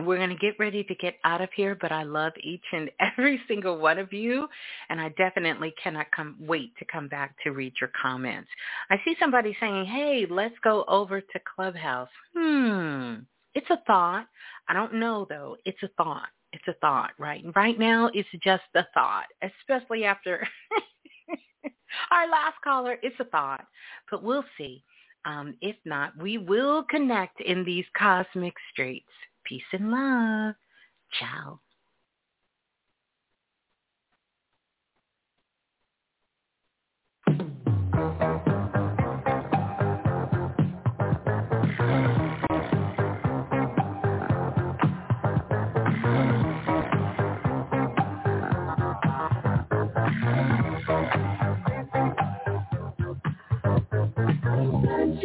[0.04, 2.90] We're going to get ready to get out of here, but I love each and
[3.00, 4.46] every single one of you,
[4.90, 8.50] and I definitely cannot come wait to come back to read your comments.
[8.90, 12.10] I see somebody saying, hey, let's go over to Clubhouse.
[12.36, 13.14] Hmm,
[13.54, 14.26] it's a thought.
[14.68, 15.56] I don't know, though.
[15.64, 17.44] It's a thought it's a thought, right?
[17.54, 20.46] right now, it's just a thought, especially after
[22.10, 22.98] our last caller.
[23.02, 23.66] It's a thought,
[24.10, 24.82] but we'll see.
[25.26, 29.10] Um, if not, we will connect in these cosmic streets.
[29.44, 30.54] Peace and love.
[31.18, 31.60] Ciao.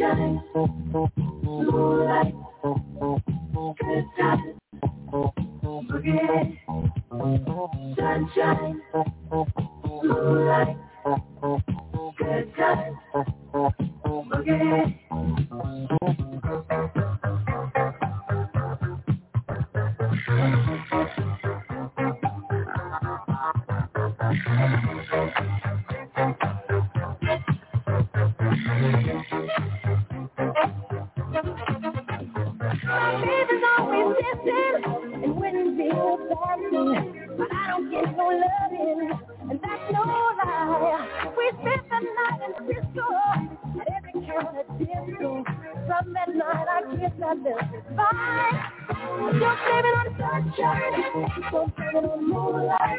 [0.01, 0.41] Sunshine,
[1.43, 2.33] moonlight,
[3.79, 4.53] good time,
[5.89, 6.47] forget
[7.97, 8.81] sunshine,
[9.93, 10.77] moonlight,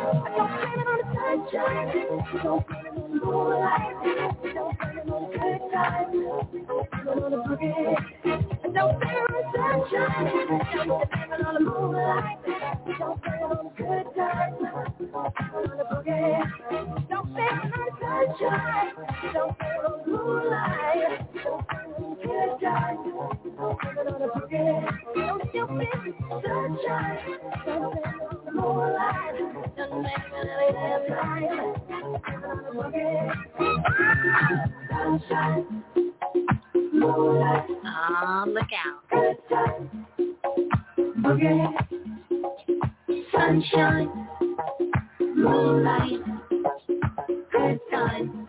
[0.00, 1.88] I don't blame it on the sunshine.
[2.42, 3.96] Don't blame it on the moonlight.
[4.54, 6.12] Don't blame it on the good times.
[6.12, 7.74] Blame it on the boogie.
[8.74, 10.28] Don't it on the sunshine.
[10.86, 12.38] Don't blame it on the moonlight.
[12.98, 14.58] Don't blame it on the good times.
[15.90, 16.32] Boogie.
[17.10, 18.88] Don't it on the sunshine.
[19.34, 21.20] Don't it on the moonlight.
[21.44, 21.44] Don't good times.
[21.44, 22.09] Don't it on the
[22.40, 25.90] Sunshine, don't you feel?
[28.72, 29.26] Moonlight.
[34.92, 35.66] Sunshine,
[36.92, 37.66] moonlight.
[43.32, 44.08] Sunshine,
[45.36, 46.20] moonlight,
[47.52, 48.48] good time.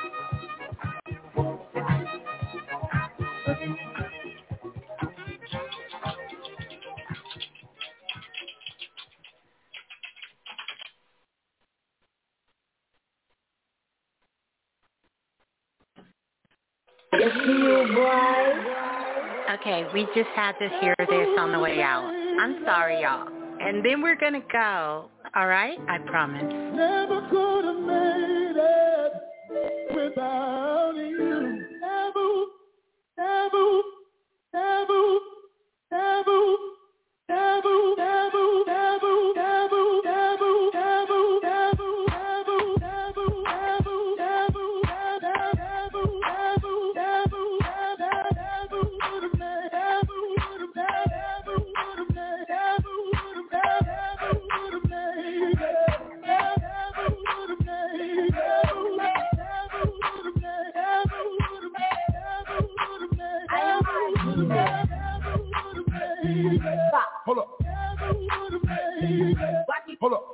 [17.13, 19.53] It's you, boy.
[19.55, 22.05] okay, we just had to hear this on the way out.
[22.05, 23.27] I'm sorry, y'all.
[23.59, 25.09] And then we're going to go.
[25.35, 25.77] All right?
[25.89, 26.43] I promise.
[26.43, 29.11] Never could have made it
[29.93, 31.65] without you.
[31.81, 32.45] Never,
[33.17, 33.81] never,
[34.53, 35.19] never,
[35.91, 36.55] never,
[37.27, 39.50] never, never, never, never,
[70.01, 70.33] Hold up.